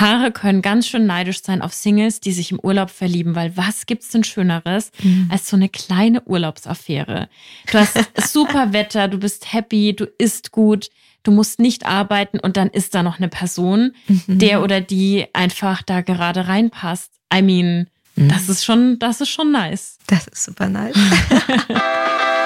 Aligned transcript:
Paare 0.00 0.32
können 0.32 0.62
ganz 0.62 0.88
schön 0.88 1.04
neidisch 1.04 1.42
sein 1.42 1.60
auf 1.60 1.74
Singles, 1.74 2.20
die 2.20 2.32
sich 2.32 2.52
im 2.52 2.58
Urlaub 2.58 2.88
verlieben, 2.88 3.34
weil 3.34 3.54
was 3.58 3.84
gibt's 3.84 4.08
denn 4.08 4.24
Schöneres 4.24 4.92
mhm. 5.02 5.28
als 5.30 5.46
so 5.46 5.56
eine 5.56 5.68
kleine 5.68 6.22
Urlaubsaffäre? 6.22 7.28
Du 7.70 7.78
hast 7.78 7.98
super 8.32 8.72
Wetter, 8.72 9.08
du 9.08 9.18
bist 9.18 9.52
happy, 9.52 9.94
du 9.94 10.06
isst 10.16 10.52
gut, 10.52 10.88
du 11.22 11.32
musst 11.32 11.60
nicht 11.60 11.84
arbeiten 11.84 12.40
und 12.40 12.56
dann 12.56 12.70
ist 12.70 12.94
da 12.94 13.02
noch 13.02 13.18
eine 13.18 13.28
Person, 13.28 13.92
mhm. 14.08 14.38
der 14.38 14.62
oder 14.62 14.80
die 14.80 15.26
einfach 15.34 15.82
da 15.82 16.00
gerade 16.00 16.48
reinpasst. 16.48 17.12
I 17.30 17.42
mean, 17.42 17.90
mhm. 18.16 18.28
das 18.30 18.48
ist 18.48 18.64
schon, 18.64 18.98
das 18.98 19.20
ist 19.20 19.28
schon 19.28 19.52
nice. 19.52 19.98
Das 20.06 20.26
ist 20.28 20.44
super 20.44 20.70
nice. 20.70 20.96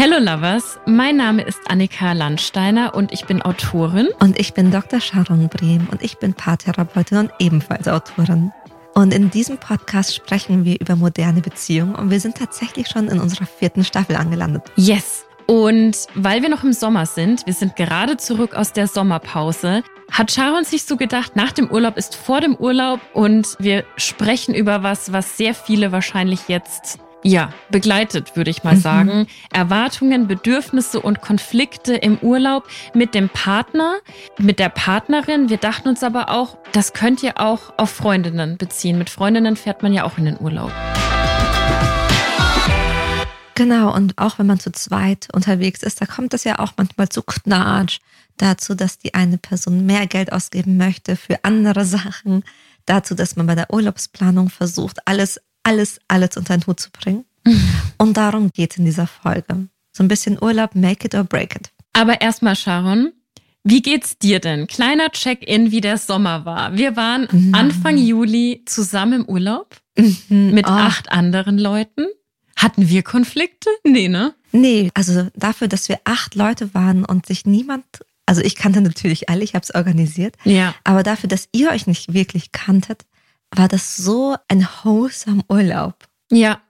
Hello 0.00 0.16
Lovers, 0.20 0.78
mein 0.86 1.16
Name 1.16 1.42
ist 1.42 1.58
Annika 1.68 2.12
Landsteiner 2.12 2.94
und 2.94 3.10
ich 3.10 3.24
bin 3.24 3.42
Autorin. 3.42 4.06
Und 4.20 4.38
ich 4.38 4.54
bin 4.54 4.70
Dr. 4.70 5.00
Sharon 5.00 5.48
Brehm 5.48 5.88
und 5.90 6.04
ich 6.04 6.18
bin 6.18 6.34
Paartherapeutin 6.34 7.18
und 7.18 7.32
ebenfalls 7.40 7.88
Autorin. 7.88 8.52
Und 8.94 9.12
in 9.12 9.28
diesem 9.28 9.58
Podcast 9.58 10.14
sprechen 10.14 10.64
wir 10.64 10.80
über 10.80 10.94
moderne 10.94 11.40
Beziehungen 11.40 11.96
und 11.96 12.12
wir 12.12 12.20
sind 12.20 12.36
tatsächlich 12.36 12.86
schon 12.86 13.08
in 13.08 13.18
unserer 13.18 13.46
vierten 13.46 13.82
Staffel 13.82 14.14
angelandet. 14.14 14.62
Yes! 14.76 15.26
Und 15.48 15.96
weil 16.14 16.42
wir 16.42 16.48
noch 16.48 16.62
im 16.62 16.72
Sommer 16.72 17.04
sind, 17.04 17.44
wir 17.46 17.54
sind 17.54 17.74
gerade 17.74 18.18
zurück 18.18 18.54
aus 18.54 18.72
der 18.72 18.86
Sommerpause, 18.86 19.82
hat 20.12 20.30
Sharon 20.30 20.62
sich 20.62 20.84
so 20.84 20.96
gedacht, 20.96 21.34
nach 21.34 21.50
dem 21.50 21.72
Urlaub 21.72 21.96
ist 21.96 22.14
vor 22.14 22.40
dem 22.40 22.54
Urlaub 22.54 23.00
und 23.14 23.56
wir 23.58 23.84
sprechen 23.96 24.54
über 24.54 24.84
was, 24.84 25.12
was 25.12 25.36
sehr 25.36 25.54
viele 25.54 25.90
wahrscheinlich 25.90 26.46
jetzt 26.46 27.00
ja, 27.22 27.52
begleitet, 27.70 28.36
würde 28.36 28.50
ich 28.50 28.64
mal 28.64 28.76
mhm. 28.76 28.80
sagen. 28.80 29.26
Erwartungen, 29.52 30.28
Bedürfnisse 30.28 31.00
und 31.00 31.20
Konflikte 31.20 31.94
im 31.94 32.18
Urlaub 32.18 32.68
mit 32.94 33.14
dem 33.14 33.28
Partner, 33.28 33.96
mit 34.38 34.58
der 34.58 34.68
Partnerin. 34.68 35.48
Wir 35.48 35.56
dachten 35.56 35.88
uns 35.88 36.02
aber 36.02 36.30
auch, 36.30 36.58
das 36.72 36.92
könnt 36.92 37.22
ihr 37.22 37.40
auch 37.40 37.72
auf 37.76 37.90
Freundinnen 37.90 38.56
beziehen. 38.56 38.98
Mit 38.98 39.10
Freundinnen 39.10 39.56
fährt 39.56 39.82
man 39.82 39.92
ja 39.92 40.04
auch 40.04 40.18
in 40.18 40.26
den 40.26 40.38
Urlaub. 40.38 40.72
Genau, 43.54 43.92
und 43.92 44.16
auch 44.18 44.38
wenn 44.38 44.46
man 44.46 44.60
zu 44.60 44.70
zweit 44.70 45.26
unterwegs 45.32 45.82
ist, 45.82 46.00
da 46.00 46.06
kommt 46.06 46.32
es 46.32 46.44
ja 46.44 46.60
auch 46.60 46.74
manchmal 46.76 47.08
zu 47.08 47.22
Knatsch 47.22 47.98
dazu, 48.36 48.76
dass 48.76 48.98
die 48.98 49.14
eine 49.14 49.36
Person 49.36 49.84
mehr 49.84 50.06
Geld 50.06 50.32
ausgeben 50.32 50.76
möchte 50.76 51.16
für 51.16 51.42
andere 51.42 51.84
Sachen, 51.84 52.44
dazu, 52.86 53.16
dass 53.16 53.34
man 53.34 53.48
bei 53.48 53.56
der 53.56 53.72
Urlaubsplanung 53.72 54.48
versucht, 54.48 54.98
alles 55.06 55.40
alles, 55.62 56.00
alles 56.08 56.36
unter 56.36 56.56
den 56.56 56.66
Hut 56.66 56.80
zu 56.80 56.90
bringen. 56.90 57.24
Und 57.98 58.16
darum 58.16 58.50
geht 58.52 58.72
es 58.72 58.78
in 58.78 58.84
dieser 58.84 59.06
Folge. 59.06 59.68
So 59.92 60.04
ein 60.04 60.08
bisschen 60.08 60.40
Urlaub, 60.40 60.74
make 60.74 61.06
it 61.06 61.14
or 61.14 61.24
break 61.24 61.56
it. 61.56 61.70
Aber 61.92 62.20
erstmal, 62.20 62.56
Sharon, 62.56 63.12
wie 63.64 63.82
geht's 63.82 64.18
dir 64.18 64.40
denn? 64.40 64.66
Kleiner 64.66 65.10
Check-in, 65.10 65.70
wie 65.70 65.80
der 65.80 65.98
Sommer 65.98 66.44
war. 66.44 66.76
Wir 66.76 66.96
waren 66.96 67.28
mhm. 67.30 67.54
Anfang 67.54 67.98
Juli 67.98 68.62
zusammen 68.66 69.22
im 69.22 69.28
Urlaub 69.28 69.76
mhm. 69.96 70.52
mit 70.52 70.66
oh. 70.66 70.70
acht 70.70 71.10
anderen 71.10 71.58
Leuten. 71.58 72.06
Hatten 72.56 72.88
wir 72.88 73.02
Konflikte? 73.02 73.70
Nee, 73.84 74.08
ne? 74.08 74.34
Nee, 74.52 74.90
also 74.94 75.28
dafür, 75.34 75.68
dass 75.68 75.88
wir 75.88 76.00
acht 76.04 76.34
Leute 76.34 76.74
waren 76.74 77.04
und 77.04 77.26
sich 77.26 77.46
niemand, 77.46 77.84
also 78.26 78.40
ich 78.40 78.56
kannte 78.56 78.80
natürlich 78.80 79.28
alle, 79.28 79.44
ich 79.44 79.54
habe 79.54 79.62
es 79.62 79.74
organisiert, 79.74 80.36
ja. 80.44 80.74
aber 80.84 81.02
dafür, 81.02 81.28
dass 81.28 81.48
ihr 81.52 81.70
euch 81.70 81.86
nicht 81.86 82.14
wirklich 82.14 82.50
kanntet, 82.50 83.04
war 83.54 83.68
das 83.68 83.96
so 83.96 84.36
ein 84.48 84.66
wholesome 84.82 85.42
Urlaub. 85.48 86.04
Ja. 86.30 86.60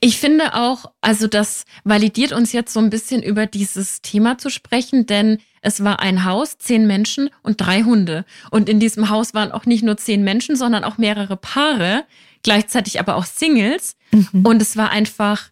Ich 0.00 0.18
finde 0.18 0.54
auch, 0.54 0.90
also 1.02 1.26
das 1.26 1.64
validiert 1.84 2.32
uns 2.32 2.52
jetzt 2.52 2.72
so 2.72 2.80
ein 2.80 2.88
bisschen 2.88 3.22
über 3.22 3.44
dieses 3.44 4.00
Thema 4.00 4.38
zu 4.38 4.48
sprechen, 4.48 5.04
denn 5.04 5.38
es 5.60 5.84
war 5.84 6.00
ein 6.00 6.24
Haus, 6.24 6.56
zehn 6.56 6.86
Menschen 6.86 7.28
und 7.42 7.60
drei 7.60 7.82
Hunde. 7.82 8.24
Und 8.50 8.70
in 8.70 8.80
diesem 8.80 9.10
Haus 9.10 9.34
waren 9.34 9.52
auch 9.52 9.66
nicht 9.66 9.82
nur 9.82 9.98
zehn 9.98 10.24
Menschen, 10.24 10.56
sondern 10.56 10.82
auch 10.82 10.96
mehrere 10.96 11.36
Paare, 11.36 12.04
gleichzeitig 12.42 13.00
aber 13.00 13.16
auch 13.16 13.26
Singles. 13.26 13.96
Mhm. 14.12 14.46
Und 14.46 14.62
es 14.62 14.78
war 14.78 14.90
einfach 14.90 15.50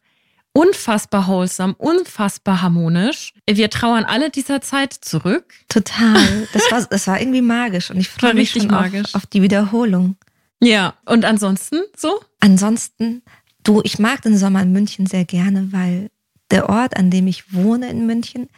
unfassbar 0.55 1.27
wholesome, 1.27 1.75
unfassbar 1.75 2.63
harmonisch. 2.63 3.35
Wir 3.49 3.69
trauern 3.69 4.05
alle 4.05 4.31
dieser 4.31 4.61
Zeit 4.61 4.93
zurück. 4.93 5.53
Total. 5.69 6.49
Das 6.53 6.71
war, 6.71 6.83
das 6.85 7.07
war 7.09 7.21
irgendwie 7.21 7.43
magisch 7.43 7.91
und 7.91 7.99
ich 7.99 8.09
freue 8.09 8.35
mich 8.35 8.53
schon 8.53 8.73
auf, 8.73 8.93
auf 9.15 9.27
die 9.27 9.43
Wiederholung. 9.43 10.17
Ja, 10.63 10.95
und 11.05 11.25
ansonsten 11.25 11.83
so? 11.97 12.21
Ansonsten, 12.41 13.23
du, 13.63 13.81
ich 13.85 13.99
mag 13.99 14.23
den 14.23 14.37
Sommer 14.37 14.63
in 14.63 14.73
München 14.73 15.07
sehr 15.07 15.25
gerne, 15.25 15.73
weil 15.73 16.11
der 16.51 16.69
Ort, 16.69 16.97
an 16.97 17.11
dem 17.11 17.27
ich 17.27 17.53
wohne 17.53 17.91
in 17.91 18.07
München, 18.07 18.49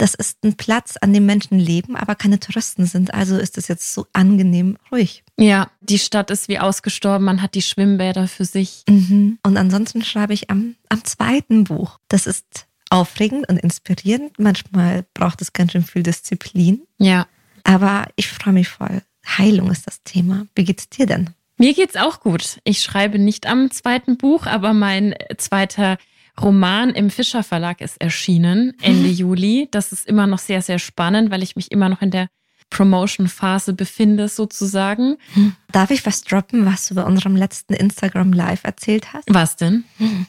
das 0.00 0.14
ist 0.14 0.42
ein 0.44 0.56
Platz, 0.56 0.96
an 0.98 1.12
dem 1.12 1.26
Menschen 1.26 1.58
leben, 1.58 1.94
aber 1.94 2.14
keine 2.14 2.40
Touristen 2.40 2.86
sind. 2.86 3.12
Also 3.12 3.36
ist 3.36 3.58
es 3.58 3.68
jetzt 3.68 3.92
so 3.92 4.06
angenehm 4.14 4.78
ruhig. 4.90 5.24
Ja, 5.38 5.70
die 5.82 5.98
Stadt 5.98 6.30
ist 6.30 6.48
wie 6.48 6.58
ausgestorben. 6.58 7.26
Man 7.26 7.42
hat 7.42 7.54
die 7.54 7.60
Schwimmbäder 7.60 8.26
für 8.26 8.46
sich. 8.46 8.84
Mhm. 8.88 9.38
Und 9.42 9.58
ansonsten 9.58 10.02
schreibe 10.02 10.32
ich 10.32 10.48
am, 10.48 10.76
am 10.88 11.04
zweiten 11.04 11.64
Buch. 11.64 11.98
Das 12.08 12.26
ist 12.26 12.66
aufregend 12.88 13.46
und 13.50 13.58
inspirierend. 13.58 14.38
Manchmal 14.38 15.04
braucht 15.12 15.42
es 15.42 15.52
ganz 15.52 15.72
schön 15.72 15.84
viel 15.84 16.02
Disziplin. 16.02 16.80
Ja. 16.98 17.26
Aber 17.64 18.06
ich 18.16 18.28
freue 18.28 18.54
mich 18.54 18.68
voll. 18.68 19.02
Heilung 19.26 19.70
ist 19.70 19.86
das 19.86 20.02
Thema. 20.02 20.46
Wie 20.54 20.64
geht's 20.64 20.88
dir 20.88 21.04
denn? 21.04 21.30
Mir 21.60 21.74
geht's 21.74 21.96
auch 21.96 22.20
gut. 22.20 22.58
Ich 22.64 22.82
schreibe 22.82 23.18
nicht 23.18 23.46
am 23.46 23.70
zweiten 23.70 24.16
Buch, 24.16 24.46
aber 24.46 24.72
mein 24.72 25.14
zweiter 25.36 25.98
Roman 26.40 26.88
im 26.88 27.10
Fischer 27.10 27.42
Verlag 27.42 27.82
ist 27.82 28.00
erschienen 28.00 28.72
Ende 28.80 29.08
Juli. 29.10 29.68
Das 29.70 29.92
ist 29.92 30.06
immer 30.06 30.26
noch 30.26 30.38
sehr, 30.38 30.62
sehr 30.62 30.78
spannend, 30.78 31.30
weil 31.30 31.42
ich 31.42 31.56
mich 31.56 31.70
immer 31.70 31.90
noch 31.90 32.00
in 32.00 32.10
der 32.10 32.28
Promotion-Phase 32.70 33.74
befinde, 33.74 34.28
sozusagen. 34.28 35.18
Darf 35.70 35.90
ich 35.90 36.06
was 36.06 36.22
droppen, 36.22 36.64
was 36.64 36.88
du 36.88 36.94
bei 36.94 37.04
unserem 37.04 37.36
letzten 37.36 37.74
Instagram 37.74 38.32
Live 38.32 38.64
erzählt 38.64 39.12
hast? 39.12 39.24
Was 39.28 39.56
denn? 39.56 39.84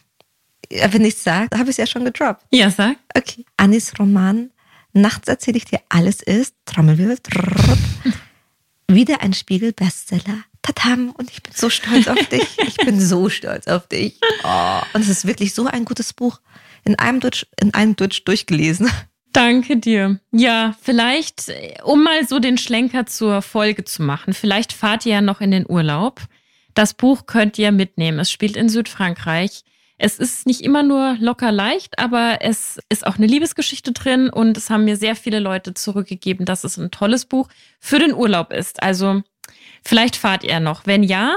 Wenn 0.69 1.05
ich 1.05 1.13
es 1.13 1.23
sage, 1.23 1.57
habe 1.57 1.69
ich 1.69 1.75
es 1.75 1.77
ja 1.77 1.87
schon 1.87 2.03
gedroppt. 2.03 2.45
Ja, 2.51 2.69
sag. 2.69 2.97
Okay. 3.15 3.45
Anis 3.55 3.93
Roman 3.97 4.51
Nachts 4.91 5.29
erzähle 5.29 5.59
ich 5.59 5.63
dir 5.63 5.79
alles 5.87 6.21
ist, 6.21 6.53
Trommelwirbel, 6.65 7.15
wieder 8.89 9.21
ein 9.21 9.31
Spiegel-Bestseller. 9.31 10.43
Tatam, 10.61 11.11
und 11.17 11.31
ich 11.31 11.41
bin 11.41 11.53
so 11.55 11.69
stolz 11.69 12.07
auf 12.07 12.23
dich. 12.27 12.47
Ich 12.67 12.77
bin 12.77 12.99
so 12.99 13.29
stolz 13.29 13.67
auf 13.67 13.87
dich. 13.87 14.19
Oh, 14.43 14.81
und 14.93 15.01
es 15.01 15.09
ist 15.09 15.25
wirklich 15.27 15.53
so 15.53 15.65
ein 15.65 15.85
gutes 15.85 16.13
Buch. 16.13 16.39
In 16.83 16.97
einem 16.97 17.19
Deutsch, 17.19 17.45
in 17.59 17.73
einem 17.73 17.95
Deutsch 17.95 18.23
durchgelesen. 18.23 18.89
Danke 19.33 19.77
dir. 19.77 20.19
Ja, 20.31 20.75
vielleicht, 20.81 21.51
um 21.83 22.03
mal 22.03 22.27
so 22.27 22.39
den 22.39 22.57
Schlenker 22.57 23.05
zur 23.05 23.41
Folge 23.41 23.85
zu 23.85 24.03
machen, 24.03 24.33
vielleicht 24.33 24.73
fahrt 24.73 25.05
ihr 25.05 25.13
ja 25.13 25.21
noch 25.21 25.41
in 25.41 25.51
den 25.51 25.65
Urlaub. 25.69 26.21
Das 26.73 26.93
Buch 26.93 27.25
könnt 27.25 27.57
ihr 27.57 27.71
mitnehmen. 27.71 28.19
Es 28.19 28.31
spielt 28.31 28.55
in 28.55 28.69
Südfrankreich. 28.69 29.63
Es 29.97 30.17
ist 30.17 30.47
nicht 30.47 30.61
immer 30.61 30.81
nur 30.81 31.15
locker 31.19 31.51
leicht, 31.51 31.99
aber 31.99 32.39
es 32.41 32.79
ist 32.89 33.05
auch 33.05 33.17
eine 33.17 33.27
Liebesgeschichte 33.27 33.91
drin 33.91 34.29
und 34.29 34.57
es 34.57 34.69
haben 34.71 34.85
mir 34.85 34.97
sehr 34.97 35.15
viele 35.15 35.39
Leute 35.39 35.75
zurückgegeben, 35.75 36.45
dass 36.45 36.63
es 36.63 36.77
ein 36.77 36.89
tolles 36.89 37.25
Buch 37.25 37.47
für 37.79 37.99
den 37.99 38.13
Urlaub 38.13 38.51
ist. 38.51 38.81
Also 38.81 39.21
Vielleicht 39.83 40.15
fahrt 40.15 40.43
ihr 40.43 40.59
noch. 40.59 40.85
Wenn 40.85 41.03
ja, 41.03 41.35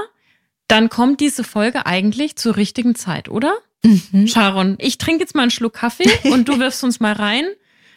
dann 0.67 0.89
kommt 0.89 1.19
diese 1.19 1.43
Folge 1.43 1.85
eigentlich 1.85 2.35
zur 2.35 2.55
richtigen 2.55 2.95
Zeit, 2.95 3.29
oder? 3.29 3.55
Mhm. 3.83 4.27
Sharon, 4.27 4.75
ich 4.79 4.97
trinke 4.97 5.23
jetzt 5.23 5.35
mal 5.35 5.43
einen 5.43 5.51
Schluck 5.51 5.73
Kaffee 5.73 6.09
und 6.31 6.47
du 6.47 6.59
wirfst 6.59 6.83
uns 6.83 6.99
mal 6.99 7.13
rein, 7.13 7.45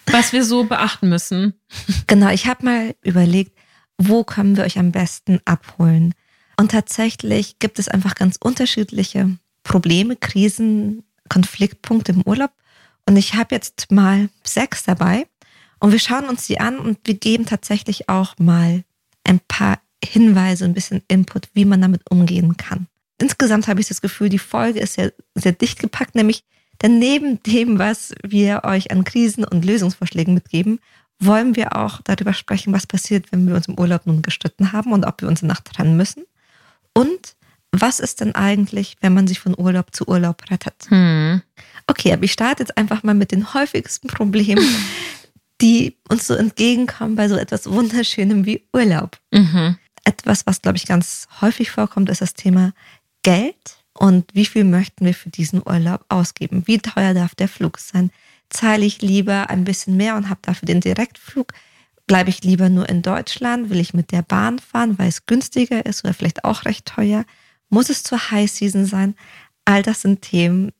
was 0.06 0.32
wir 0.32 0.44
so 0.44 0.64
beachten 0.64 1.08
müssen. 1.08 1.54
Genau, 2.06 2.30
ich 2.30 2.46
habe 2.46 2.64
mal 2.64 2.94
überlegt, 3.02 3.52
wo 3.96 4.24
können 4.24 4.56
wir 4.56 4.64
euch 4.64 4.78
am 4.78 4.92
besten 4.92 5.40
abholen? 5.44 6.14
Und 6.56 6.72
tatsächlich 6.72 7.58
gibt 7.58 7.78
es 7.78 7.88
einfach 7.88 8.14
ganz 8.14 8.36
unterschiedliche 8.42 9.38
Probleme, 9.62 10.16
Krisen, 10.16 11.04
Konfliktpunkte 11.28 12.12
im 12.12 12.22
Urlaub. 12.22 12.50
Und 13.06 13.16
ich 13.16 13.34
habe 13.34 13.54
jetzt 13.54 13.90
mal 13.90 14.28
sechs 14.44 14.82
dabei. 14.82 15.26
Und 15.80 15.92
wir 15.92 15.98
schauen 15.98 16.28
uns 16.28 16.46
die 16.46 16.58
an 16.58 16.78
und 16.78 16.98
wir 17.04 17.14
geben 17.14 17.46
tatsächlich 17.46 18.08
auch 18.08 18.34
mal 18.38 18.82
ein 19.24 19.40
paar 19.46 19.78
Hinweise, 20.04 20.64
ein 20.64 20.74
bisschen 20.74 21.02
Input, 21.08 21.48
wie 21.54 21.64
man 21.64 21.80
damit 21.80 22.02
umgehen 22.10 22.56
kann. 22.56 22.86
Insgesamt 23.20 23.66
habe 23.66 23.80
ich 23.80 23.88
das 23.88 24.00
Gefühl, 24.00 24.28
die 24.28 24.38
Folge 24.38 24.80
ist 24.80 24.94
sehr, 24.94 25.12
sehr 25.34 25.52
dicht 25.52 25.80
gepackt, 25.80 26.14
nämlich 26.14 26.44
denn 26.82 26.98
neben 26.98 27.42
dem, 27.42 27.78
was 27.78 28.14
wir 28.22 28.62
euch 28.64 28.90
an 28.90 29.04
Krisen 29.04 29.44
und 29.44 29.64
Lösungsvorschlägen 29.64 30.34
mitgeben, 30.34 30.78
wollen 31.18 31.56
wir 31.56 31.76
auch 31.76 32.00
darüber 32.02 32.32
sprechen, 32.32 32.72
was 32.72 32.86
passiert, 32.86 33.32
wenn 33.32 33.48
wir 33.48 33.56
uns 33.56 33.66
im 33.66 33.78
Urlaub 33.78 34.06
nun 34.06 34.22
gestritten 34.22 34.72
haben 34.72 34.92
und 34.92 35.04
ob 35.04 35.20
wir 35.20 35.28
uns 35.28 35.40
danach 35.40 35.60
trennen 35.60 35.96
müssen. 35.96 36.22
Und 36.94 37.34
was 37.72 37.98
ist 37.98 38.20
denn 38.20 38.34
eigentlich, 38.36 38.96
wenn 39.00 39.14
man 39.14 39.26
sich 39.26 39.40
von 39.40 39.58
Urlaub 39.58 39.94
zu 39.94 40.06
Urlaub 40.06 40.48
rettet? 40.50 40.86
Hm. 40.88 41.42
Okay, 41.88 42.12
aber 42.12 42.22
ich 42.22 42.32
starte 42.32 42.62
jetzt 42.62 42.78
einfach 42.78 43.02
mal 43.02 43.14
mit 43.14 43.32
den 43.32 43.52
häufigsten 43.52 44.06
Problemen, 44.06 44.64
die 45.60 45.96
uns 46.08 46.28
so 46.28 46.34
entgegenkommen 46.34 47.16
bei 47.16 47.28
so 47.28 47.36
etwas 47.36 47.68
Wunderschönem 47.68 48.46
wie 48.46 48.62
Urlaub. 48.72 49.18
Mhm 49.32 49.76
etwas, 50.08 50.46
was, 50.46 50.62
glaube 50.62 50.78
ich, 50.78 50.86
ganz 50.86 51.28
häufig 51.42 51.70
vorkommt, 51.70 52.08
ist 52.08 52.22
das 52.22 52.32
Thema 52.32 52.72
Geld 53.22 53.78
Und 53.98 54.32
wie 54.32 54.46
viel 54.46 54.64
möchten 54.64 55.04
wir 55.04 55.14
für 55.14 55.28
diesen 55.28 55.60
Urlaub 55.66 56.04
ausgeben? 56.08 56.62
Wie 56.66 56.78
teuer 56.78 57.14
darf 57.14 57.34
der 57.34 57.48
Flug 57.48 57.78
sein? 57.78 58.10
Zahle 58.48 58.84
ich 58.86 59.02
lieber 59.02 59.50
ein 59.50 59.64
bisschen 59.64 59.96
mehr 59.96 60.16
und 60.16 60.30
habe 60.30 60.40
dafür 60.42 60.66
den 60.66 60.80
Direktflug? 60.80 61.52
Bleibe 62.06 62.30
ich 62.30 62.42
lieber 62.44 62.68
nur 62.68 62.88
in 62.88 63.02
Deutschland? 63.02 63.70
Will 63.70 63.80
ich 63.80 63.94
mit 63.94 64.12
der 64.12 64.22
Bahn 64.22 64.60
fahren, 64.60 64.98
weil 64.98 65.08
es 65.08 65.26
günstiger 65.26 65.84
ist 65.84 66.04
oder 66.04 66.14
vielleicht 66.14 66.44
auch 66.44 66.64
recht 66.64 66.86
teuer? 66.86 67.24
Muss 67.68 67.90
es 67.90 68.02
zur 68.02 68.30
High 68.30 68.50
Season 68.50 68.86
sein? 68.86 69.14
All 69.64 69.82
das 69.82 70.02
sind 70.02 70.22
Themen, 70.22 70.70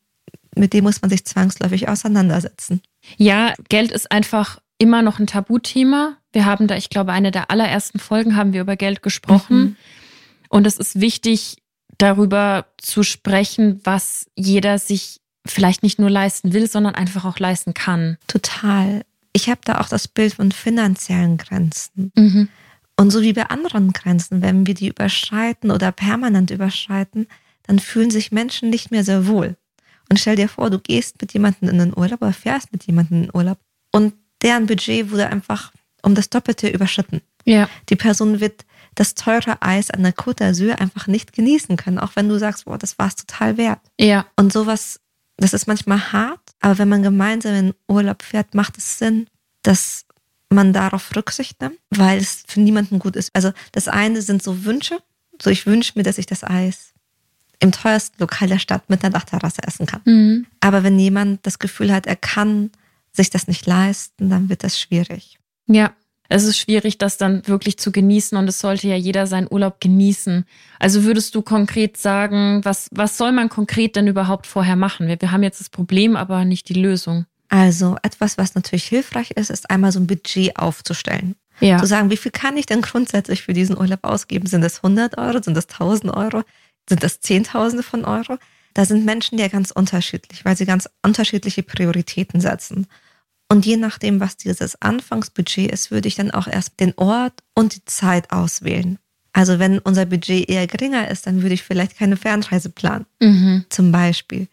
mit 0.57 0.73
denen 0.73 0.85
muss 0.85 1.03
man 1.03 1.11
sich 1.11 1.27
zwangsläufig 1.27 1.89
auseinandersetzen. 1.89 2.81
Ja, 3.17 3.53
Geld 3.69 3.91
ist 3.93 4.11
einfach 4.11 4.61
immer 4.79 5.03
noch 5.03 5.19
ein 5.19 5.27
Tabuthema. 5.27 6.17
Wir 6.33 6.45
haben 6.45 6.67
da, 6.67 6.77
ich 6.77 6.91
glaube, 6.91 7.13
eine 7.13 7.31
der 7.31 7.51
allerersten 7.51 7.99
Folgen 7.99 8.37
haben 8.37 8.53
wir 8.53 8.61
über 8.61 8.77
Geld 8.77 9.03
gesprochen. 9.03 9.59
Mhm. 9.59 9.77
Und 10.49 10.67
es 10.67 10.79
ist 10.79 11.01
wichtig, 11.01 11.59
darüber 11.99 12.67
zu 12.79 13.03
sprechen, 13.03 13.81
was 13.85 14.27
jeder 14.35 14.79
sich 14.79 15.21
vielleicht 15.45 15.83
nicht 15.83 15.99
nur 15.99 16.11
leisten 16.11 16.53
will, 16.53 16.69
sondern 16.69 16.95
einfach 16.95 17.25
auch 17.25 17.39
leisten 17.39 17.75
kann. 17.75 18.19
Total. 18.27 19.03
Ich 19.33 19.49
habe 19.49 19.61
da 19.65 19.81
auch 19.81 19.89
das 19.89 20.09
Bild 20.09 20.35
von 20.35 20.53
finanziellen 20.53 21.37
Grenzen. 21.39 22.13
Mhm. 22.15 22.49
Und 22.97 23.11
so 23.11 23.23
wie 23.23 23.33
bei 23.33 23.47
anderen 23.47 23.93
Grenzen, 23.93 24.43
wenn 24.43 24.67
wir 24.67 24.75
die 24.75 24.89
überschreiten 24.89 25.71
oder 25.71 25.93
permanent 25.93 26.51
überschreiten, 26.51 27.27
dann 27.67 27.79
fühlen 27.79 28.11
sich 28.11 28.33
Menschen 28.33 28.71
nicht 28.71 28.91
mehr 28.91 29.05
sehr 29.05 29.27
wohl. 29.27 29.57
Und 30.09 30.19
stell 30.19 30.37
dir 30.37 30.49
vor, 30.49 30.71
du 30.71 30.79
gehst 30.79 31.21
mit 31.21 31.33
jemandem 31.33 31.69
in 31.69 31.79
den 31.79 31.97
Urlaub 31.97 32.23
oder 32.23 32.33
fährst 32.33 32.73
mit 32.73 32.85
jemandem 32.85 33.19
in 33.19 33.23
den 33.25 33.35
Urlaub 33.35 33.59
und 33.93 34.15
deren 34.43 34.67
Budget 34.67 35.11
wurde 35.11 35.29
einfach 35.29 35.73
um 36.03 36.15
das 36.15 36.31
Doppelte 36.31 36.69
überschritten. 36.69 37.21
Ja. 37.45 37.69
Die 37.89 37.97
Person 37.97 38.41
wird 38.41 38.65
das 38.95 39.15
teure 39.15 39.63
Eis 39.63 39.91
an 39.91 40.03
der 40.03 40.15
Côte 40.15 40.43
d'Azur 40.43 40.81
einfach 40.81 41.07
nicht 41.07 41.33
genießen 41.33 41.77
können, 41.77 41.99
auch 41.99 42.17
wenn 42.17 42.29
du 42.29 42.39
sagst, 42.39 42.65
boah, 42.65 42.79
das 42.79 42.99
war 42.99 43.09
es 43.09 43.17
total 43.17 43.57
wert. 43.57 43.81
Ja. 43.99 44.27
Und 44.37 44.53
sowas, 44.53 45.01
das 45.37 45.55
ist 45.55 45.67
manchmal 45.67 46.13
hart, 46.13 46.41
aber 46.61 46.79
wenn 46.79 46.89
man 46.89 47.03
gemeinsam 47.03 47.55
in 47.55 47.75
Urlaub 47.87 48.23
fährt, 48.23 48.55
macht 48.55 48.77
es 48.77 48.99
Sinn, 48.99 49.29
dass 49.63 50.05
man 50.51 50.73
darauf 50.73 51.15
Rücksicht 51.15 51.61
nimmt, 51.61 51.79
weil 51.91 52.19
es 52.19 52.43
für 52.47 52.61
niemanden 52.61 52.99
gut 52.99 53.17
ist. 53.17 53.31
Also 53.35 53.53
das 53.73 53.87
eine 53.87 54.23
sind 54.23 54.43
so 54.43 54.65
Wünsche, 54.65 54.99
so 55.41 55.51
ich 55.51 55.67
wünsche 55.67 55.93
mir, 55.95 56.03
dass 56.03 56.19
ich 56.19 56.27
das 56.27 56.43
Eis 56.43 56.93
im 57.61 57.73
teuersten 57.73 58.17
Lokal 58.21 58.49
der 58.49 58.59
Stadt 58.59 58.89
mit 58.89 59.05
einer 59.05 59.13
Dachterrasse 59.13 59.63
essen 59.63 59.87
kann. 59.87 60.01
Mhm. 60.05 60.47
Aber 60.61 60.83
wenn 60.85 60.99
jemand 60.99 61.45
das 61.47 61.59
Gefühl 61.59 61.93
hat, 61.93 62.07
er 62.07 62.17
kann 62.17 62.71
sich 63.19 63.31
das 63.31 63.47
nicht 63.47 63.67
leisten, 63.67 64.31
dann 64.31 64.49
wird 64.49 64.65
das 64.65 64.81
schwierig. 64.81 65.39
Ja, 65.67 65.93
es 66.31 66.45
ist 66.45 66.59
schwierig, 66.59 66.99
das 66.99 67.17
dann 67.17 67.47
wirklich 67.47 67.79
zu 67.79 67.91
genießen 67.91 68.37
und 68.37 68.49
es 68.49 68.61
sollte 68.61 68.87
ja 68.89 68.97
jeder 68.97 69.27
seinen 69.27 69.49
Urlaub 69.51 69.81
genießen. 69.81 70.45
Also 70.79 71.05
würdest 71.05 71.35
du 71.35 71.43
konkret 71.43 71.97
sagen, 71.97 72.61
was, 72.65 72.89
was 72.93 73.17
soll 73.17 73.33
man 73.33 73.49
konkret 73.49 73.97
denn 73.97 74.09
überhaupt 74.09 74.47
vorher 74.47 74.77
machen? 74.77 75.07
Wir, 75.07 75.21
wir 75.21 75.33
haben 75.33 75.43
jetzt 75.43 75.61
das 75.61 75.71
Problem, 75.71 76.17
aber 76.17 76.45
nicht 76.45 76.69
die 76.69 76.75
Lösung. 76.75 77.25
Also 77.49 77.97
etwas, 78.03 78.37
was 78.37 78.55
natürlich 78.55 78.85
hilfreich 78.85 79.31
ist, 79.33 79.49
ist 79.49 79.71
einmal 79.71 79.91
so 79.91 80.01
ein 80.01 80.07
Budget 80.07 80.59
aufzustellen. 80.59 81.35
Ja. 81.61 81.79
Zu 81.79 81.87
sagen, 81.87 82.11
wie 82.11 82.19
viel 82.19 82.31
kann 82.31 82.59
ich 82.59 82.67
denn 82.67 82.83
grundsätzlich 82.83 83.43
für 83.43 83.55
diesen 83.55 83.77
Urlaub 83.77 84.01
ausgeben? 84.03 84.47
Sind 84.47 84.61
das 84.61 84.77
100 84.77 85.17
Euro? 85.17 85.43
Sind 85.43 85.57
das 85.57 85.69
1000 85.69 86.15
Euro? 86.15 86.43
Sind 86.89 87.03
das 87.03 87.21
Zehntausende 87.21 87.83
von 87.83 88.05
Euro? 88.05 88.37
Da 88.75 88.85
sind 88.85 89.05
Menschen 89.05 89.39
ja 89.39 89.49
ganz 89.49 89.71
unterschiedlich, 89.71 90.45
weil 90.45 90.57
sie 90.57 90.67
ganz 90.67 90.89
unterschiedliche 91.03 91.63
Prioritäten 91.63 92.41
setzen. 92.41 92.87
Und 93.49 93.65
je 93.65 93.77
nachdem, 93.77 94.21
was 94.21 94.37
dieses 94.37 94.81
Anfangsbudget 94.83 95.71
ist, 95.71 95.91
würde 95.91 96.09
ich 96.09 96.17
dann 96.17 96.31
auch 96.31 96.47
erst 96.47 96.81
den 96.81 96.93
Ort 96.97 97.43
und 97.55 97.75
die 97.75 97.85
Zeit 97.87 98.31
auswählen. 98.31 98.99
Also 99.33 99.59
wenn 99.59 99.79
unser 99.79 100.05
Budget 100.05 100.49
eher 100.49 100.67
geringer 100.67 101.09
ist, 101.09 101.27
dann 101.27 101.43
würde 101.43 101.55
ich 101.55 101.63
vielleicht 101.63 101.97
keine 101.97 102.17
Fernreise 102.17 102.71
planen, 102.71 103.07
mhm. 103.21 103.65
zum 103.71 103.93
Beispiel. 103.93 104.49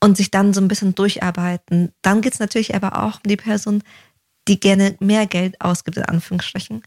Und 0.00 0.16
sich 0.16 0.30
dann 0.30 0.52
so 0.52 0.60
ein 0.60 0.68
bisschen 0.68 0.94
durcharbeiten. 0.94 1.92
Dann 2.02 2.20
geht 2.20 2.34
es 2.34 2.38
natürlich 2.38 2.74
aber 2.74 3.02
auch 3.02 3.16
um 3.16 3.28
die 3.28 3.36
Person, 3.36 3.82
die 4.46 4.60
gerne 4.60 4.94
mehr 5.00 5.26
Geld 5.26 5.60
ausgibt, 5.60 5.96
in 5.96 6.04
Anführungsstrichen. 6.04 6.82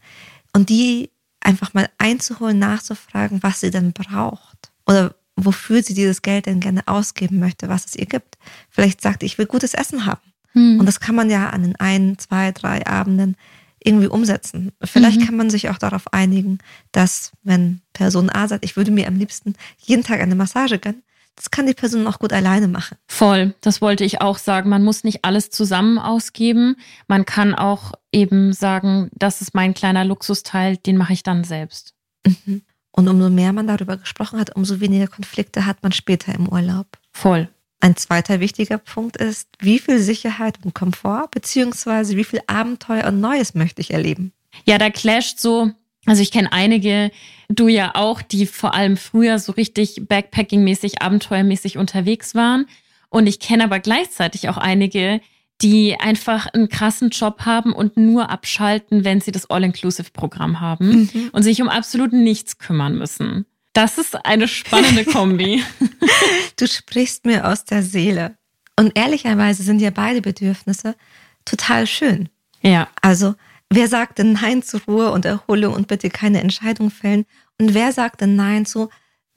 Und 0.54 0.68
die 0.68 1.10
einfach 1.40 1.74
mal 1.74 1.88
einzuholen, 1.98 2.58
nachzufragen, 2.58 3.42
was 3.42 3.60
sie 3.60 3.70
denn 3.70 3.92
braucht. 3.92 4.70
Oder 4.86 5.14
wofür 5.36 5.82
sie 5.82 5.94
dieses 5.94 6.22
Geld 6.22 6.46
denn 6.46 6.60
gerne 6.60 6.86
ausgeben 6.86 7.38
möchte, 7.38 7.68
was 7.68 7.86
es 7.86 7.96
ihr 7.96 8.06
gibt. 8.06 8.38
Vielleicht 8.68 9.00
sagt, 9.00 9.22
ich 9.22 9.38
will 9.38 9.46
gutes 9.46 9.74
Essen 9.74 10.06
haben. 10.06 10.29
Hm. 10.52 10.80
Und 10.80 10.86
das 10.86 11.00
kann 11.00 11.14
man 11.14 11.30
ja 11.30 11.50
an 11.50 11.62
den 11.62 11.76
ein, 11.76 12.18
zwei, 12.18 12.52
drei 12.52 12.86
Abenden 12.86 13.36
irgendwie 13.82 14.08
umsetzen. 14.08 14.72
Vielleicht 14.82 15.20
mhm. 15.20 15.24
kann 15.24 15.36
man 15.36 15.50
sich 15.50 15.70
auch 15.70 15.78
darauf 15.78 16.12
einigen, 16.12 16.58
dass 16.92 17.32
wenn 17.42 17.80
Person 17.92 18.30
A 18.30 18.46
sagt, 18.46 18.64
ich 18.64 18.76
würde 18.76 18.90
mir 18.90 19.08
am 19.08 19.16
liebsten 19.16 19.54
jeden 19.78 20.04
Tag 20.04 20.20
eine 20.20 20.34
Massage 20.34 20.78
gönnen, 20.78 21.02
das 21.36 21.50
kann 21.50 21.66
die 21.66 21.74
Person 21.74 22.06
auch 22.06 22.18
gut 22.18 22.34
alleine 22.34 22.68
machen. 22.68 22.98
Voll, 23.06 23.54
das 23.62 23.80
wollte 23.80 24.04
ich 24.04 24.20
auch 24.20 24.36
sagen. 24.36 24.68
Man 24.68 24.82
muss 24.82 25.04
nicht 25.04 25.24
alles 25.24 25.48
zusammen 25.48 25.98
ausgeben. 25.98 26.76
Man 27.08 27.24
kann 27.24 27.54
auch 27.54 27.92
eben 28.12 28.52
sagen, 28.52 29.08
das 29.14 29.40
ist 29.40 29.54
mein 29.54 29.72
kleiner 29.72 30.04
Luxusteil, 30.04 30.76
den 30.76 30.98
mache 30.98 31.14
ich 31.14 31.22
dann 31.22 31.44
selbst. 31.44 31.94
Mhm. 32.26 32.60
Und 32.92 33.08
umso 33.08 33.30
mehr 33.30 33.54
man 33.54 33.66
darüber 33.66 33.96
gesprochen 33.96 34.38
hat, 34.38 34.54
umso 34.54 34.80
weniger 34.80 35.06
Konflikte 35.06 35.64
hat 35.64 35.82
man 35.82 35.92
später 35.92 36.34
im 36.34 36.48
Urlaub. 36.48 36.98
Voll. 37.12 37.48
Ein 37.80 37.96
zweiter 37.96 38.40
wichtiger 38.40 38.76
Punkt 38.78 39.16
ist, 39.16 39.48
wie 39.58 39.78
viel 39.78 39.98
Sicherheit 39.98 40.58
und 40.64 40.74
Komfort 40.74 41.28
beziehungsweise 41.30 42.16
wie 42.16 42.24
viel 42.24 42.40
Abenteuer 42.46 43.06
und 43.06 43.20
Neues 43.20 43.54
möchte 43.54 43.80
ich 43.80 43.92
erleben. 43.92 44.32
Ja, 44.66 44.76
da 44.76 44.90
clasht 44.90 45.40
so, 45.40 45.70
also 46.04 46.20
ich 46.20 46.30
kenne 46.30 46.52
einige, 46.52 47.10
du 47.48 47.68
ja 47.68 47.92
auch, 47.94 48.20
die 48.20 48.46
vor 48.46 48.74
allem 48.74 48.98
früher 48.98 49.38
so 49.38 49.52
richtig 49.52 50.02
Backpacking-mäßig, 50.08 51.00
abenteuermäßig 51.00 51.78
unterwegs 51.78 52.34
waren. 52.34 52.66
Und 53.08 53.26
ich 53.26 53.40
kenne 53.40 53.64
aber 53.64 53.80
gleichzeitig 53.80 54.48
auch 54.48 54.58
einige, 54.58 55.20
die 55.62 55.96
einfach 55.98 56.46
einen 56.46 56.68
krassen 56.68 57.10
Job 57.10 57.40
haben 57.44 57.72
und 57.72 57.96
nur 57.96 58.30
abschalten, 58.30 59.04
wenn 59.04 59.20
sie 59.20 59.32
das 59.32 59.50
All-Inclusive-Programm 59.50 60.60
haben 60.60 61.10
mhm. 61.12 61.30
und 61.32 61.42
sich 61.42 61.60
um 61.60 61.68
absolut 61.68 62.12
nichts 62.12 62.58
kümmern 62.58 62.96
müssen. 62.96 63.46
Das 63.72 63.98
ist 63.98 64.24
eine 64.24 64.48
spannende 64.48 65.04
Kombi. 65.04 65.62
du 66.56 66.66
sprichst 66.66 67.24
mir 67.24 67.46
aus 67.48 67.64
der 67.64 67.82
Seele. 67.82 68.36
Und 68.76 68.96
ehrlicherweise 68.96 69.62
sind 69.62 69.80
ja 69.80 69.90
beide 69.90 70.22
Bedürfnisse 70.22 70.96
total 71.44 71.86
schön. 71.86 72.28
Ja. 72.62 72.88
Also, 73.02 73.34
wer 73.68 73.88
sagt 73.88 74.18
denn 74.18 74.32
Nein 74.32 74.62
zu 74.62 74.78
Ruhe 74.78 75.12
und 75.12 75.24
Erholung 75.24 75.74
und 75.74 75.88
bitte 75.88 76.10
keine 76.10 76.40
Entscheidung 76.40 76.90
fällen? 76.90 77.26
Und 77.58 77.74
wer 77.74 77.92
sagt 77.92 78.22
denn 78.22 78.36
Nein 78.36 78.66
zu 78.66 78.88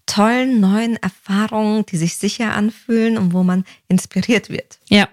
tollen 0.05 0.59
neuen 0.59 0.97
Erfahrungen, 0.97 1.85
die 1.85 1.97
sich 1.97 2.15
sicher 2.15 2.53
anfühlen 2.53 3.17
und 3.17 3.33
wo 3.33 3.43
man 3.43 3.65
inspiriert 3.87 4.49
wird? 4.49 4.79
Ja. 4.89 5.07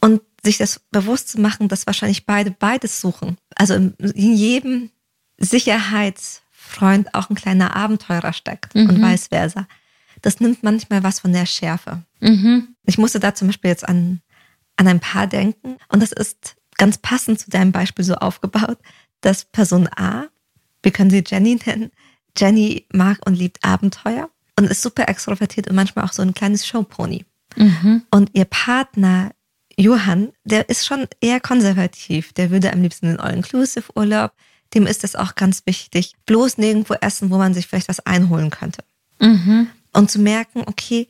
Und 0.00 0.22
sich 0.42 0.58
das 0.58 0.80
bewusst 0.90 1.30
zu 1.30 1.40
machen, 1.40 1.68
dass 1.68 1.86
wahrscheinlich 1.86 2.26
beide 2.26 2.50
beides 2.50 3.00
suchen. 3.00 3.38
Also 3.54 3.74
in 3.74 3.94
jedem 4.34 4.90
Sicherheits- 5.38 6.43
Freund 6.74 7.14
auch 7.14 7.30
ein 7.30 7.36
kleiner 7.36 7.76
Abenteurer 7.76 8.32
steckt 8.32 8.74
mhm. 8.74 8.88
und 8.88 9.02
vice 9.02 9.28
versa. 9.28 9.66
Das 10.22 10.40
nimmt 10.40 10.62
manchmal 10.62 11.02
was 11.02 11.20
von 11.20 11.32
der 11.32 11.46
Schärfe. 11.46 12.02
Mhm. 12.20 12.74
Ich 12.84 12.98
musste 12.98 13.20
da 13.20 13.34
zum 13.34 13.48
Beispiel 13.48 13.70
jetzt 13.70 13.88
an, 13.88 14.20
an 14.76 14.88
ein 14.88 15.00
Paar 15.00 15.26
denken 15.26 15.76
und 15.88 16.02
das 16.02 16.12
ist 16.12 16.56
ganz 16.76 16.98
passend 16.98 17.40
zu 17.40 17.50
deinem 17.50 17.72
Beispiel 17.72 18.04
so 18.04 18.14
aufgebaut, 18.14 18.78
dass 19.20 19.44
Person 19.44 19.88
A, 19.96 20.26
wir 20.82 20.92
können 20.92 21.10
sie 21.10 21.24
Jenny 21.26 21.58
nennen, 21.64 21.90
Jenny 22.36 22.86
mag 22.92 23.18
und 23.26 23.34
liebt 23.34 23.64
Abenteuer 23.64 24.28
und 24.58 24.64
ist 24.70 24.82
super 24.82 25.08
extrovertiert 25.08 25.68
und 25.68 25.76
manchmal 25.76 26.04
auch 26.04 26.12
so 26.12 26.22
ein 26.22 26.34
kleines 26.34 26.66
Showpony. 26.66 27.24
Mhm. 27.56 28.02
Und 28.10 28.30
ihr 28.34 28.44
Partner 28.44 29.30
Johann, 29.76 30.32
der 30.44 30.68
ist 30.68 30.86
schon 30.86 31.06
eher 31.20 31.40
konservativ. 31.40 32.32
Der 32.32 32.50
würde 32.50 32.72
am 32.72 32.82
liebsten 32.82 33.06
in 33.06 33.20
All-Inclusive-Urlaub 33.20 34.32
dem 34.74 34.86
ist 34.86 35.04
es 35.04 35.16
auch 35.16 35.34
ganz 35.34 35.62
wichtig, 35.66 36.12
bloß 36.26 36.58
nirgendwo 36.58 36.94
essen, 36.94 37.30
wo 37.30 37.38
man 37.38 37.54
sich 37.54 37.66
vielleicht 37.66 37.88
was 37.88 38.00
einholen 38.00 38.50
könnte. 38.50 38.84
Mhm. 39.20 39.68
Und 39.92 40.10
zu 40.10 40.18
merken, 40.18 40.62
okay, 40.66 41.08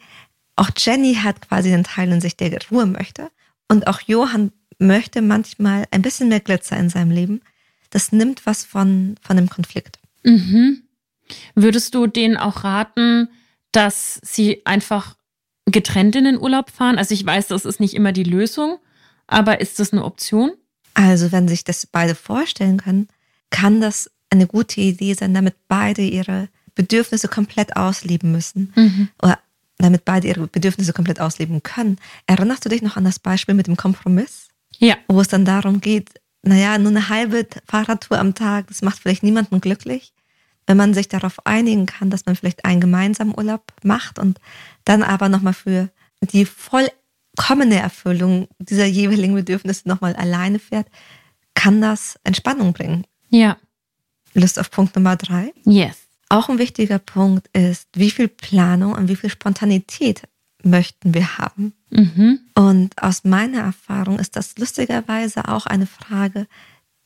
auch 0.56 0.70
Jenny 0.76 1.14
hat 1.14 1.48
quasi 1.48 1.72
einen 1.72 1.84
Teil 1.84 2.12
in 2.12 2.20
sich, 2.20 2.36
der 2.36 2.56
Ruhe 2.70 2.86
möchte. 2.86 3.30
Und 3.68 3.86
auch 3.86 4.00
Johann 4.00 4.52
möchte 4.78 5.22
manchmal 5.22 5.86
ein 5.90 6.02
bisschen 6.02 6.28
mehr 6.28 6.40
Glitzer 6.40 6.76
in 6.76 6.90
seinem 6.90 7.10
Leben. 7.10 7.40
Das 7.90 8.12
nimmt 8.12 8.46
was 8.46 8.64
von, 8.64 9.16
von 9.22 9.36
dem 9.36 9.48
Konflikt. 9.48 9.98
Mhm. 10.22 10.82
Würdest 11.54 11.94
du 11.94 12.06
denen 12.06 12.36
auch 12.36 12.64
raten, 12.64 13.28
dass 13.72 14.20
sie 14.22 14.64
einfach 14.66 15.16
getrennt 15.66 16.16
in 16.16 16.24
den 16.24 16.38
Urlaub 16.40 16.70
fahren? 16.70 16.98
Also 16.98 17.14
ich 17.14 17.24
weiß, 17.24 17.48
das 17.48 17.64
ist 17.64 17.80
nicht 17.80 17.94
immer 17.94 18.12
die 18.12 18.24
Lösung, 18.24 18.78
aber 19.26 19.60
ist 19.60 19.78
das 19.78 19.92
eine 19.92 20.04
Option? 20.04 20.52
Also 20.92 21.32
wenn 21.32 21.48
sich 21.48 21.64
das 21.64 21.86
beide 21.86 22.14
vorstellen 22.14 22.78
können, 22.78 23.08
kann 23.54 23.80
das 23.80 24.10
eine 24.30 24.48
gute 24.48 24.80
Idee 24.80 25.14
sein, 25.14 25.32
damit 25.32 25.54
beide 25.68 26.02
ihre 26.02 26.48
Bedürfnisse 26.74 27.28
komplett 27.28 27.76
ausleben 27.76 28.32
müssen. 28.32 28.72
Mhm. 28.74 29.08
Oder 29.22 29.38
damit 29.78 30.04
beide 30.04 30.26
ihre 30.26 30.48
Bedürfnisse 30.48 30.92
komplett 30.92 31.20
ausleben 31.20 31.62
können. 31.62 31.98
Erinnerst 32.26 32.64
du 32.64 32.68
dich 32.68 32.82
noch 32.82 32.96
an 32.96 33.04
das 33.04 33.20
Beispiel 33.20 33.54
mit 33.54 33.68
dem 33.68 33.76
Kompromiss? 33.76 34.48
Ja. 34.78 34.96
Wo 35.06 35.20
es 35.20 35.28
dann 35.28 35.44
darum 35.44 35.80
geht, 35.80 36.10
naja, 36.42 36.78
nur 36.78 36.90
eine 36.90 37.08
halbe 37.08 37.46
Fahrradtour 37.66 38.18
am 38.18 38.34
Tag, 38.34 38.66
das 38.66 38.82
macht 38.82 38.98
vielleicht 38.98 39.22
niemanden 39.22 39.60
glücklich. 39.60 40.12
wenn 40.66 40.76
man 40.76 40.94
sich 40.94 41.08
darauf 41.08 41.44
einigen 41.46 41.86
kann, 41.86 42.10
dass 42.10 42.26
man 42.26 42.36
vielleicht 42.36 42.64
einen 42.64 42.80
gemeinsamen 42.80 43.34
Urlaub 43.36 43.72
macht 43.82 44.18
und 44.18 44.40
dann 44.84 45.02
aber 45.02 45.28
nochmal 45.28 45.52
für 45.52 45.90
die 46.22 46.46
vollkommene 46.46 47.76
Erfüllung 47.76 48.48
dieser 48.58 48.86
jeweiligen 48.86 49.34
Bedürfnisse 49.34 49.88
nochmal 49.88 50.16
alleine 50.16 50.58
fährt, 50.58 50.86
kann 51.54 51.80
das 51.80 52.18
Entspannung 52.24 52.72
bringen. 52.72 53.06
Ja. 53.34 53.56
Lust 54.32 54.60
auf 54.60 54.70
Punkt 54.70 54.94
Nummer 54.94 55.16
drei? 55.16 55.52
Yes. 55.64 55.96
Auch 56.28 56.48
ein 56.48 56.58
wichtiger 56.58 56.98
Punkt 56.98 57.48
ist, 57.52 57.88
wie 57.94 58.10
viel 58.10 58.28
Planung 58.28 58.92
und 58.92 59.08
wie 59.08 59.16
viel 59.16 59.30
Spontanität 59.30 60.22
möchten 60.62 61.14
wir 61.14 61.38
haben. 61.38 61.74
Mhm. 61.90 62.40
Und 62.54 63.02
aus 63.02 63.24
meiner 63.24 63.58
Erfahrung 63.58 64.18
ist 64.18 64.36
das 64.36 64.56
lustigerweise 64.56 65.48
auch 65.48 65.66
eine 65.66 65.86
Frage, 65.86 66.46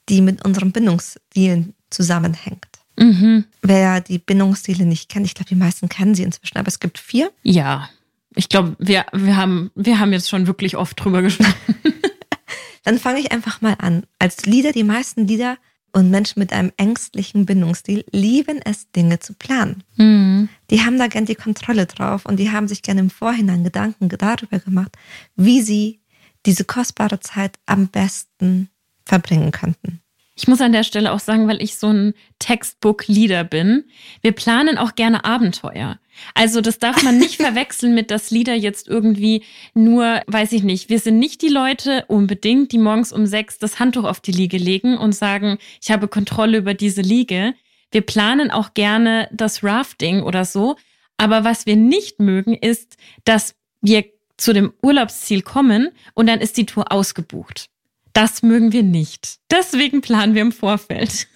die 0.09 0.21
mit 0.21 0.45
unseren 0.45 0.71
Bindungsstilen 0.71 1.75
zusammenhängt. 1.91 2.67
Mhm. 2.99 3.45
Wer 3.63 4.01
die 4.01 4.19
Bindungsstile 4.19 4.85
nicht 4.85 5.09
kennt, 5.09 5.27
ich 5.27 5.35
glaube, 5.35 5.49
die 5.49 5.55
meisten 5.55 5.89
kennen 5.89 6.15
sie 6.15 6.25
inzwischen, 6.25 6.59
aber 6.59 6.69
es 6.69 6.81
gibt 6.81 6.99
vier. 6.99 7.33
Ja. 7.43 7.89
Ich 8.35 8.49
glaube, 8.49 8.77
wir, 8.79 9.07
wir, 9.13 9.37
haben, 9.37 9.71
wir 9.75 9.99
haben 9.99 10.13
jetzt 10.13 10.29
schon 10.29 10.47
wirklich 10.47 10.77
oft 10.77 11.03
drüber 11.03 11.23
gesprochen. 11.23 11.55
Dann 12.85 12.99
fange 12.99 13.21
ich 13.21 13.33
einfach 13.33 13.61
mal 13.61 13.77
an. 13.79 14.05
Als 14.19 14.47
Lieder, 14.47 14.73
die 14.73 14.85
meisten 14.85 15.27
Lieder 15.27 15.59
und 15.93 16.11
Menschen 16.11 16.41
mit 16.41 16.53
einem 16.53 16.73
ängstlichen 16.77 17.47
Bindungsstil 17.47 18.05
lieben 18.11 18.61
es, 18.65 18.91
Dinge 18.93 19.21
zu 19.21 19.35
planen. 19.35 19.85
Mhm. 19.97 20.49
Die 20.71 20.83
haben 20.85 20.99
da 20.99 21.07
gern 21.07 21.25
die 21.25 21.35
Kontrolle 21.35 21.87
drauf 21.87 22.27
und 22.27 22.37
die 22.37 22.51
haben 22.51 22.69
sich 22.69 22.83
gerne 22.83 23.01
im 23.01 23.11
Vorhinein 23.11 23.65
Gedanken 23.65 24.09
darüber 24.09 24.59
gemacht, 24.59 24.97
wie 25.37 25.63
sie 25.63 26.01
diese 26.47 26.65
kostbare 26.65 27.21
Zeit 27.21 27.59
am 27.67 27.89
besten 27.89 28.71
verbringen 29.05 29.51
könnten. 29.51 30.01
Ich 30.41 30.47
muss 30.47 30.61
an 30.61 30.71
der 30.71 30.85
Stelle 30.85 31.13
auch 31.13 31.19
sagen, 31.19 31.49
weil 31.49 31.61
ich 31.61 31.77
so 31.79 31.89
ein 31.89 32.15
Textbook-Leader 32.39 33.43
bin, 33.43 33.87
wir 34.23 34.31
planen 34.31 34.79
auch 34.79 34.95
gerne 34.95 35.25
Abenteuer. 35.25 35.99
Also 36.33 36.61
das 36.61 36.79
darf 36.79 37.03
man 37.03 37.19
nicht 37.19 37.37
verwechseln 37.43 37.93
mit, 37.93 38.13
dass 38.13 38.31
Lieder 38.31 38.55
jetzt 38.55 38.87
irgendwie 38.87 39.43
nur, 39.75 40.23
weiß 40.29 40.53
ich 40.53 40.63
nicht, 40.63 40.91
wir 40.91 41.01
sind 41.01 41.19
nicht 41.19 41.43
die 41.43 41.49
Leute 41.49 42.05
unbedingt, 42.07 42.71
die 42.71 42.79
morgens 42.79 43.13
um 43.13 43.27
sechs 43.27 43.59
das 43.59 43.81
Handtuch 43.81 44.05
auf 44.05 44.21
die 44.21 44.31
Liege 44.31 44.59
legen 44.59 44.97
und 44.97 45.13
sagen, 45.13 45.59
ich 45.83 45.91
habe 45.91 46.07
Kontrolle 46.07 46.59
über 46.59 46.75
diese 46.75 47.03
Liege. 47.03 47.55
Wir 47.91 48.03
planen 48.03 48.53
auch 48.53 48.75
gerne 48.75 49.29
das 49.33 49.65
Rafting 49.65 50.23
oder 50.23 50.45
so. 50.45 50.77
Aber 51.17 51.43
was 51.43 51.67
wir 51.67 51.75
nicht 51.75 52.21
mögen, 52.21 52.55
ist, 52.55 52.97
dass 53.25 53.57
wir 53.81 54.05
zu 54.37 54.53
dem 54.53 54.73
Urlaubsziel 54.83 55.43
kommen 55.43 55.89
und 56.15 56.29
dann 56.29 56.41
ist 56.41 56.57
die 56.59 56.67
Tour 56.67 56.93
ausgebucht. 56.93 57.71
Das 58.19 58.43
mögen 58.43 58.73
wir 58.73 58.83
nicht. 58.83 59.39
Deswegen 59.49 60.01
planen 60.01 60.35
wir 60.35 60.43
im 60.43 60.51
Vorfeld. 60.51 61.29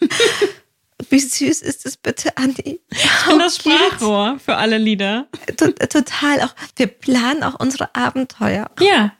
Wie 1.11 1.21
süß 1.21 1.63
ist 1.63 1.87
es 1.87 1.97
bitte, 1.97 2.37
Andi? 2.37 2.81
Ich 2.91 3.27
bin 3.29 3.39
das 3.39 3.59
Sprachrohr 3.59 4.41
für 4.45 4.57
alle 4.57 4.79
Lieder. 4.79 5.29
Total 5.57 6.41
auch. 6.41 6.53
Wir 6.75 6.89
planen 6.89 7.45
auch 7.45 7.61
unsere 7.61 7.95
Abenteuer. 7.95 8.69
Ja. 8.81 9.13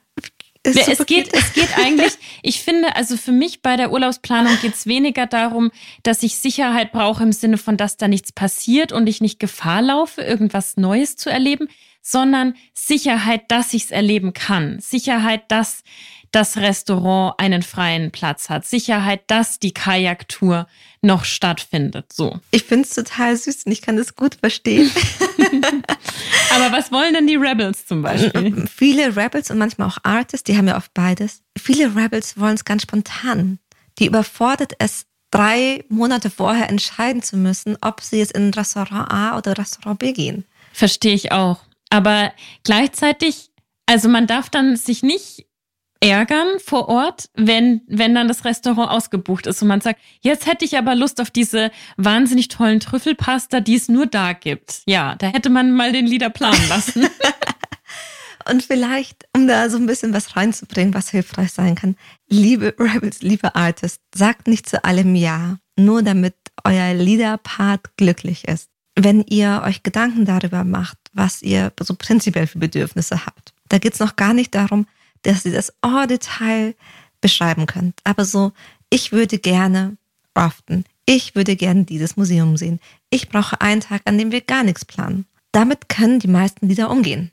So 0.67 0.91
es 0.91 1.05
geht, 1.05 1.33
es 1.33 1.53
geht 1.53 1.77
eigentlich, 1.77 2.11
ich 2.41 2.61
finde, 2.61 2.97
also 2.97 3.15
für 3.15 3.31
mich 3.31 3.61
bei 3.61 3.77
der 3.77 3.93
Urlaubsplanung 3.93 4.57
geht 4.61 4.73
es 4.73 4.85
weniger 4.85 5.25
darum, 5.25 5.71
dass 6.03 6.21
ich 6.21 6.35
Sicherheit 6.35 6.91
brauche 6.91 7.23
im 7.23 7.31
Sinne 7.31 7.57
von, 7.57 7.77
dass 7.77 7.95
da 7.95 8.09
nichts 8.09 8.33
passiert 8.33 8.91
und 8.91 9.07
ich 9.07 9.21
nicht 9.21 9.39
Gefahr 9.39 9.81
laufe, 9.81 10.21
irgendwas 10.21 10.75
Neues 10.75 11.15
zu 11.15 11.29
erleben, 11.29 11.69
sondern 12.01 12.55
Sicherheit, 12.73 13.49
dass 13.51 13.73
ich 13.73 13.85
es 13.85 13.91
erleben 13.91 14.33
kann. 14.33 14.79
Sicherheit, 14.81 15.49
dass 15.49 15.83
das 16.33 16.57
Restaurant 16.57 17.35
einen 17.37 17.61
freien 17.61 18.11
Platz 18.11 18.49
hat. 18.49 18.65
Sicherheit, 18.65 19.21
dass 19.27 19.59
die 19.59 19.71
Kajaktour 19.71 20.67
noch 21.01 21.25
stattfindet. 21.25 22.11
So. 22.11 22.39
Ich 22.51 22.63
finde 22.63 22.87
es 22.87 22.95
total 22.95 23.37
süß 23.37 23.63
und 23.65 23.71
ich 23.71 23.81
kann 23.81 23.97
es 23.97 24.15
gut 24.15 24.35
verstehen. 24.35 24.91
Aber 26.53 26.71
was 26.71 26.91
wollen 26.91 27.13
denn 27.13 27.27
die 27.27 27.35
Rebels 27.35 27.85
zum 27.85 28.01
Beispiel? 28.01 28.65
Viele 28.67 29.15
Rebels 29.15 29.51
und 29.51 29.59
manchmal 29.59 29.87
auch 29.87 29.99
Artists, 30.03 30.43
die 30.43 30.57
haben 30.57 30.67
ja 30.67 30.77
oft 30.77 30.93
beides. 30.93 31.41
Viele 31.57 31.95
Rebels 31.95 32.37
wollen 32.37 32.55
es 32.55 32.65
ganz 32.65 32.81
spontan. 32.81 33.59
Die 33.99 34.07
überfordert 34.07 34.73
es, 34.79 35.05
drei 35.29 35.83
Monate 35.89 36.29
vorher 36.29 36.69
entscheiden 36.69 37.21
zu 37.21 37.37
müssen, 37.37 37.77
ob 37.81 38.01
sie 38.01 38.17
jetzt 38.17 38.33
in 38.33 38.53
Restaurant 38.53 39.11
A 39.11 39.37
oder 39.37 39.57
Restaurant 39.57 39.99
B 39.99 40.13
gehen. 40.13 40.45
Verstehe 40.73 41.13
ich 41.13 41.31
auch. 41.31 41.59
Aber 41.89 42.33
gleichzeitig, 42.63 43.51
also 43.85 44.09
man 44.09 44.25
darf 44.25 44.49
dann 44.49 44.75
sich 44.77 45.03
nicht 45.03 45.45
ärgern 46.03 46.59
vor 46.59 46.89
Ort, 46.89 47.29
wenn, 47.33 47.81
wenn 47.87 48.13
dann 48.13 48.27
das 48.27 48.43
Restaurant 48.43 48.91
ausgebucht 48.91 49.47
ist 49.47 49.61
und 49.61 49.69
man 49.69 49.79
sagt, 49.79 50.01
jetzt 50.19 50.45
hätte 50.45 50.65
ich 50.65 50.77
aber 50.77 50.95
Lust 50.95 51.21
auf 51.21 51.31
diese 51.31 51.71
wahnsinnig 51.95 52.49
tollen 52.49 52.81
Trüffelpasta, 52.81 53.61
die 53.61 53.75
es 53.75 53.87
nur 53.87 54.05
da 54.05 54.33
gibt. 54.33 54.81
Ja, 54.85 55.15
da 55.15 55.27
hätte 55.27 55.49
man 55.49 55.71
mal 55.71 55.93
den 55.93 56.05
Lieder 56.05 56.29
planen 56.29 56.67
lassen. 56.67 57.07
Und 58.49 58.63
vielleicht, 58.63 59.25
um 59.33 59.47
da 59.47 59.69
so 59.69 59.77
ein 59.77 59.85
bisschen 59.85 60.13
was 60.13 60.35
reinzubringen, 60.35 60.93
was 60.93 61.09
hilfreich 61.09 61.53
sein 61.53 61.75
kann, 61.75 61.95
liebe 62.27 62.75
Rebels, 62.77 63.21
liebe 63.21 63.55
Artists, 63.55 64.03
sagt 64.13 64.47
nicht 64.47 64.67
zu 64.67 64.83
allem 64.83 65.15
Ja, 65.15 65.57
nur 65.77 66.03
damit 66.03 66.35
euer 66.63 66.93
Leaderpart 66.93 67.95
glücklich 67.97 68.47
ist. 68.47 68.69
Wenn 68.95 69.23
ihr 69.23 69.63
euch 69.65 69.83
Gedanken 69.83 70.25
darüber 70.25 70.63
macht, 70.63 70.97
was 71.13 71.41
ihr 71.41 71.71
so 71.79 71.95
prinzipiell 71.95 72.47
für 72.47 72.59
Bedürfnisse 72.59 73.25
habt, 73.25 73.53
da 73.69 73.79
geht's 73.79 73.99
noch 73.99 74.15
gar 74.15 74.33
nicht 74.33 74.53
darum, 74.53 74.85
dass 75.23 75.45
ihr 75.45 75.53
das 75.53 75.73
en 75.81 76.07
Detail 76.07 76.75
beschreiben 77.21 77.65
könnt. 77.65 77.99
Aber 78.03 78.25
so, 78.25 78.51
ich 78.89 79.11
würde 79.11 79.39
gerne 79.39 79.97
raften. 80.35 80.85
Ich 81.05 81.35
würde 81.35 81.55
gerne 81.55 81.83
dieses 81.83 82.15
Museum 82.15 82.55
sehen. 82.57 82.79
Ich 83.09 83.29
brauche 83.29 83.59
einen 83.59 83.81
Tag, 83.81 84.01
an 84.05 84.17
dem 84.17 84.31
wir 84.31 84.41
gar 84.41 84.63
nichts 84.63 84.85
planen. 84.85 85.25
Damit 85.51 85.89
können 85.89 86.19
die 86.19 86.27
meisten 86.27 86.67
Lieder 86.67 86.89
umgehen. 86.89 87.31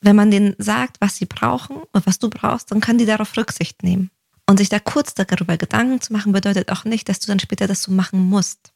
Wenn 0.00 0.16
man 0.16 0.30
denen 0.30 0.54
sagt, 0.58 0.96
was 1.00 1.16
sie 1.16 1.26
brauchen 1.26 1.78
und 1.92 2.06
was 2.06 2.18
du 2.18 2.30
brauchst, 2.30 2.70
dann 2.70 2.80
können 2.80 2.98
die 2.98 3.06
darauf 3.06 3.36
Rücksicht 3.36 3.82
nehmen. 3.82 4.10
Und 4.46 4.58
sich 4.58 4.68
da 4.68 4.78
kurz 4.78 5.14
darüber 5.14 5.56
Gedanken 5.56 6.00
zu 6.00 6.12
machen, 6.12 6.32
bedeutet 6.32 6.72
auch 6.72 6.84
nicht, 6.84 7.08
dass 7.08 7.20
du 7.20 7.26
dann 7.28 7.38
später 7.38 7.66
das 7.66 7.82
so 7.82 7.92
machen 7.92 8.20
musst. 8.20 8.72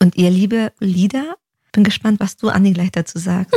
Und 0.00 0.16
ihr 0.16 0.30
liebe 0.30 0.72
Lieder, 0.78 1.36
bin 1.72 1.84
gespannt, 1.84 2.20
was 2.20 2.36
du, 2.36 2.48
Anni, 2.48 2.72
gleich 2.72 2.92
dazu 2.92 3.18
sagst. 3.18 3.54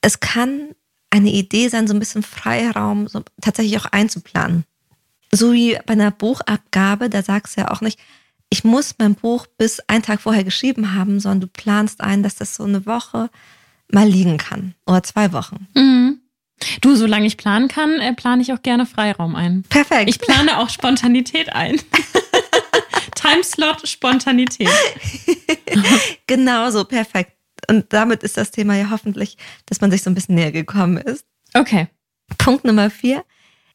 Es 0.00 0.20
kann 0.20 0.74
eine 1.12 1.30
Idee 1.30 1.68
sein, 1.68 1.86
so 1.86 1.94
ein 1.94 2.00
bisschen 2.00 2.22
Freiraum 2.22 3.06
so 3.06 3.22
tatsächlich 3.40 3.78
auch 3.78 3.86
einzuplanen. 3.86 4.64
So 5.30 5.52
wie 5.52 5.78
bei 5.86 5.92
einer 5.92 6.10
Buchabgabe, 6.10 7.10
da 7.10 7.22
sagst 7.22 7.56
du 7.56 7.62
ja 7.62 7.70
auch 7.70 7.80
nicht, 7.80 7.98
ich 8.50 8.64
muss 8.64 8.94
mein 8.98 9.14
Buch 9.14 9.46
bis 9.58 9.80
einen 9.88 10.02
Tag 10.02 10.20
vorher 10.20 10.44
geschrieben 10.44 10.94
haben, 10.94 11.20
sondern 11.20 11.42
du 11.42 11.46
planst 11.46 12.00
ein, 12.00 12.22
dass 12.22 12.36
das 12.36 12.54
so 12.54 12.64
eine 12.64 12.84
Woche 12.86 13.30
mal 13.90 14.08
liegen 14.08 14.38
kann 14.38 14.74
oder 14.86 15.02
zwei 15.02 15.32
Wochen. 15.32 15.68
Mhm. 15.74 16.20
Du, 16.80 16.94
solange 16.94 17.26
ich 17.26 17.36
planen 17.36 17.68
kann, 17.68 17.98
äh, 17.98 18.14
plane 18.14 18.40
ich 18.42 18.52
auch 18.52 18.62
gerne 18.62 18.86
Freiraum 18.86 19.34
ein. 19.34 19.64
Perfekt. 19.68 20.08
Ich 20.08 20.18
plane 20.18 20.58
auch 20.58 20.70
Spontanität 20.70 21.52
ein. 21.52 21.80
Timeslot 23.14 23.86
Spontanität. 23.88 24.68
Genauso, 26.26 26.84
perfekt. 26.84 27.32
Und 27.72 27.90
damit 27.94 28.22
ist 28.22 28.36
das 28.36 28.50
Thema 28.50 28.76
ja 28.76 28.90
hoffentlich, 28.90 29.38
dass 29.64 29.80
man 29.80 29.90
sich 29.90 30.02
so 30.02 30.10
ein 30.10 30.14
bisschen 30.14 30.34
näher 30.34 30.52
gekommen 30.52 30.98
ist. 30.98 31.24
Okay. 31.54 31.88
Punkt 32.36 32.66
Nummer 32.66 32.90
vier. 32.90 33.24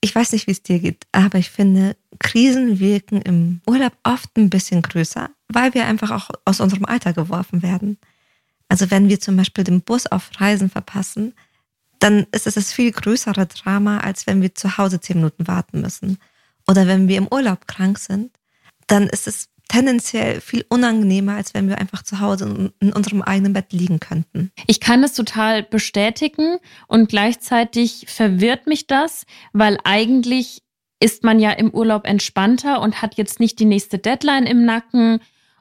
Ich 0.01 0.13
weiß 0.13 0.33
nicht, 0.33 0.45
wie 0.45 0.51
es 0.51 0.61
dir 0.61 0.77
geht, 0.77 1.07
aber 1.11 1.39
ich 1.39 1.49
finde, 1.49 1.97
Krisen 2.19 2.79
wirken 2.79 3.23
im 3.23 3.61
Urlaub 3.65 3.93
oft 4.03 4.37
ein 4.37 4.51
bisschen 4.51 4.83
größer, 4.83 5.31
weil 5.47 5.73
wir 5.73 5.87
einfach 5.87 6.11
auch 6.11 6.29
aus 6.45 6.59
unserem 6.59 6.85
Alter 6.85 7.13
geworfen 7.13 7.63
werden. 7.63 7.97
Also 8.69 8.91
wenn 8.91 9.09
wir 9.09 9.19
zum 9.19 9.35
Beispiel 9.35 9.63
den 9.63 9.81
Bus 9.81 10.05
auf 10.05 10.29
Reisen 10.39 10.69
verpassen, 10.69 11.33
dann 11.97 12.27
ist 12.31 12.45
es 12.45 12.53
das 12.53 12.71
viel 12.71 12.91
größere 12.91 13.47
Drama, 13.47 13.97
als 13.97 14.27
wenn 14.27 14.43
wir 14.43 14.53
zu 14.53 14.77
Hause 14.77 14.99
zehn 14.99 15.17
Minuten 15.17 15.47
warten 15.47 15.81
müssen. 15.81 16.19
Oder 16.67 16.85
wenn 16.85 17.07
wir 17.07 17.17
im 17.17 17.29
Urlaub 17.31 17.67
krank 17.67 17.97
sind, 17.97 18.29
dann 18.85 19.07
ist 19.07 19.25
es 19.25 19.49
tendenziell 19.67 20.41
viel 20.41 20.65
unangenehmer, 20.69 21.35
als 21.35 21.53
wenn 21.53 21.67
wir 21.67 21.77
einfach 21.77 22.03
zu 22.03 22.19
Hause 22.19 22.71
in, 22.79 22.93
unserem 22.93 23.21
eigenen 23.21 23.53
Bett 23.53 23.73
liegen 23.73 23.99
könnten. 23.99 24.51
Ich 24.67 24.79
kann 24.79 25.01
das 25.01 25.13
total 25.13 25.63
bestätigen 25.63 26.57
und 26.87 27.09
gleichzeitig 27.09 28.05
verwirrt 28.07 28.67
mich 28.67 28.87
das, 28.87 29.25
weil 29.53 29.77
eigentlich 29.83 30.61
ist 30.99 31.23
man 31.23 31.39
ja 31.39 31.51
im 31.51 31.69
Urlaub 31.71 32.07
entspannter 32.07 32.81
und 32.81 33.01
hat 33.01 33.15
jetzt 33.15 33.39
nicht 33.39 33.59
die 33.59 33.65
nächste 33.65 33.99
Deadline 33.99 34.45
im 34.45 34.65
Nacken 34.65 35.19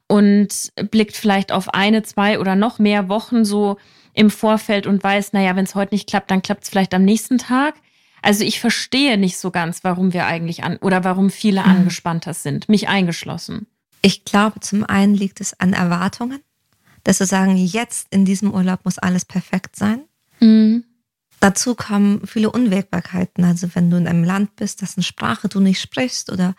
und 0.08 0.72
blickt 0.90 1.16
vielleicht 1.16 1.52
auf 1.52 1.74
eine, 1.74 2.02
zwei 2.02 2.38
oder 2.38 2.54
noch 2.54 2.78
mehr 2.78 3.08
Wochen 3.08 3.44
so 3.44 3.76
im 4.14 4.30
Vorfeld 4.30 4.86
und 4.86 5.02
weiß, 5.04 5.32
naja, 5.32 5.56
wenn 5.56 5.64
es 5.64 5.74
heute 5.74 5.94
nicht 5.94 6.08
klappt, 6.08 6.30
dann 6.30 6.42
klappt 6.42 6.64
es 6.64 6.70
vielleicht 6.70 6.94
am 6.94 7.04
nächsten 7.04 7.38
Tag. 7.38 7.74
Also 8.22 8.44
ich 8.44 8.60
verstehe 8.60 9.18
nicht 9.18 9.36
so 9.36 9.50
ganz, 9.50 9.84
warum 9.84 10.12
wir 10.12 10.26
eigentlich 10.26 10.64
an 10.64 10.78
oder 10.78 11.04
warum 11.04 11.28
viele 11.30 11.60
Mhm. 11.62 11.70
angespannter 11.70 12.32
sind, 12.32 12.68
mich 12.68 12.88
eingeschlossen. 12.88 13.66
Ich 14.02 14.24
glaube, 14.24 14.60
zum 14.60 14.84
einen 14.84 15.14
liegt 15.14 15.40
es 15.40 15.58
an 15.58 15.72
Erwartungen, 15.72 16.40
dass 17.04 17.20
wir 17.20 17.26
sagen, 17.26 17.56
jetzt 17.56 18.08
in 18.10 18.24
diesem 18.24 18.52
Urlaub 18.52 18.84
muss 18.84 18.98
alles 18.98 19.24
perfekt 19.24 19.76
sein. 19.76 20.02
Mhm. 20.40 20.84
Dazu 21.40 21.74
kommen 21.74 22.26
viele 22.26 22.50
Unwägbarkeiten. 22.50 23.44
Also 23.44 23.68
wenn 23.74 23.90
du 23.90 23.96
in 23.96 24.08
einem 24.08 24.24
Land 24.24 24.56
bist, 24.56 24.82
dessen 24.82 25.02
Sprache 25.02 25.48
du 25.48 25.60
nicht 25.60 25.80
sprichst 25.80 26.30
oder 26.32 26.54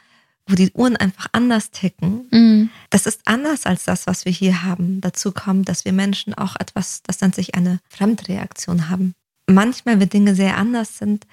wo 0.47 0.55
die 0.55 0.71
Uhren 0.71 0.95
einfach 0.95 1.27
anders 1.33 1.71
ticken, 1.71 2.27
Mhm. 2.31 2.69
das 2.89 3.05
ist 3.05 3.21
anders 3.25 3.65
als 3.65 3.83
das, 3.83 4.07
was 4.07 4.23
wir 4.23 4.31
hier 4.31 4.63
haben. 4.63 5.01
Dazu 5.01 5.31
kommt, 5.31 5.67
dass 5.67 5.83
wir 5.83 5.91
Menschen 5.91 6.33
auch 6.33 6.55
etwas, 6.57 7.01
das 7.03 7.19
nennt 7.19 7.35
sich 7.35 7.55
eine 7.55 7.79
Fremdreaktion 7.89 8.89
haben. 8.89 9.13
Manchmal, 9.49 9.99
wenn 9.99 10.09
Dinge 10.09 10.35
sehr 10.35 10.57
anders 10.57 10.97
sind, 10.97 11.25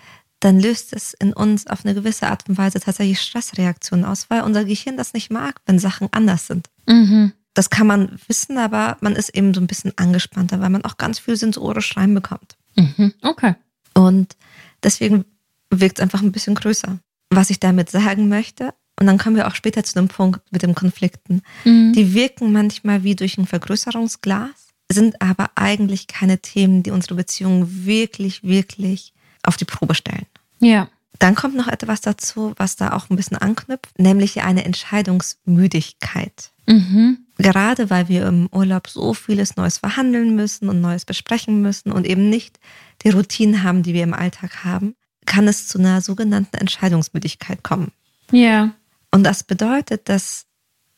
dann 0.44 0.60
löst 0.60 0.92
es 0.92 1.14
in 1.14 1.32
uns 1.32 1.66
auf 1.68 1.84
eine 1.84 1.94
gewisse 1.94 2.28
Art 2.28 2.46
und 2.48 2.58
Weise 2.58 2.78
tatsächlich 2.78 3.18
Stressreaktionen 3.20 4.04
aus, 4.04 4.28
weil 4.28 4.42
unser 4.42 4.66
Gehirn 4.66 4.98
das 4.98 5.14
nicht 5.14 5.30
mag, 5.30 5.60
wenn 5.64 5.78
Sachen 5.78 6.08
anders 6.12 6.46
sind. 6.46 6.68
Mhm. 6.86 7.32
Das 7.54 7.70
kann 7.70 7.86
man 7.86 8.18
wissen, 8.28 8.58
aber 8.58 8.98
man 9.00 9.16
ist 9.16 9.30
eben 9.30 9.54
so 9.54 9.60
ein 9.62 9.66
bisschen 9.66 9.92
angespannter, 9.96 10.60
weil 10.60 10.68
man 10.68 10.84
auch 10.84 10.98
ganz 10.98 11.18
viel 11.18 11.36
sensorisch 11.36 11.96
reinbekommt. 11.96 12.56
Mhm. 12.76 13.14
Okay. 13.22 13.54
Und 13.94 14.36
deswegen 14.82 15.24
wirkt 15.70 15.98
es 15.98 16.02
einfach 16.02 16.20
ein 16.20 16.32
bisschen 16.32 16.56
größer. 16.56 16.98
Was 17.30 17.48
ich 17.48 17.58
damit 17.58 17.88
sagen 17.88 18.28
möchte, 18.28 18.74
und 19.00 19.06
dann 19.06 19.16
kommen 19.18 19.36
wir 19.36 19.48
auch 19.48 19.54
später 19.54 19.82
zu 19.82 19.94
dem 19.94 20.08
Punkt 20.08 20.40
mit 20.52 20.62
den 20.62 20.74
Konflikten, 20.74 21.40
Mhm. 21.64 21.94
die 21.94 22.12
wirken 22.12 22.52
manchmal 22.52 23.02
wie 23.02 23.16
durch 23.16 23.38
ein 23.38 23.46
Vergrößerungsglas, 23.46 24.74
sind 24.92 25.22
aber 25.22 25.52
eigentlich 25.54 26.06
keine 26.06 26.38
Themen, 26.38 26.82
die 26.82 26.90
unsere 26.90 27.14
Beziehung 27.14 27.86
wirklich, 27.86 28.42
wirklich 28.42 29.14
auf 29.42 29.56
die 29.56 29.64
Probe 29.64 29.94
stellen. 29.94 30.26
Ja. 30.64 30.88
Dann 31.18 31.34
kommt 31.34 31.54
noch 31.54 31.68
etwas 31.68 32.00
dazu, 32.00 32.54
was 32.56 32.76
da 32.76 32.92
auch 32.92 33.08
ein 33.08 33.16
bisschen 33.16 33.36
anknüpft, 33.36 33.98
nämlich 33.98 34.42
eine 34.42 34.64
Entscheidungsmüdigkeit. 34.64 36.50
Mhm. 36.66 37.18
Gerade 37.38 37.90
weil 37.90 38.08
wir 38.08 38.26
im 38.26 38.48
Urlaub 38.52 38.88
so 38.88 39.14
vieles 39.14 39.56
Neues 39.56 39.78
verhandeln 39.78 40.34
müssen 40.34 40.68
und 40.68 40.80
Neues 40.80 41.04
besprechen 41.04 41.62
müssen 41.62 41.92
und 41.92 42.06
eben 42.06 42.30
nicht 42.30 42.58
die 43.02 43.10
Routinen 43.10 43.62
haben, 43.62 43.82
die 43.82 43.94
wir 43.94 44.02
im 44.02 44.14
Alltag 44.14 44.64
haben, 44.64 44.94
kann 45.26 45.48
es 45.48 45.68
zu 45.68 45.78
einer 45.78 46.00
sogenannten 46.00 46.56
Entscheidungsmüdigkeit 46.56 47.62
kommen. 47.62 47.92
Ja. 48.30 48.74
Und 49.10 49.24
das 49.24 49.44
bedeutet, 49.44 50.08
dass 50.08 50.46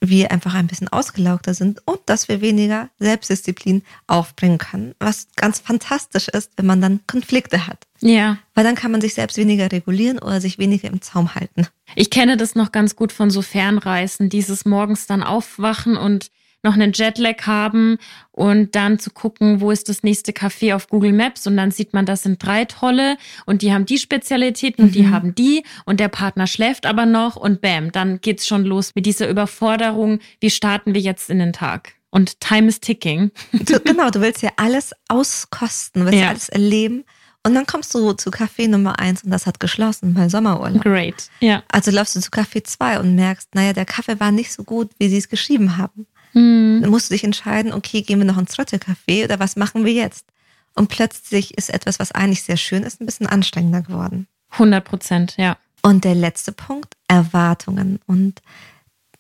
wir 0.09 0.33
einfach 0.33 0.55
ein 0.55 0.67
bisschen 0.67 0.89
ausgelaugter 0.89 1.55
sind 1.55 1.81
und 1.85 2.01
dass 2.07 2.29
wir 2.29 2.41
weniger 2.41 2.89
Selbstdisziplin 2.99 3.83
aufbringen 4.07 4.59
können, 4.59 4.95
was 4.99 5.29
ganz 5.37 5.59
fantastisch 5.59 6.29
ist, 6.29 6.53
wenn 6.57 6.67
man 6.67 6.81
dann 6.81 7.01
Konflikte 7.07 7.67
hat. 7.67 7.87
Ja. 8.01 8.39
Weil 8.55 8.65
dann 8.65 8.75
kann 8.75 8.91
man 8.91 9.01
sich 9.01 9.15
selbst 9.15 9.37
weniger 9.37 9.71
regulieren 9.73 10.19
oder 10.19 10.41
sich 10.41 10.59
weniger 10.59 10.89
im 10.89 11.01
Zaum 11.01 11.35
halten. 11.35 11.67
Ich 11.95 12.11
kenne 12.11 12.37
das 12.37 12.55
noch 12.55 12.73
ganz 12.73 12.97
gut 12.97 13.13
von 13.13 13.31
so 13.31 13.43
Fernreisen, 13.43 14.29
dieses 14.29 14.65
morgens 14.65 15.07
dann 15.07 15.23
aufwachen 15.23 15.97
und 15.97 16.31
noch 16.67 16.75
einen 16.75 16.93
Jetlag 16.93 17.47
haben 17.47 17.97
und 18.33 18.75
dann 18.75 18.99
zu 18.99 19.11
gucken, 19.11 19.61
wo 19.63 19.71
ist 19.71 19.89
das 19.89 20.03
nächste 20.03 20.33
Café 20.33 20.75
auf 20.75 20.89
Google 20.89 21.13
Maps 21.13 21.47
und 21.47 21.57
dann 21.57 21.71
sieht 21.71 21.95
man, 21.95 22.05
das 22.05 22.25
sind 22.25 22.43
drei 22.45 22.65
tolle 22.67 23.17
und 23.47 23.63
die 23.63 23.73
haben 23.73 23.87
die 23.87 23.99
Spezialitäten 23.99 24.85
und 24.85 24.95
die 24.95 25.05
Mhm. 25.05 25.11
haben 25.15 25.35
die 25.35 25.65
und 25.87 26.01
der 26.01 26.09
Partner 26.09 26.47
schläft 26.47 26.85
aber 26.85 27.07
noch 27.07 27.37
und 27.37 27.61
bam, 27.63 27.93
dann 27.93 28.21
geht's 28.21 28.47
schon 28.47 28.65
los 28.65 28.93
mit 28.95 29.07
dieser 29.07 29.29
Überforderung, 29.29 30.19
wie 30.41 30.51
starten 30.51 30.93
wir 30.93 31.01
jetzt 31.01 31.31
in 31.31 31.39
den 31.39 31.53
Tag? 31.55 31.95
Und 32.11 32.41
Time 32.41 32.69
is 32.69 32.81
ticking. 32.81 33.31
Du, 33.53 33.79
genau, 33.81 34.11
du 34.11 34.21
willst 34.21 34.43
ja 34.43 34.51
alles 34.57 34.93
auskosten, 35.09 36.05
willst 36.05 36.19
ja. 36.19 36.29
Alles 36.29 36.49
erleben. 36.49 37.05
Und 37.43 37.55
dann 37.55 37.65
kommst 37.67 37.95
du 37.95 38.13
zu 38.15 38.31
Café 38.31 38.69
Nummer 38.69 38.99
eins 38.99 39.23
und 39.23 39.31
das 39.31 39.47
hat 39.47 39.61
geschlossen 39.61 40.15
bei 40.15 40.29
Sommerurlaub. 40.29 40.83
Great. 40.83 41.31
Ja. 41.39 41.63
Also 41.71 41.93
läufst 41.93 42.17
du 42.17 42.21
zu 42.21 42.31
Café 42.31 42.65
zwei 42.65 42.99
und 42.99 43.15
merkst, 43.15 43.55
naja, 43.55 43.73
der 43.73 43.85
Kaffee 43.85 44.19
war 44.19 44.33
nicht 44.33 44.53
so 44.53 44.65
gut, 44.65 44.91
wie 44.99 45.09
sie 45.09 45.19
es 45.19 45.29
geschrieben 45.29 45.77
haben. 45.77 46.07
Hm. 46.37 46.81
Dann 46.83 46.91
musst 46.91 47.09
du 47.11 47.15
dich 47.15 47.25
entscheiden, 47.25 47.73
okay, 47.73 48.03
gehen 48.03 48.19
wir 48.19 48.27
noch 48.27 48.39
ins 48.39 48.53
dritte 48.53 48.77
Café 48.77 49.25
oder 49.25 49.39
was 49.39 49.57
machen 49.57 49.85
wir 49.85 49.93
jetzt? 49.93 50.27
Und 50.75 50.89
plötzlich 50.89 51.57
ist 51.57 51.71
etwas, 51.71 51.99
was 51.99 52.13
eigentlich 52.13 52.43
sehr 52.43 52.59
schön 52.59 52.83
ist, 52.83 53.01
ein 53.01 53.07
bisschen 53.07 53.27
anstrengender 53.27 53.81
geworden. 53.81 54.27
100 54.51 54.85
Prozent, 54.85 55.35
ja. 55.39 55.57
Und 55.83 56.05
der 56.05 56.15
letzte 56.15 56.53
Punkt, 56.53 56.95
Erwartungen. 57.09 58.01
Und 58.07 58.43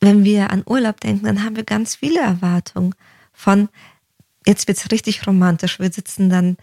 wenn 0.01 0.25
wir 0.25 0.51
an 0.51 0.63
Urlaub 0.67 1.01
denken, 1.01 1.25
dann 1.25 1.43
haben 1.45 1.57
wir 1.57 1.65
ganz 1.65 1.97
viele 1.97 2.21
Erwartungen 2.21 2.95
von, 3.33 3.69
jetzt 4.47 4.69
wird's 4.69 4.91
richtig 4.91 5.27
romantisch. 5.27 5.79
Wir 5.79 5.91
sitzen 5.91 6.29
dann 6.29 6.59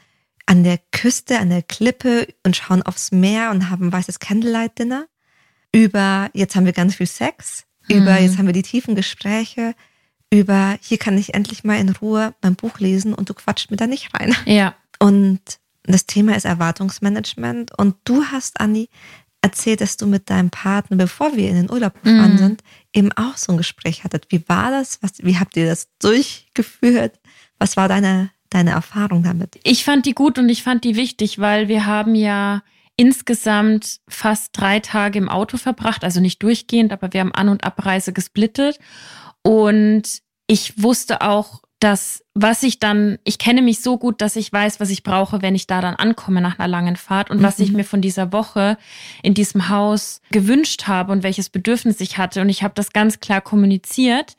an 0.46 0.64
der 0.64 0.78
Küste, 0.92 1.40
an 1.40 1.50
der 1.50 1.64
Klippe 1.64 2.28
und 2.46 2.56
schauen 2.56 2.84
aufs 2.84 3.12
Meer 3.12 3.50
und 3.50 3.70
haben 3.72 3.88
ein 3.88 3.92
weißes 3.94 4.20
Candlelight-Dinner. 4.20 5.08
Über, 5.74 6.30
jetzt 6.34 6.56
haben 6.56 6.66
wir 6.66 6.74
ganz 6.74 6.96
viel 6.96 7.08
Sex. 7.08 7.64
Über, 7.90 8.12
Mhm. 8.20 8.26
jetzt 8.26 8.38
haben 8.38 8.46
wir 8.46 8.54
die 8.54 8.62
tiefen 8.62 8.94
Gespräche. 8.96 9.74
Über, 10.34 10.78
hier 10.82 10.98
kann 10.98 11.18
ich 11.18 11.36
endlich 11.36 11.64
mal 11.64 11.78
in 11.80 11.90
Ruhe 11.90 12.34
mein 12.42 12.56
Buch 12.56 12.80
lesen 12.80 13.14
und 13.14 13.30
du 13.30 13.34
quatscht 13.36 13.70
mir 13.70 13.78
da 13.78 13.86
nicht 13.86 14.14
rein. 14.16 14.36
Ja. 14.46 14.74
Und 15.00 15.40
das 15.84 16.08
Thema 16.08 16.36
ist 16.36 16.46
Erwartungsmanagement. 16.46 17.78
Und 17.78 17.96
du 18.06 18.24
hast, 18.26 18.60
Anni, 18.60 18.90
erzählt, 19.42 19.82
dass 19.82 19.96
du 19.98 20.08
mit 20.08 20.30
deinem 20.32 20.50
Partner, 20.50 20.98
bevor 20.98 21.36
wir 21.36 21.50
in 21.50 21.56
den 21.56 21.70
Urlaub 21.72 21.94
gefahren 22.02 22.34
Mhm. 22.34 22.38
sind, 22.38 22.64
eben 22.94 23.12
auch 23.12 23.38
so 23.38 23.52
ein 23.52 23.58
Gespräch 23.58 24.04
hattet. 24.04 24.26
Wie 24.30 24.44
war 24.48 24.72
das? 24.72 24.98
Was, 25.04 25.12
wie 25.20 25.38
habt 25.38 25.56
ihr 25.56 25.68
das 25.68 25.88
durchgeführt? 26.02 27.20
Was 27.60 27.78
war 27.78 27.88
deine, 27.88 28.32
deine 28.50 28.72
Erfahrung 28.72 29.22
damit? 29.24 29.60
Ich 29.64 29.84
fand 29.84 30.06
die 30.08 30.14
gut 30.16 30.40
und 30.40 30.50
ich 30.50 30.64
fand 30.64 30.84
die 30.84 30.96
wichtig, 30.96 31.38
weil 31.40 31.68
wir 31.68 31.86
haben 31.86 32.16
ja 32.16 32.64
insgesamt 32.96 34.00
fast 34.08 34.50
drei 34.54 34.80
Tage 34.80 35.18
im 35.20 35.30
Auto 35.30 35.58
verbracht, 35.58 36.04
also 36.04 36.20
nicht 36.20 36.42
durchgehend, 36.42 36.92
aber 36.94 37.12
wir 37.14 37.20
haben 37.22 37.34
An- 37.34 37.50
und 37.50 37.64
Abreise 37.64 38.14
gesplittet. 38.14 38.80
Und 39.44 40.04
ich 40.48 40.82
wusste 40.82 41.22
auch, 41.22 41.62
dass 41.80 42.24
was 42.34 42.64
ich 42.64 42.80
dann, 42.80 43.20
ich 43.26 43.38
kenne 43.38 43.62
mich 43.62 43.82
so 43.82 43.98
gut, 43.98 44.22
dass 44.22 44.38
ich 44.38 44.52
weiß, 44.52 44.80
was 44.80 44.90
ich 44.90 45.04
brauche, 45.04 45.42
wenn 45.42 45.54
ich 45.54 45.68
da 45.68 45.82
dann 45.82 45.96
ankomme 45.96 46.40
nach 46.42 46.58
einer 46.58 46.68
langen 46.70 46.96
Fahrt 46.96 47.30
und 47.30 47.44
was 47.44 47.60
ich 47.60 47.70
Mhm. 47.72 47.76
mir 47.78 47.84
von 47.84 48.02
dieser 48.02 48.32
Woche 48.32 48.78
in 49.22 49.34
diesem 49.34 49.68
Haus 49.70 50.22
gewünscht 50.32 50.88
habe 50.88 51.12
und 51.12 51.24
welches 51.24 51.50
Bedürfnis 51.50 52.00
ich 52.00 52.18
hatte. 52.18 52.42
Und 52.42 52.48
ich 52.50 52.64
habe 52.64 52.74
das 52.74 52.94
ganz 52.94 53.20
klar 53.20 53.42
kommuniziert, 53.42 54.38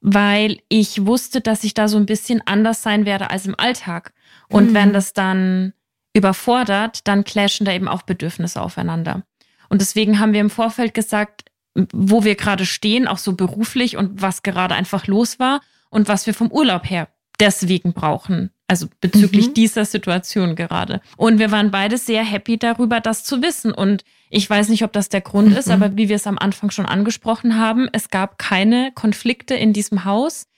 weil 0.00 0.58
ich 0.70 1.04
wusste, 1.06 1.40
dass 1.42 1.64
ich 1.64 1.74
da 1.74 1.86
so 1.86 1.98
ein 1.98 2.06
bisschen 2.06 2.40
anders 2.46 2.82
sein 2.82 3.04
werde 3.04 3.30
als 3.30 3.44
im 3.46 3.54
Alltag. 3.58 4.12
Und 4.48 4.70
Mhm. 4.70 4.74
wenn 4.74 4.92
das 4.94 5.12
dann 5.12 5.74
überfordert, 6.14 7.06
dann 7.06 7.24
clashen 7.24 7.66
da 7.66 7.72
eben 7.72 7.88
auch 7.88 8.02
Bedürfnisse 8.02 8.60
aufeinander. 8.62 9.22
Und 9.68 9.80
deswegen 9.82 10.18
haben 10.18 10.32
wir 10.32 10.40
im 10.40 10.50
Vorfeld 10.50 10.94
gesagt, 10.94 11.44
wo 11.92 12.24
wir 12.24 12.34
gerade 12.34 12.66
stehen, 12.66 13.06
auch 13.08 13.18
so 13.18 13.32
beruflich 13.34 13.96
und 13.96 14.22
was 14.22 14.42
gerade 14.42 14.74
einfach 14.74 15.06
los 15.06 15.38
war 15.38 15.60
und 15.90 16.08
was 16.08 16.26
wir 16.26 16.34
vom 16.34 16.50
Urlaub 16.50 16.88
her 16.88 17.08
deswegen 17.38 17.92
brauchen. 17.92 18.50
Also 18.68 18.88
bezüglich 19.00 19.48
Mhm. 19.48 19.54
dieser 19.54 19.84
Situation 19.84 20.56
gerade. 20.56 21.00
Und 21.16 21.38
wir 21.38 21.52
waren 21.52 21.70
beide 21.70 21.98
sehr 21.98 22.24
happy 22.24 22.58
darüber, 22.58 22.98
das 23.00 23.22
zu 23.22 23.40
wissen. 23.42 23.70
Und 23.72 24.02
ich 24.28 24.48
weiß 24.50 24.70
nicht, 24.70 24.82
ob 24.82 24.92
das 24.92 25.08
der 25.08 25.20
Grund 25.20 25.56
ist, 25.56 25.66
Mhm. 25.68 25.72
aber 25.74 25.96
wie 25.96 26.08
wir 26.08 26.16
es 26.16 26.26
am 26.26 26.38
Anfang 26.38 26.70
schon 26.70 26.86
angesprochen 26.86 27.56
haben, 27.58 27.88
es 27.92 28.08
gab 28.10 28.38
keine 28.38 28.90
Konflikte 28.94 29.54
in 29.54 29.72
diesem 29.72 30.04
Haus. 30.04 30.48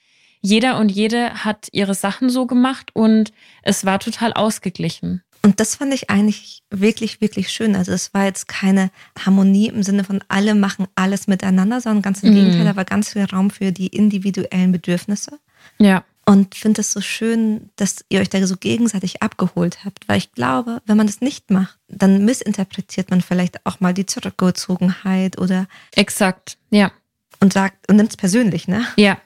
Jeder 0.41 0.79
und 0.79 0.89
jede 0.89 1.43
hat 1.43 1.67
ihre 1.73 1.93
Sachen 1.93 2.29
so 2.29 2.47
gemacht 2.47 2.89
und 2.93 3.31
es 3.61 3.85
war 3.85 3.99
total 3.99 4.33
ausgeglichen. 4.33 5.21
Und 5.41 5.59
das 5.59 5.75
fand 5.75 5.93
ich 5.93 6.09
eigentlich 6.09 6.63
wirklich, 6.69 7.21
wirklich 7.21 7.49
schön. 7.49 7.75
Also 7.75 7.93
es 7.93 8.13
war 8.13 8.25
jetzt 8.25 8.47
keine 8.47 8.91
Harmonie 9.17 9.67
im 9.67 9.83
Sinne 9.83 10.03
von 10.03 10.21
alle 10.27 10.53
machen 10.53 10.87
alles 10.95 11.27
miteinander, 11.27 11.79
sondern 11.79 12.01
ganz 12.01 12.23
im 12.23 12.31
Mhm. 12.31 12.35
Gegenteil, 12.35 12.65
da 12.65 12.75
war 12.75 12.85
ganz 12.85 13.13
viel 13.13 13.23
Raum 13.23 13.49
für 13.49 13.71
die 13.71 13.87
individuellen 13.87 14.71
Bedürfnisse. 14.73 15.39
Ja. 15.77 16.03
Und 16.25 16.53
finde 16.55 16.81
es 16.81 16.91
so 16.91 17.01
schön, 17.01 17.69
dass 17.77 18.05
ihr 18.09 18.19
euch 18.19 18.29
da 18.29 18.45
so 18.45 18.55
gegenseitig 18.57 19.23
abgeholt 19.23 19.83
habt, 19.85 20.07
weil 20.07 20.17
ich 20.17 20.31
glaube, 20.33 20.81
wenn 20.85 20.97
man 20.97 21.07
das 21.07 21.21
nicht 21.21 21.49
macht, 21.49 21.79
dann 21.87 22.23
missinterpretiert 22.23 23.09
man 23.09 23.21
vielleicht 23.21 23.65
auch 23.65 23.79
mal 23.79 23.93
die 23.95 24.05
Zurückgezogenheit 24.05 25.37
oder 25.39 25.67
Exakt. 25.95 26.57
Ja. 26.69 26.91
und 27.39 27.53
sagt 27.53 27.89
und 27.89 27.95
nimmt 27.95 28.11
es 28.11 28.17
persönlich, 28.17 28.67
ne? 28.67 28.85
Ja. 28.95 29.17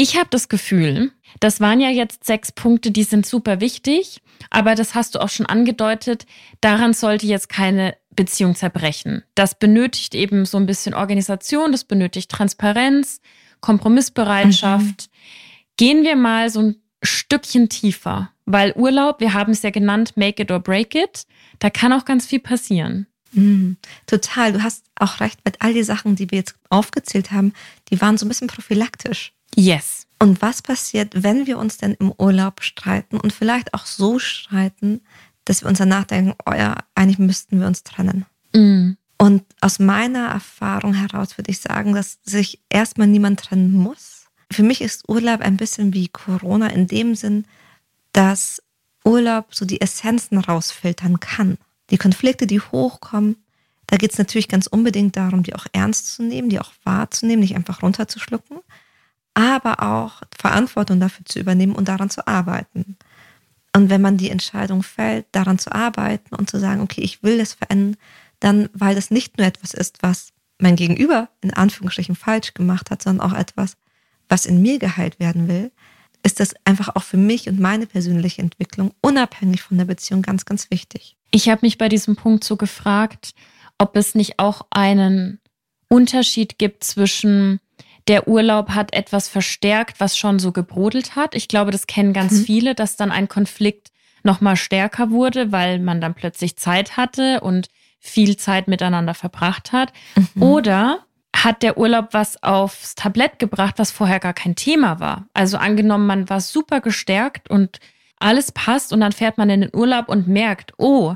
Ich 0.00 0.16
habe 0.16 0.28
das 0.30 0.48
Gefühl, 0.48 1.10
das 1.40 1.60
waren 1.60 1.80
ja 1.80 1.90
jetzt 1.90 2.24
sechs 2.24 2.52
Punkte, 2.52 2.92
die 2.92 3.02
sind 3.02 3.26
super 3.26 3.60
wichtig, 3.60 4.22
aber 4.48 4.76
das 4.76 4.94
hast 4.94 5.16
du 5.16 5.18
auch 5.18 5.28
schon 5.28 5.46
angedeutet, 5.46 6.24
daran 6.60 6.92
sollte 6.92 7.26
jetzt 7.26 7.48
keine 7.48 7.96
Beziehung 8.14 8.54
zerbrechen. 8.54 9.24
Das 9.34 9.58
benötigt 9.58 10.14
eben 10.14 10.44
so 10.44 10.56
ein 10.56 10.66
bisschen 10.66 10.94
Organisation, 10.94 11.72
das 11.72 11.82
benötigt 11.82 12.30
Transparenz, 12.30 13.20
Kompromissbereitschaft. 13.60 15.10
Gehen 15.76 16.04
wir 16.04 16.14
mal 16.14 16.48
so 16.48 16.60
ein 16.60 16.76
Stückchen 17.02 17.68
tiefer, 17.68 18.30
weil 18.44 18.74
Urlaub, 18.76 19.18
wir 19.18 19.34
haben 19.34 19.50
es 19.50 19.62
ja 19.62 19.70
genannt, 19.70 20.16
make 20.16 20.40
it 20.40 20.52
or 20.52 20.60
break 20.60 20.94
it, 20.94 21.24
da 21.58 21.70
kann 21.70 21.92
auch 21.92 22.04
ganz 22.04 22.24
viel 22.24 22.38
passieren. 22.38 23.08
Mm, 23.32 23.72
total. 24.06 24.52
Du 24.52 24.62
hast 24.62 24.84
auch 24.94 25.18
recht 25.18 25.40
mit 25.44 25.60
all 25.60 25.74
die 25.74 25.82
Sachen, 25.82 26.14
die 26.14 26.30
wir 26.30 26.38
jetzt 26.38 26.54
aufgezählt 26.70 27.32
haben, 27.32 27.52
die 27.90 28.00
waren 28.00 28.16
so 28.16 28.26
ein 28.26 28.28
bisschen 28.28 28.46
prophylaktisch. 28.46 29.32
Yes. 29.54 30.06
Und 30.18 30.42
was 30.42 30.62
passiert, 30.62 31.22
wenn 31.22 31.46
wir 31.46 31.58
uns 31.58 31.78
denn 31.78 31.94
im 31.94 32.12
Urlaub 32.16 32.62
streiten 32.62 33.18
und 33.18 33.32
vielleicht 33.32 33.74
auch 33.74 33.86
so 33.86 34.18
streiten, 34.18 35.00
dass 35.44 35.62
wir 35.62 35.68
uns 35.68 35.78
danach 35.78 36.04
denken, 36.04 36.34
oh 36.44 36.52
ja, 36.52 36.76
eigentlich 36.94 37.18
müssten 37.18 37.60
wir 37.60 37.66
uns 37.66 37.82
trennen. 37.82 38.26
Mm. 38.52 38.92
Und 39.16 39.44
aus 39.60 39.78
meiner 39.78 40.28
Erfahrung 40.28 40.94
heraus 40.94 41.38
würde 41.38 41.50
ich 41.50 41.60
sagen, 41.60 41.94
dass 41.94 42.18
sich 42.22 42.60
erstmal 42.68 43.06
niemand 43.06 43.40
trennen 43.40 43.72
muss. 43.72 44.26
Für 44.50 44.62
mich 44.62 44.80
ist 44.80 45.08
Urlaub 45.08 45.40
ein 45.40 45.56
bisschen 45.56 45.92
wie 45.94 46.08
Corona 46.08 46.68
in 46.68 46.86
dem 46.86 47.14
Sinn, 47.14 47.44
dass 48.12 48.62
Urlaub 49.04 49.54
so 49.54 49.64
die 49.64 49.80
Essenzen 49.80 50.38
rausfiltern 50.38 51.20
kann. 51.20 51.58
Die 51.90 51.98
Konflikte, 51.98 52.46
die 52.46 52.60
hochkommen, 52.60 53.36
Da 53.88 53.96
geht 53.96 54.12
es 54.12 54.18
natürlich 54.18 54.48
ganz 54.48 54.66
unbedingt 54.66 55.16
darum, 55.16 55.42
die 55.42 55.54
auch 55.54 55.66
ernst 55.72 56.14
zu 56.14 56.22
nehmen, 56.22 56.50
die 56.50 56.60
auch 56.60 56.72
wahrzunehmen, 56.84 57.40
nicht 57.40 57.56
einfach 57.56 57.82
runterzuschlucken, 57.82 58.58
aber 59.38 59.84
auch 59.84 60.22
Verantwortung 60.36 60.98
dafür 60.98 61.24
zu 61.24 61.38
übernehmen 61.38 61.76
und 61.76 61.86
daran 61.86 62.10
zu 62.10 62.26
arbeiten. 62.26 62.96
Und 63.72 63.88
wenn 63.88 64.00
man 64.00 64.16
die 64.16 64.30
Entscheidung 64.30 64.82
fällt, 64.82 65.26
daran 65.30 65.60
zu 65.60 65.72
arbeiten 65.72 66.34
und 66.34 66.50
zu 66.50 66.58
sagen, 66.58 66.80
okay, 66.80 67.02
ich 67.02 67.22
will 67.22 67.38
das 67.38 67.52
verändern, 67.52 67.96
dann, 68.40 68.68
weil 68.72 68.96
das 68.96 69.12
nicht 69.12 69.38
nur 69.38 69.46
etwas 69.46 69.74
ist, 69.74 69.98
was 70.02 70.32
mein 70.58 70.74
Gegenüber 70.74 71.28
in 71.40 71.54
Anführungsstrichen 71.54 72.16
falsch 72.16 72.52
gemacht 72.54 72.90
hat, 72.90 73.02
sondern 73.02 73.30
auch 73.30 73.36
etwas, 73.36 73.76
was 74.28 74.44
in 74.44 74.60
mir 74.60 74.80
geheilt 74.80 75.20
werden 75.20 75.46
will, 75.46 75.70
ist 76.24 76.40
das 76.40 76.54
einfach 76.64 76.96
auch 76.96 77.04
für 77.04 77.16
mich 77.16 77.48
und 77.48 77.60
meine 77.60 77.86
persönliche 77.86 78.42
Entwicklung 78.42 78.92
unabhängig 79.00 79.62
von 79.62 79.78
der 79.78 79.84
Beziehung 79.84 80.22
ganz, 80.22 80.46
ganz 80.46 80.68
wichtig. 80.72 81.16
Ich 81.30 81.48
habe 81.48 81.60
mich 81.62 81.78
bei 81.78 81.88
diesem 81.88 82.16
Punkt 82.16 82.42
so 82.42 82.56
gefragt, 82.56 83.34
ob 83.78 83.94
es 83.94 84.16
nicht 84.16 84.40
auch 84.40 84.66
einen 84.70 85.38
Unterschied 85.88 86.58
gibt 86.58 86.82
zwischen 86.82 87.60
der 88.08 88.26
Urlaub 88.26 88.70
hat 88.70 88.94
etwas 88.94 89.28
verstärkt, 89.28 90.00
was 90.00 90.16
schon 90.16 90.38
so 90.38 90.52
gebrodelt 90.52 91.14
hat. 91.14 91.34
Ich 91.34 91.46
glaube, 91.46 91.70
das 91.70 91.86
kennen 91.86 92.12
ganz 92.12 92.32
mhm. 92.32 92.44
viele, 92.44 92.74
dass 92.74 92.96
dann 92.96 93.12
ein 93.12 93.28
Konflikt 93.28 93.88
noch 94.22 94.40
mal 94.40 94.56
stärker 94.56 95.10
wurde, 95.10 95.52
weil 95.52 95.78
man 95.78 96.00
dann 96.00 96.14
plötzlich 96.14 96.56
Zeit 96.56 96.96
hatte 96.96 97.40
und 97.40 97.68
viel 98.00 98.36
Zeit 98.36 98.66
miteinander 98.68 99.14
verbracht 99.14 99.72
hat. 99.72 99.92
Mhm. 100.34 100.42
Oder 100.42 100.98
hat 101.36 101.62
der 101.62 101.78
Urlaub 101.78 102.08
was 102.12 102.42
aufs 102.42 102.94
Tablett 102.94 103.38
gebracht, 103.38 103.74
was 103.76 103.90
vorher 103.90 104.18
gar 104.18 104.32
kein 104.32 104.56
Thema 104.56 104.98
war. 104.98 105.26
Also 105.34 105.58
angenommen, 105.58 106.06
man 106.06 106.28
war 106.28 106.40
super 106.40 106.80
gestärkt 106.80 107.50
und 107.50 107.78
alles 108.18 108.50
passt 108.50 108.92
und 108.92 109.00
dann 109.00 109.12
fährt 109.12 109.38
man 109.38 109.50
in 109.50 109.60
den 109.60 109.76
Urlaub 109.76 110.08
und 110.08 110.26
merkt, 110.26 110.72
oh, 110.78 111.14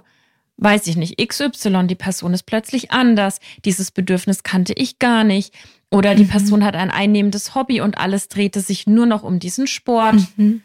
weiß 0.62 0.86
ich 0.86 0.96
nicht, 0.96 1.18
XY, 1.18 1.86
die 1.86 1.94
Person 1.94 2.34
ist 2.34 2.44
plötzlich 2.44 2.90
anders, 2.90 3.40
dieses 3.64 3.90
Bedürfnis 3.90 4.42
kannte 4.42 4.72
ich 4.74 4.98
gar 4.98 5.24
nicht. 5.24 5.54
Oder 5.90 6.14
die 6.14 6.24
mhm. 6.24 6.28
Person 6.28 6.64
hat 6.64 6.74
ein 6.74 6.90
einnehmendes 6.90 7.54
Hobby 7.54 7.80
und 7.80 7.98
alles 7.98 8.28
drehte 8.28 8.60
sich 8.60 8.86
nur 8.86 9.04
noch 9.04 9.22
um 9.22 9.38
diesen 9.38 9.66
Sport. 9.66 10.16
Mhm. 10.36 10.62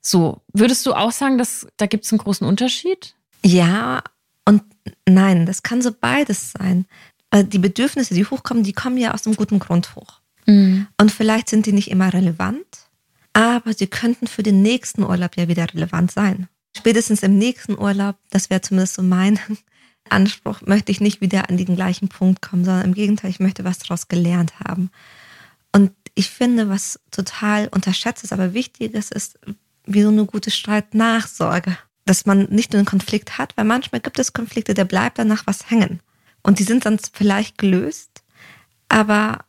So, 0.00 0.40
würdest 0.54 0.86
du 0.86 0.94
auch 0.94 1.12
sagen, 1.12 1.36
dass 1.36 1.66
da 1.76 1.86
gibt 1.86 2.06
es 2.06 2.12
einen 2.12 2.20
großen 2.20 2.46
Unterschied? 2.46 3.14
Ja 3.44 4.02
und 4.46 4.62
nein, 5.06 5.44
das 5.44 5.62
kann 5.62 5.82
so 5.82 5.90
beides 5.92 6.52
sein. 6.52 6.86
Die 7.34 7.58
Bedürfnisse, 7.58 8.14
die 8.14 8.24
hochkommen, 8.24 8.62
die 8.62 8.72
kommen 8.72 8.96
ja 8.96 9.12
aus 9.12 9.26
einem 9.26 9.36
guten 9.36 9.58
Grund 9.58 9.94
hoch. 9.94 10.20
Mhm. 10.46 10.86
Und 10.98 11.12
vielleicht 11.12 11.50
sind 11.50 11.66
die 11.66 11.72
nicht 11.72 11.90
immer 11.90 12.12
relevant, 12.12 12.88
aber 13.34 13.74
sie 13.74 13.86
könnten 13.86 14.26
für 14.26 14.42
den 14.42 14.62
nächsten 14.62 15.02
Urlaub 15.02 15.36
ja 15.36 15.46
wieder 15.46 15.72
relevant 15.74 16.10
sein 16.10 16.48
spätestens 16.76 17.22
im 17.22 17.38
nächsten 17.38 17.78
Urlaub, 17.78 18.16
das 18.30 18.50
wäre 18.50 18.60
zumindest 18.60 18.94
so 18.94 19.02
mein 19.02 19.38
Anspruch, 20.08 20.62
möchte 20.62 20.92
ich 20.92 21.00
nicht 21.00 21.20
wieder 21.20 21.48
an 21.48 21.56
den 21.56 21.76
gleichen 21.76 22.08
Punkt 22.08 22.42
kommen, 22.42 22.64
sondern 22.64 22.86
im 22.86 22.94
Gegenteil, 22.94 23.30
ich 23.30 23.40
möchte 23.40 23.64
was 23.64 23.78
daraus 23.78 24.08
gelernt 24.08 24.58
haben. 24.60 24.90
Und 25.72 25.92
ich 26.14 26.30
finde, 26.30 26.68
was 26.68 26.98
total 27.10 27.68
unterschätzt 27.68 28.24
ist, 28.24 28.32
aber 28.32 28.54
wichtig 28.54 28.94
ist, 28.94 29.12
ist 29.12 29.38
wie 29.86 30.02
so 30.02 30.08
eine 30.08 30.26
gute 30.26 30.50
Streitnachsorge. 30.50 31.76
Dass 32.06 32.26
man 32.26 32.44
nicht 32.50 32.72
nur 32.72 32.78
einen 32.78 32.86
Konflikt 32.86 33.38
hat, 33.38 33.56
weil 33.56 33.64
manchmal 33.64 34.00
gibt 34.00 34.18
es 34.18 34.32
Konflikte, 34.32 34.74
der 34.74 34.84
bleibt 34.84 35.18
danach 35.18 35.46
was 35.46 35.70
hängen. 35.70 36.00
Und 36.42 36.58
die 36.58 36.64
sind 36.64 36.86
dann 36.86 36.98
vielleicht 37.12 37.58
gelöst, 37.58 38.22
aber 38.88 39.44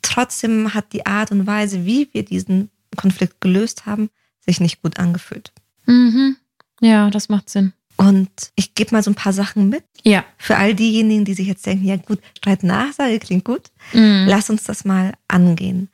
trotzdem 0.00 0.72
hat 0.74 0.92
die 0.92 1.04
Art 1.04 1.32
und 1.32 1.46
Weise, 1.46 1.84
wie 1.84 2.08
wir 2.12 2.24
diesen 2.24 2.70
Konflikt 2.96 3.40
gelöst 3.40 3.86
haben, 3.86 4.10
sich 4.40 4.60
nicht 4.60 4.80
gut 4.82 4.98
angefühlt. 4.98 5.52
Mhm. 5.86 6.36
Ja, 6.80 7.10
das 7.10 7.28
macht 7.28 7.50
Sinn. 7.50 7.72
Und 7.96 8.30
ich 8.54 8.74
gebe 8.74 8.94
mal 8.94 9.02
so 9.02 9.10
ein 9.10 9.16
paar 9.16 9.32
Sachen 9.32 9.68
mit. 9.68 9.84
Ja. 10.04 10.24
Für 10.36 10.56
all 10.56 10.74
diejenigen, 10.74 11.24
die 11.24 11.34
sich 11.34 11.48
jetzt 11.48 11.66
denken, 11.66 11.84
ja 11.84 11.96
gut, 11.96 12.20
Streitnachsage 12.36 13.18
klingt 13.18 13.44
gut. 13.44 13.70
Mhm. 13.92 14.24
Lass 14.28 14.50
uns 14.50 14.62
das 14.62 14.84
mal 14.84 15.14
angehen. 15.26 15.90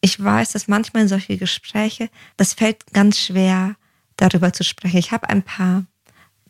Ich 0.00 0.22
weiß, 0.22 0.52
dass 0.52 0.68
manchmal 0.68 1.02
in 1.02 1.08
solche 1.08 1.36
Gespräche, 1.36 2.10
das 2.36 2.54
fällt 2.54 2.92
ganz 2.92 3.18
schwer, 3.18 3.74
darüber 4.16 4.52
zu 4.52 4.62
sprechen. 4.62 4.98
Ich 4.98 5.10
habe 5.10 5.28
ein 5.28 5.42
paar 5.42 5.84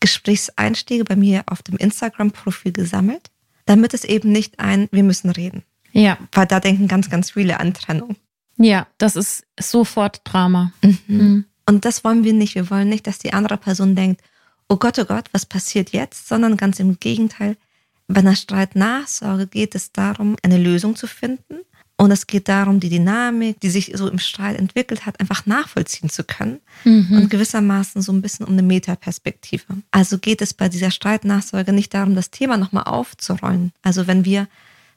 Gesprächseinstiege 0.01 1.05
bei 1.05 1.17
mir 1.17 1.45
auf 1.47 1.63
dem 1.63 1.77
Instagram-Profil 1.77 2.73
gesammelt, 2.73 3.31
damit 3.65 3.95
es 3.95 4.05
eben 4.05 4.31
nicht 4.31 4.61
ein, 4.61 4.89
wir 4.93 5.03
müssen 5.03 5.31
reden. 5.31 5.63
Ja. 5.93 6.19
Weil 6.33 6.47
da 6.47 6.61
denken 6.61 6.87
ganz, 6.87 7.09
ganz 7.09 7.31
viele 7.31 7.59
an 7.61 7.73
Trennung. 7.73 8.17
Ja, 8.59 8.87
das 8.99 9.17
ist 9.17 9.45
sofort 9.59 10.21
Drama. 10.25 10.73
Mhm. 10.83 10.99
Mhm. 11.07 11.45
Und 11.69 11.85
das 11.85 12.03
wollen 12.03 12.25
wir 12.25 12.33
nicht. 12.33 12.55
Wir 12.55 12.71
wollen 12.71 12.89
nicht, 12.89 13.07
dass 13.07 13.19
die 13.19 13.35
andere 13.35 13.59
Person 13.59 13.95
denkt, 13.95 14.23
oh 14.71 14.77
Gott, 14.77 14.99
oh 14.99 15.05
Gott, 15.05 15.27
was 15.33 15.45
passiert 15.45 15.91
jetzt? 15.91 16.27
Sondern 16.27 16.57
ganz 16.57 16.81
im 16.81 16.99
Gegenteil. 16.99 17.59
Bei 18.07 18.21
einer 18.21 18.37
Streitnachsorge 18.37 19.47
geht 19.47 19.75
es 19.75 19.93
darum, 19.93 20.37
eine 20.43 20.57
Lösung 20.57 20.97
zu 20.97 21.07
finden. 21.07 21.57
Und 21.99 22.11
es 22.11 22.27
geht 22.27 22.49
darum, 22.49 22.81
die 22.81 22.89
Dynamik, 22.89 23.61
die 23.61 23.69
sich 23.69 23.93
so 23.95 24.09
im 24.09 24.19
Streit 24.19 24.59
entwickelt 24.59 25.05
hat, 25.05 25.21
einfach 25.21 25.45
nachvollziehen 25.45 26.09
zu 26.09 26.25
können. 26.25 26.61
Mhm. 26.85 27.13
Und 27.13 27.29
gewissermaßen 27.29 28.01
so 28.01 28.13
ein 28.13 28.23
bisschen 28.23 28.47
um 28.47 28.53
eine 28.55 28.63
Metaperspektive. 28.63 29.65
Also 29.91 30.17
geht 30.17 30.41
es 30.41 30.55
bei 30.55 30.71
dieser 30.71 30.91
Streitnachsorge 30.91 31.75
nicht 31.75 31.93
darum, 31.93 32.15
das 32.15 32.31
Thema 32.31 32.57
nochmal 32.57 32.85
aufzurollen. 32.85 33.73
Also 33.83 34.07
wenn 34.07 34.25
wir, 34.25 34.49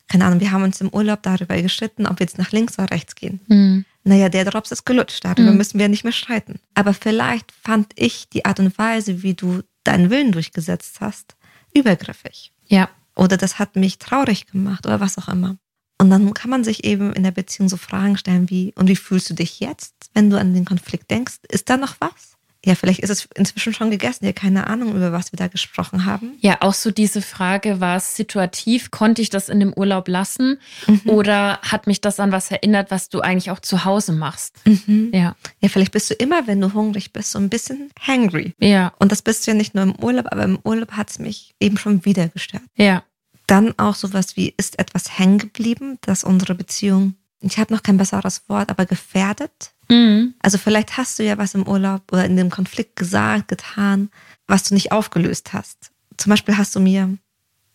keine 0.08 0.24
Ahnung, 0.24 0.40
wir 0.40 0.52
haben 0.52 0.64
uns 0.64 0.80
im 0.80 0.88
Urlaub 0.88 1.22
darüber 1.24 1.62
gestritten, 1.62 2.08
ob 2.08 2.20
wir 2.20 2.28
jetzt 2.28 2.38
nach 2.38 2.54
links 2.54 2.80
oder 2.80 2.92
rechts 2.92 3.16
gehen. 3.16 3.42
Mhm 3.48 3.86
naja, 4.04 4.30
der 4.30 4.46
Drops 4.46 4.72
ist 4.72 4.86
gelutscht, 4.86 5.24
darüber 5.24 5.52
mhm. 5.52 5.58
müssen 5.58 5.80
wir 5.80 5.90
nicht 5.90 6.04
mehr 6.04 6.14
streiten. 6.14 6.60
Aber 6.74 6.94
vielleicht 6.94 7.52
fand 7.52 7.94
ich 7.96 8.30
die 8.30 8.46
Art 8.46 8.60
und 8.60 8.78
Weise, 8.78 9.24
wie 9.24 9.34
du 9.34 9.62
deinen 9.84 10.10
Willen 10.10 10.32
durchgesetzt 10.32 11.02
hast, 11.02 11.36
übergriffig. 11.74 12.52
Ja. 12.68 12.90
Oder 13.16 13.38
das 13.38 13.60
hat 13.60 13.76
mich 13.76 14.00
traurig 14.00 14.48
gemacht 14.48 14.86
oder 14.86 15.00
was 15.00 15.18
auch 15.18 15.28
immer. 15.28 15.58
Und 16.00 16.10
dann 16.10 16.34
kann 16.34 16.50
man 16.50 16.64
sich 16.64 16.84
eben 16.84 17.14
in 17.14 17.22
der 17.22 17.32
Beziehung 17.32 17.70
so 17.70 17.78
Fragen 17.78 18.18
stellen 18.18 18.50
wie, 18.50 18.74
und 18.76 18.88
wie 18.88 18.96
fühlst 18.96 19.30
du 19.30 19.36
dich 19.36 19.60
jetzt, 19.60 19.94
wenn 20.16 20.32
du 20.32 20.40
an 20.40 20.54
den 20.54 20.66
Konflikt 20.66 21.12
denkst? 21.12 21.40
Ist 21.50 21.70
da 21.70 21.78
noch 21.78 21.96
was? 22.00 22.38
Ja, 22.64 22.76
vielleicht 22.76 23.00
ist 23.00 23.10
es 23.10 23.28
inzwischen 23.36 23.74
schon 23.74 23.90
gegessen. 23.90 24.26
Ja, 24.26 24.34
keine 24.34 24.68
Ahnung, 24.68 24.96
über 24.96 25.12
was 25.12 25.32
wir 25.32 25.38
da 25.38 25.48
gesprochen 25.48 26.06
haben. 26.06 26.38
Ja, 26.42 26.58
auch 26.62 26.76
so 26.76 26.92
diese 26.92 27.22
Frage, 27.22 27.80
war 27.80 27.98
es 27.98 28.16
situativ? 28.16 28.92
Konnte 28.92 29.22
ich 29.22 29.32
das 29.32 29.50
in 29.50 29.60
dem 29.60 29.74
Urlaub 29.74 30.08
lassen? 30.08 30.60
Mhm. 30.86 31.02
Oder 31.06 31.60
hat 31.62 31.88
mich 31.88 32.02
das 32.02 32.20
an 32.20 32.32
was 32.32 32.52
erinnert, 32.52 32.92
was 32.92 33.10
du 33.10 33.22
eigentlich 33.22 33.50
auch 33.50 33.60
zu 33.60 33.84
Hause 33.84 34.12
machst? 34.12 34.56
Mhm. 34.66 35.10
Ja. 35.12 35.36
Ja, 35.60 35.70
vielleicht 35.70 35.92
bist 35.92 36.12
du 36.12 36.14
immer, 36.14 36.46
wenn 36.46 36.62
du 36.62 36.74
hungrig 36.74 37.14
bist, 37.14 37.32
so 37.32 37.40
ein 37.40 37.50
bisschen 37.50 37.90
hangry. 38.00 38.54
Ja. 38.60 38.94
Und 39.00 39.12
das 39.12 39.24
bist 39.24 39.48
du 39.48 39.52
ja 39.52 39.58
nicht 39.58 39.74
nur 39.74 39.84
im 39.84 39.96
Urlaub, 39.96 40.28
aber 40.30 40.44
im 40.44 40.60
Urlaub 40.64 40.92
hat 40.92 41.10
es 41.10 41.18
mich 41.18 41.56
eben 41.60 41.78
schon 41.78 42.06
wieder 42.06 42.28
gestört. 42.28 42.64
Ja. 42.76 43.04
Dann 43.48 43.74
auch 43.78 43.96
sowas 43.96 44.38
wie, 44.38 44.54
ist 44.56 44.78
etwas 44.78 45.18
hängen 45.18 45.40
geblieben, 45.40 45.98
dass 46.02 46.24
unsere 46.24 46.54
Beziehung, 46.54 47.16
ich 47.50 47.58
habe 47.58 47.74
noch 47.74 47.84
kein 47.84 47.98
besseres 47.98 48.48
Wort, 48.48 48.70
aber 48.70 48.86
gefährdet 48.86 49.74
Mhm. 49.92 50.36
Also 50.42 50.58
vielleicht 50.58 50.98
hast 50.98 51.20
du 51.20 51.24
ja 51.24 51.38
was 51.38 51.54
im 51.54 51.68
Urlaub 51.68 52.04
oder 52.12 52.26
in 52.26 52.38
dem 52.38 52.50
Konflikt 52.50 52.96
gesagt, 52.96 53.50
getan, 53.50 54.10
was 54.48 54.64
du 54.64 54.74
nicht 54.74 54.92
aufgelöst 54.92 55.54
hast. 55.54 55.92
Zum 56.18 56.30
Beispiel 56.30 56.58
hast 56.58 56.76
du 56.76 56.80
mir, 56.80 57.18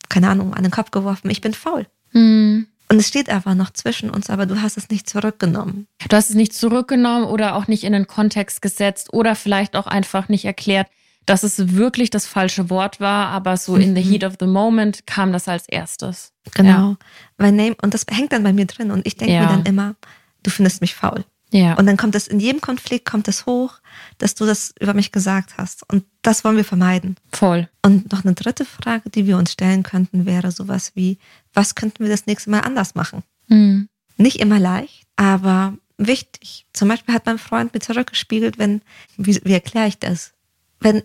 keine 0.09 0.31
Ahnung, 0.31 0.55
an 0.55 0.62
den 0.62 0.72
Kopf 0.72 0.90
geworfen, 0.90 1.31
ich 1.31 1.42
bin 1.42 1.52
faul. 1.52 1.87
Mhm. 2.12 2.66
Und 2.88 2.98
es 2.98 3.09
steht 3.09 3.29
einfach 3.29 3.55
noch 3.55 3.70
zwischen 3.70 4.11
uns, 4.11 4.31
aber 4.31 4.46
du 4.46 4.62
hast 4.62 4.76
es 4.76 4.88
nicht 4.88 5.11
zurückgenommen. 5.11 5.88
Du 6.09 6.16
hast 6.16 6.31
es 6.31 6.37
nicht 6.37 6.55
zurückgenommen 6.55 7.26
oder 7.26 7.57
auch 7.57 7.66
nicht 7.66 7.85
in 7.85 7.92
den 7.92 8.07
Kontext 8.07 8.62
gesetzt 8.62 9.12
oder 9.12 9.35
vielleicht 9.35 9.76
auch 9.76 9.88
einfach 9.88 10.29
nicht 10.29 10.44
erklärt, 10.44 10.87
dass 11.27 11.43
es 11.43 11.75
wirklich 11.75 12.11
das 12.11 12.27
falsche 12.27 12.71
Wort 12.71 13.01
war, 13.01 13.29
aber 13.29 13.57
so 13.57 13.75
mhm. 13.75 13.81
in 13.81 13.97
the 13.97 14.05
mhm. 14.05 14.11
heat 14.11 14.25
of 14.25 14.35
the 14.41 14.47
moment 14.47 15.07
kam 15.07 15.33
das 15.33 15.49
als 15.49 15.69
erstes. 15.69 16.33
Genau. 16.55 16.91
Ja. 16.91 16.97
Weil 17.37 17.53
Name, 17.53 17.77
und 17.83 17.93
das 17.93 18.07
hängt 18.09 18.33
dann 18.33 18.45
bei 18.45 18.53
mir 18.53 18.67
drin 18.67 18.91
und 18.93 19.07
ich 19.07 19.17
denke 19.17 19.35
ja. 19.35 19.43
mir 19.43 19.49
dann 19.49 19.67
immer, 19.67 19.97
du 20.45 20.51
findest 20.51 20.81
mich 20.81 20.95
faul. 20.95 21.25
Ja. 21.51 21.75
Und 21.75 21.87
dann 21.87 21.97
kommt 21.97 22.15
es 22.15 22.27
in 22.27 22.41
jedem 22.41 22.61
Konflikt 22.61 23.05
kommt 23.05 23.29
es 23.29 23.47
hoch, 23.47 23.79
dass 24.19 24.35
du 24.35 24.47
das 24.47 24.75
über 24.81 24.95
mich 24.95 25.12
gesagt 25.12 25.59
hast. 25.59 25.89
Und 25.91 26.05
das 26.23 26.45
wollen 26.45 26.57
wir 26.57 26.65
vermeiden. 26.65 27.17
Voll. 27.33 27.69
Und 27.83 28.12
noch 28.12 28.25
eine 28.25 28.35
dritte 28.35 28.65
Frage, 28.65 29.11
die 29.11 29.27
wir 29.27 29.37
uns 29.37 29.53
stellen 29.53 29.83
könnten, 29.83 30.27
wäre 30.27 30.51
sowas 30.51 30.93
wie, 30.95 31.19
was 31.55 31.75
könnten 31.75 32.03
wir 32.03 32.11
das 32.11 32.27
nächste 32.27 32.51
Mal 32.51 32.61
anders 32.61 32.95
machen? 32.95 33.23
Mhm. 33.49 33.89
Nicht 34.17 34.41
immer 34.41 34.59
leicht, 34.59 35.07
aber 35.17 35.75
wichtig. 35.99 36.67
Zum 36.73 36.89
Beispiel 36.89 37.15
hat 37.15 37.27
mein 37.27 37.39
Freund 37.39 37.75
mir 37.75 37.81
zurückgespiegelt, 37.81 38.59
wenn, 38.59 38.83
wie, 39.17 39.41
wie 39.45 39.53
erkläre 39.53 39.89
ich 39.89 39.99
das? 39.99 40.33
Wenn 40.81 41.03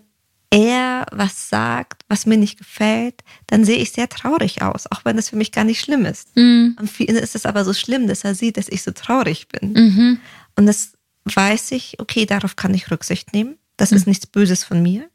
er 0.52 1.06
was 1.12 1.50
sagt, 1.50 2.04
was 2.10 2.26
mir 2.26 2.38
nicht 2.38 2.60
gefällt, 2.60 3.24
dann 3.48 3.64
sehe 3.64 3.78
ich 3.78 3.92
sehr 3.92 4.10
traurig 4.10 4.62
aus, 4.62 4.86
auch 4.92 5.06
wenn 5.06 5.16
das 5.16 5.30
für 5.30 5.38
mich 5.38 5.52
gar 5.52 5.64
nicht 5.64 5.80
schlimm 5.80 6.06
ist. 6.06 6.36
Mhm. 6.36 6.76
Und 6.78 6.90
für 6.90 7.04
ihn 7.04 7.16
ist 7.16 7.36
es 7.36 7.46
aber 7.46 7.64
so 7.64 7.74
schlimm, 7.74 8.08
dass 8.08 8.26
er 8.26 8.36
sieht, 8.36 8.58
dass 8.58 8.68
ich 8.68 8.84
so 8.84 8.92
traurig 8.92 9.48
bin. 9.48 9.74
Mhm. 9.74 10.20
Und 10.58 10.66
das 10.66 10.92
weiß 11.24 11.72
ich, 11.72 12.00
okay, 12.00 12.26
darauf 12.26 12.58
kann 12.58 12.74
ich 12.74 12.92
Rücksicht 12.92 13.34
nehmen. 13.34 13.58
Das 13.78 13.92
mhm. 13.92 13.98
ist 13.98 14.08
nichts 14.08 14.28
Böses 14.28 14.66
von 14.66 14.84
mir. 14.84 15.10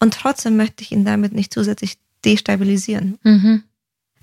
Und 0.00 0.14
trotzdem 0.14 0.56
möchte 0.56 0.82
ich 0.82 0.92
ihn 0.92 1.04
damit 1.04 1.32
nicht 1.32 1.52
zusätzlich 1.52 1.98
destabilisieren. 2.24 3.18
Mhm. 3.22 3.62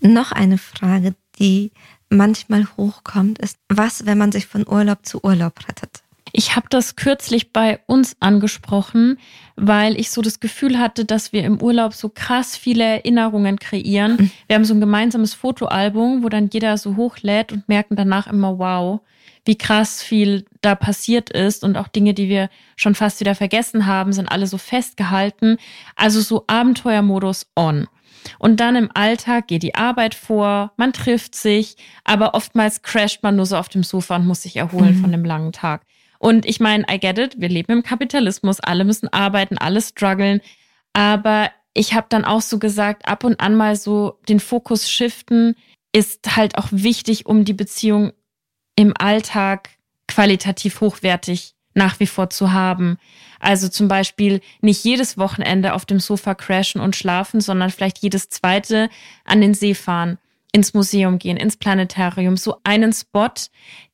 Noch 0.01 0.31
eine 0.31 0.59
Frage, 0.59 1.15
die 1.39 1.71
manchmal 2.09 2.67
hochkommt, 2.77 3.39
ist, 3.39 3.57
was, 3.67 4.05
wenn 4.05 4.17
man 4.17 4.31
sich 4.31 4.45
von 4.45 4.67
Urlaub 4.67 5.05
zu 5.05 5.23
Urlaub 5.23 5.67
rettet? 5.67 6.00
Ich 6.33 6.55
habe 6.55 6.67
das 6.69 6.95
kürzlich 6.95 7.51
bei 7.51 7.79
uns 7.87 8.15
angesprochen, 8.19 9.17
weil 9.55 9.99
ich 9.99 10.11
so 10.11 10.21
das 10.21 10.39
Gefühl 10.39 10.79
hatte, 10.79 11.05
dass 11.05 11.33
wir 11.33 11.43
im 11.43 11.61
Urlaub 11.61 11.93
so 11.93 12.09
krass 12.09 12.55
viele 12.55 12.83
Erinnerungen 12.83 13.59
kreieren. 13.59 14.13
Mhm. 14.13 14.31
Wir 14.47 14.55
haben 14.55 14.65
so 14.65 14.73
ein 14.73 14.79
gemeinsames 14.79 15.33
Fotoalbum, 15.33 16.23
wo 16.23 16.29
dann 16.29 16.49
jeder 16.51 16.77
so 16.77 16.95
hochlädt 16.95 17.51
und 17.51 17.67
merken 17.67 17.95
danach 17.95 18.27
immer, 18.27 18.57
wow, 18.57 19.01
wie 19.45 19.57
krass 19.57 20.03
viel 20.03 20.45
da 20.61 20.75
passiert 20.75 21.31
ist 21.31 21.63
und 21.63 21.75
auch 21.75 21.87
Dinge, 21.87 22.13
die 22.13 22.29
wir 22.29 22.49
schon 22.75 22.95
fast 22.95 23.19
wieder 23.19 23.35
vergessen 23.35 23.85
haben, 23.87 24.13
sind 24.13 24.27
alle 24.27 24.47
so 24.47 24.57
festgehalten. 24.57 25.57
Also 25.95 26.21
so 26.21 26.43
Abenteuermodus 26.47 27.47
on. 27.55 27.87
Und 28.37 28.59
dann 28.59 28.75
im 28.75 28.89
Alltag 28.93 29.47
geht 29.47 29.63
die 29.63 29.73
Arbeit 29.73 30.13
vor, 30.13 30.73
man 30.77 30.93
trifft 30.93 31.33
sich, 31.33 31.75
aber 32.03 32.35
oftmals 32.35 32.83
crasht 32.83 33.23
man 33.23 33.35
nur 33.35 33.47
so 33.47 33.57
auf 33.57 33.67
dem 33.69 33.83
Sofa 33.83 34.17
und 34.17 34.27
muss 34.27 34.43
sich 34.43 34.57
erholen 34.57 34.97
mhm. 34.97 35.01
von 35.01 35.11
dem 35.11 35.25
langen 35.25 35.51
Tag. 35.51 35.81
Und 36.21 36.45
ich 36.45 36.59
meine, 36.59 36.85
I 36.87 36.99
get 36.99 37.17
it, 37.17 37.41
wir 37.41 37.49
leben 37.49 37.71
im 37.71 37.81
Kapitalismus, 37.81 38.59
alle 38.59 38.85
müssen 38.85 39.07
arbeiten, 39.11 39.57
alle 39.57 39.81
strugglen. 39.81 40.39
Aber 40.93 41.49
ich 41.73 41.95
habe 41.95 42.05
dann 42.09 42.25
auch 42.25 42.41
so 42.41 42.59
gesagt, 42.59 43.07
ab 43.07 43.23
und 43.23 43.39
an 43.39 43.55
mal 43.55 43.75
so 43.75 44.19
den 44.29 44.39
Fokus 44.39 44.87
shiften 44.87 45.55
ist 45.91 46.35
halt 46.35 46.59
auch 46.59 46.67
wichtig, 46.69 47.25
um 47.25 47.43
die 47.43 47.55
Beziehung 47.55 48.13
im 48.75 48.93
Alltag 48.95 49.71
qualitativ 50.07 50.79
hochwertig 50.79 51.55
nach 51.73 51.99
wie 51.99 52.05
vor 52.05 52.29
zu 52.29 52.53
haben. 52.53 52.99
Also 53.39 53.67
zum 53.67 53.87
Beispiel 53.87 54.41
nicht 54.61 54.83
jedes 54.83 55.17
Wochenende 55.17 55.73
auf 55.73 55.87
dem 55.87 55.99
Sofa 55.99 56.35
crashen 56.35 56.81
und 56.81 56.95
schlafen, 56.95 57.41
sondern 57.41 57.71
vielleicht 57.71 57.97
jedes 57.97 58.29
zweite 58.29 58.91
an 59.25 59.41
den 59.41 59.55
See 59.55 59.73
fahren 59.73 60.19
ins 60.53 60.73
Museum 60.73 61.17
gehen, 61.17 61.37
ins 61.37 61.55
Planetarium, 61.55 62.35
so 62.35 62.57
einen 62.63 62.91
Spot, 62.91 63.29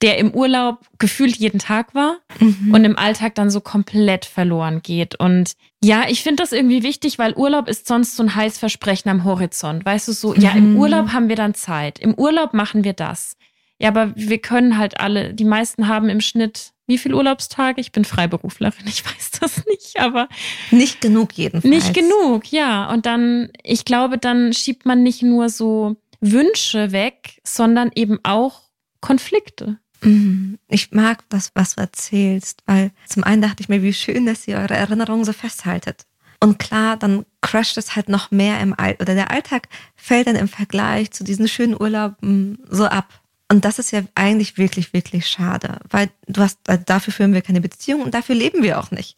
der 0.02 0.18
im 0.18 0.32
Urlaub 0.34 0.80
gefühlt 0.98 1.36
jeden 1.38 1.60
Tag 1.60 1.94
war 1.94 2.18
mhm. 2.40 2.74
und 2.74 2.84
im 2.84 2.98
Alltag 2.98 3.36
dann 3.36 3.52
so 3.52 3.62
komplett 3.62 4.26
verloren 4.26 4.82
geht. 4.82 5.16
Und 5.20 5.54
ja, 5.84 6.06
ich 6.08 6.24
finde 6.24 6.42
das 6.42 6.52
irgendwie 6.52 6.82
wichtig, 6.82 7.20
weil 7.20 7.34
Urlaub 7.36 7.68
ist 7.68 7.88
sonst 7.88 8.16
so 8.16 8.24
ein 8.24 8.34
Heißversprechen 8.34 9.12
am 9.12 9.24
Horizont. 9.24 9.86
Weißt 9.86 10.08
du, 10.08 10.14
so, 10.14 10.34
mhm. 10.34 10.42
ja, 10.42 10.52
im 10.52 10.74
mhm. 10.74 10.80
Urlaub 10.80 11.14
haben 11.14 11.30
wir 11.30 11.36
dann 11.36 11.54
Zeit, 11.54 12.00
im 12.00 12.16
Urlaub 12.16 12.54
machen 12.54 12.84
wir 12.84 12.94
das. 12.94 13.38
Ja, 13.80 13.90
aber 13.90 14.12
wir 14.16 14.40
können 14.40 14.80
halt 14.80 15.00
alle, 15.00 15.36
die 15.36 15.46
meisten 15.46 15.88
haben 15.88 16.10
im 16.10 16.22
Schnitt 16.22 16.74
wie 16.88 16.98
viel 16.98 17.14
Urlaubstage? 17.14 17.82
Ich 17.82 17.92
bin 17.92 18.06
Freiberuflerin, 18.06 18.88
ich 18.88 19.06
weiß 19.06 19.32
das 19.42 19.66
nicht, 19.66 20.00
aber. 20.00 20.30
Nicht 20.72 21.02
genug 21.02 21.34
jedenfalls. 21.34 21.66
Nicht 21.66 21.94
genug, 21.94 22.52
ja. 22.52 22.90
Und 22.90 23.06
dann, 23.06 23.52
ich 23.62 23.86
glaube, 23.86 24.18
dann 24.18 24.54
schiebt 24.54 24.86
man 24.86 25.04
nicht 25.04 25.22
nur 25.22 25.50
so 25.50 25.98
Wünsche 26.20 26.92
weg, 26.92 27.42
sondern 27.44 27.92
eben 27.96 28.20
auch 28.24 28.62
Konflikte. 29.02 29.80
Mhm. 30.02 30.60
Ich 30.68 30.92
mag 30.92 31.24
das, 31.30 31.52
was 31.56 31.76
du 31.76 31.82
erzählst, 31.82 32.62
weil 32.66 32.92
zum 33.08 33.24
einen 33.24 33.42
dachte 33.42 33.62
ich 33.62 33.70
mir, 33.70 33.82
wie 33.82 33.94
schön, 33.94 34.26
dass 34.26 34.48
ihr 34.48 34.58
eure 34.58 34.76
Erinnerungen 34.76 35.26
so 35.26 35.34
festhaltet. 35.34 36.06
Und 36.40 36.60
klar, 36.60 36.98
dann 36.98 37.26
crasht 37.42 37.78
es 37.78 37.96
halt 37.96 38.10
noch 38.10 38.30
mehr 38.30 38.60
im 38.60 38.78
Alltag, 38.78 39.02
oder 39.02 39.16
der 39.16 39.32
Alltag 39.32 39.70
fällt 39.96 40.28
dann 40.28 40.36
im 40.36 40.48
Vergleich 40.48 41.10
zu 41.10 41.24
diesen 41.24 41.48
schönen 41.48 41.80
Urlauben 41.80 42.60
so 42.70 42.86
ab. 42.86 43.22
Und 43.50 43.66
das 43.66 43.80
ist 43.80 43.90
ja 43.92 44.04
eigentlich 44.14 44.58
wirklich, 44.58 44.94
wirklich 44.94 45.26
schade, 45.28 45.80
weil 45.90 46.12
du 46.28 46.42
hast, 46.42 46.60
dafür 46.86 47.12
führen 47.12 47.34
wir 47.34 47.42
keine 47.42 47.62
Beziehung 47.62 48.02
und 48.04 48.14
dafür 48.14 48.36
leben 48.36 48.62
wir 48.62 48.80
auch 48.80 48.92
nicht. 48.92 49.18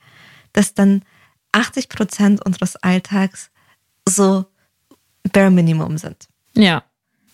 Dass 0.53 0.73
dann 0.73 1.03
80 1.51 1.89
Prozent 1.89 2.45
unseres 2.45 2.77
Alltags 2.77 3.51
so 4.07 4.45
bare 5.33 5.51
Minimum 5.51 5.97
sind. 5.97 6.28
Ja 6.61 6.83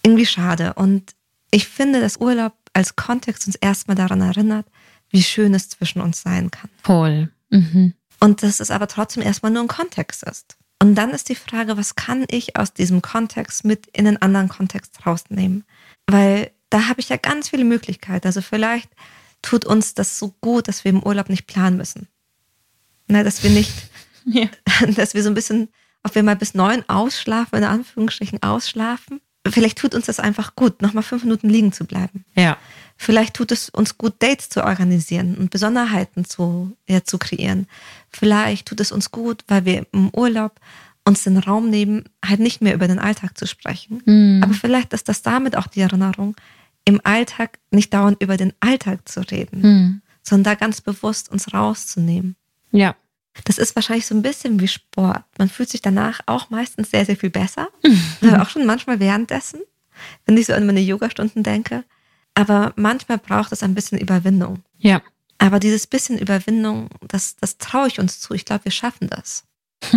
irgendwie 0.06 0.26
schade. 0.26 0.74
Und 0.76 1.16
ich 1.52 1.68
finde, 1.68 2.00
dass 2.00 2.18
Urlaub 2.18 2.54
als 2.74 2.96
Kontext 2.96 3.48
uns 3.48 3.56
erstmal 3.56 3.96
daran 3.96 4.22
erinnert, 4.22 4.68
wie 5.10 5.24
schön 5.24 5.54
es 5.54 5.70
zwischen 5.70 6.02
uns 6.02 6.22
sein 6.22 6.52
kann. 6.52 6.70
Voll. 6.84 7.32
Mhm. 7.50 7.94
Und 8.20 8.44
dass 8.44 8.60
es 8.60 8.72
aber 8.72 8.88
trotzdem 8.88 9.24
erstmal 9.24 9.52
nur 9.52 9.64
ein 9.64 9.68
Kontext 9.68 10.24
ist. 10.24 10.58
Und 10.82 10.96
dann 10.96 11.12
ist 11.12 11.30
die 11.30 11.36
Frage, 11.36 11.78
was 11.78 11.96
kann 11.96 12.26
ich 12.30 12.58
aus 12.58 12.74
diesem 12.74 13.02
Kontext 13.02 13.66
mit 13.66 13.88
in 13.88 14.08
einen 14.08 14.22
anderen 14.22 14.50
Kontext 14.50 15.06
rausnehmen? 15.06 15.64
Weil 16.06 16.52
da 16.70 16.88
habe 16.88 17.00
ich 17.00 17.10
ja 17.10 17.18
ganz 17.18 17.50
viele 17.50 17.64
Möglichkeiten. 17.64 18.28
Also 18.28 18.42
vielleicht 18.42 18.90
tut 19.42 19.66
uns 19.66 19.94
das 19.94 20.20
so 20.20 20.36
gut, 20.42 20.68
dass 20.68 20.84
wir 20.84 20.90
im 20.90 21.04
Urlaub 21.04 21.30
nicht 21.30 21.48
planen 21.48 21.78
müssen. 21.78 22.08
Ne, 23.08 23.24
dass 23.24 23.44
wir 23.44 23.50
nicht, 23.50 23.72
ja. 24.26 24.48
dass 24.96 25.14
wir 25.14 25.24
so 25.24 25.30
ein 25.30 25.36
bisschen, 25.36 25.70
ob 26.06 26.16
wir 26.16 26.24
mal 26.24 26.36
bis 26.36 26.54
neun 26.54 26.84
ausschlafen, 26.88 27.58
in 27.58 27.64
Anführungsstrichen 27.66 28.42
ausschlafen 28.44 29.20
vielleicht 29.52 29.78
tut 29.78 29.96
uns 29.96 30.06
das 30.06 30.20
einfach 30.20 30.56
gut, 30.56 30.82
nochmal 30.82 31.04
fünf 31.04 31.24
Minuten 31.24 31.50
liegen 31.50 31.72
zu 31.72 31.86
bleiben. 31.86 32.26
Ja. 32.36 32.58
Vielleicht 32.98 33.36
tut 33.36 33.52
es 33.52 33.70
uns 33.70 33.98
gut, 33.98 34.16
Dates 34.20 34.50
zu 34.50 34.64
organisieren 34.64 35.36
und 35.36 35.52
Besonderheiten 35.52 36.26
zu, 36.26 36.76
ja, 36.88 37.04
zu 37.04 37.18
kreieren. 37.18 37.68
Vielleicht 38.10 38.68
tut 38.68 38.80
es 38.80 38.92
uns 38.92 39.12
gut, 39.12 39.44
weil 39.48 39.66
wir 39.66 39.86
im 39.92 40.10
Urlaub 40.12 40.60
uns 41.04 41.24
den 41.24 41.38
Raum 41.38 41.70
nehmen, 41.70 42.06
halt 42.26 42.40
nicht 42.40 42.62
mehr 42.62 42.74
über 42.74 42.88
den 42.88 43.00
Alltag 43.00 43.38
zu 43.38 43.46
sprechen. 43.46 44.02
Mhm. 44.06 44.42
Aber 44.44 44.54
vielleicht 44.54 44.94
ist 44.94 45.08
das 45.10 45.22
damit 45.22 45.56
auch 45.56 45.68
die 45.68 45.82
Erinnerung, 45.82 46.36
im 46.86 47.02
Alltag 47.04 47.60
nicht 47.70 47.94
dauernd 47.94 48.22
über 48.22 48.38
den 48.38 48.54
Alltag 48.60 49.08
zu 49.08 49.22
reden, 49.22 49.62
mhm. 49.62 50.02
sondern 50.24 50.54
da 50.54 50.56
ganz 50.56 50.82
bewusst 50.82 51.30
uns 51.32 51.54
rauszunehmen. 51.54 52.36
Ja. 52.72 52.96
Das 53.44 53.58
ist 53.58 53.76
wahrscheinlich 53.76 54.06
so 54.06 54.16
ein 54.16 54.22
bisschen 54.22 54.60
wie 54.60 54.68
Sport. 54.68 55.24
Man 55.38 55.50
fühlt 55.50 55.70
sich 55.70 55.82
danach 55.82 56.22
auch 56.26 56.50
meistens 56.50 56.92
sehr, 56.92 57.06
sehr 57.06 57.18
viel 57.18 57.30
besser. 57.30 57.68
Mhm. 58.22 58.36
auch 58.36 58.50
schon 58.50 58.66
manchmal 58.66 59.00
währenddessen, 59.00 59.62
wenn 60.26 60.38
ich 60.38 60.48
so 60.48 60.54
an 60.54 60.66
meine 60.66 60.80
Yoga-Stunden 60.80 61.44
denke. 61.44 61.84
Aber 62.34 62.74
manchmal 62.76 63.18
braucht 63.18 63.52
es 63.52 63.64
ein 63.64 63.76
bisschen 63.76 63.98
Überwindung. 63.98 64.64
Ja. 64.78 65.02
Aber 65.38 65.60
dieses 65.60 65.88
bisschen 65.88 66.18
Überwindung, 66.18 66.90
das, 67.02 67.36
das 67.36 67.58
traue 67.58 67.88
ich 67.88 68.00
uns 68.00 68.20
zu. 68.20 68.34
Ich 68.34 68.46
glaube, 68.46 68.66
wir 68.66 68.72
schaffen 68.72 69.10
das. 69.10 69.46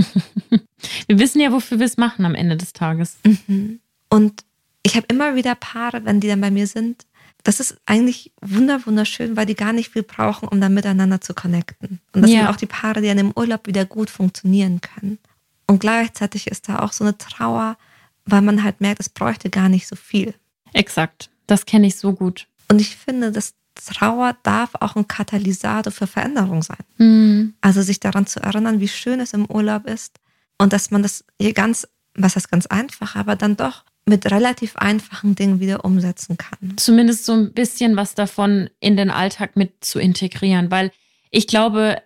wir 1.07 1.19
wissen 1.19 1.41
ja, 1.41 1.53
wofür 1.53 1.79
wir 1.79 1.87
es 1.87 1.97
machen 1.97 2.25
am 2.25 2.35
Ende 2.35 2.57
des 2.57 2.73
Tages. 2.73 3.17
Mhm. 3.25 3.81
Und 4.09 4.45
ich 4.83 4.97
habe 4.97 5.07
immer 5.09 5.35
wieder 5.37 5.55
Paare, 5.55 6.05
wenn 6.05 6.21
die 6.21 6.29
dann 6.29 6.41
bei 6.41 6.51
mir 6.51 6.67
sind, 6.67 7.07
das 7.45 7.61
ist 7.61 7.77
eigentlich 7.87 8.33
wunderschön, 8.41 9.37
weil 9.37 9.47
die 9.47 9.55
gar 9.55 9.73
nicht 9.73 9.91
viel 9.91 10.03
brauchen, 10.03 10.49
um 10.49 10.61
dann 10.61 10.75
miteinander 10.75 11.21
zu 11.21 11.35
connecten. 11.35 12.01
Und 12.13 12.23
das 12.23 12.31
ja. 12.31 12.41
sind 12.41 12.49
auch 12.49 12.57
die 12.57 12.67
Paare, 12.67 13.01
die 13.01 13.09
dann 13.09 13.19
im 13.19 13.33
Urlaub 13.35 13.67
wieder 13.67 13.85
gut 13.85 14.11
funktionieren 14.11 14.81
können. 14.81 15.19
Und 15.67 15.79
gleichzeitig 15.79 16.47
ist 16.49 16.69
da 16.69 16.81
auch 16.81 16.93
so 16.93 17.05
eine 17.05 17.17
Trauer, 17.17 17.77
weil 18.25 18.43
man 18.43 18.63
halt 18.63 18.81
merkt, 18.81 19.01
es 19.01 19.09
bräuchte 19.09 19.51
gar 19.51 19.69
nicht 19.69 19.87
so 19.87 19.97
viel. 19.97 20.35
Exakt. 20.73 21.31
Das 21.47 21.65
kenne 21.65 21.87
ich 21.87 21.97
so 21.97 22.13
gut. 22.13 22.47
Und 22.69 22.81
ich 22.81 22.97
finde, 22.97 23.33
dass 23.33 23.55
Trauer 23.75 24.37
darf 24.43 24.71
auch 24.81 24.97
ein 24.97 25.09
Katalysator 25.09 25.93
für 25.93 26.07
Veränderung 26.07 26.63
sein. 26.63 26.85
Mhm. 26.99 27.55
Also 27.61 27.83
sich 27.83 28.01
daran 28.01 28.27
zu 28.27 28.41
erinnern, 28.41 28.81
wie 28.81 28.89
schön 28.89 29.21
es 29.21 29.33
im 29.33 29.47
Urlaub 29.47 29.87
ist 29.87 30.19
und 30.59 30.73
dass 30.73 30.91
man 30.91 31.03
das 31.03 31.25
hier 31.41 31.55
ganz, 31.55 31.87
was 32.15 32.37
heißt 32.37 32.51
ganz 32.51 32.67
einfach, 32.67 33.17
aber 33.17 33.37
dann 33.37 33.57
doch 33.57 33.85
mit 34.09 34.31
relativ 34.31 34.77
einfachen 34.77 35.35
Dingen 35.35 35.61
wieder 35.61 35.85
umsetzen 35.85 36.37
kann. 36.37 36.77
Zumindest 36.77 37.25
so 37.25 37.33
ein 37.33 37.53
bisschen 37.53 37.97
was 37.97 38.15
davon 38.15 38.71
in 38.81 38.97
den 38.97 39.11
Alltag 39.11 39.57
mit 39.57 39.85
zu 39.85 39.99
integrieren, 39.99 40.71
weil 40.71 40.91
ich 41.31 41.47
glaube, 41.47 42.01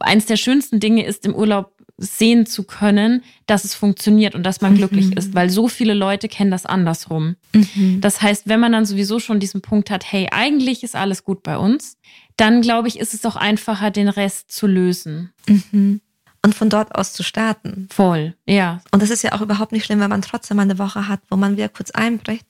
eins 0.00 0.26
der 0.26 0.36
schönsten 0.36 0.80
Dinge 0.80 1.04
ist 1.04 1.26
im 1.26 1.34
Urlaub 1.34 1.72
sehen 1.98 2.44
zu 2.44 2.64
können, 2.64 3.22
dass 3.46 3.64
es 3.64 3.74
funktioniert 3.74 4.34
und 4.34 4.42
dass 4.42 4.60
man 4.60 4.72
mhm. 4.72 4.76
glücklich 4.76 5.16
ist, 5.16 5.34
weil 5.34 5.48
so 5.48 5.66
viele 5.66 5.94
Leute 5.94 6.28
kennen 6.28 6.50
das 6.50 6.66
andersrum. 6.66 7.36
Mhm. 7.54 8.00
Das 8.02 8.20
heißt, 8.20 8.48
wenn 8.48 8.60
man 8.60 8.72
dann 8.72 8.84
sowieso 8.84 9.18
schon 9.18 9.40
diesen 9.40 9.62
Punkt 9.62 9.90
hat, 9.90 10.10
hey, 10.10 10.28
eigentlich 10.30 10.84
ist 10.84 10.94
alles 10.94 11.24
gut 11.24 11.42
bei 11.42 11.56
uns, 11.56 11.96
dann 12.36 12.60
glaube 12.60 12.88
ich, 12.88 12.98
ist 12.98 13.14
es 13.14 13.24
auch 13.24 13.36
einfacher, 13.36 13.90
den 13.90 14.08
Rest 14.08 14.52
zu 14.52 14.66
lösen. 14.66 15.32
Mhm 15.48 16.00
und 16.46 16.54
von 16.54 16.70
dort 16.70 16.94
aus 16.94 17.12
zu 17.12 17.24
starten. 17.24 17.88
Voll, 17.90 18.36
ja. 18.46 18.80
Und 18.92 19.02
das 19.02 19.10
ist 19.10 19.22
ja 19.22 19.32
auch 19.32 19.40
überhaupt 19.40 19.72
nicht 19.72 19.84
schlimm, 19.84 19.98
wenn 19.98 20.10
man 20.10 20.22
trotzdem 20.22 20.60
eine 20.60 20.78
Woche 20.78 21.08
hat, 21.08 21.18
wo 21.28 21.36
man 21.36 21.56
wieder 21.56 21.68
kurz 21.68 21.90
einbricht 21.90 22.46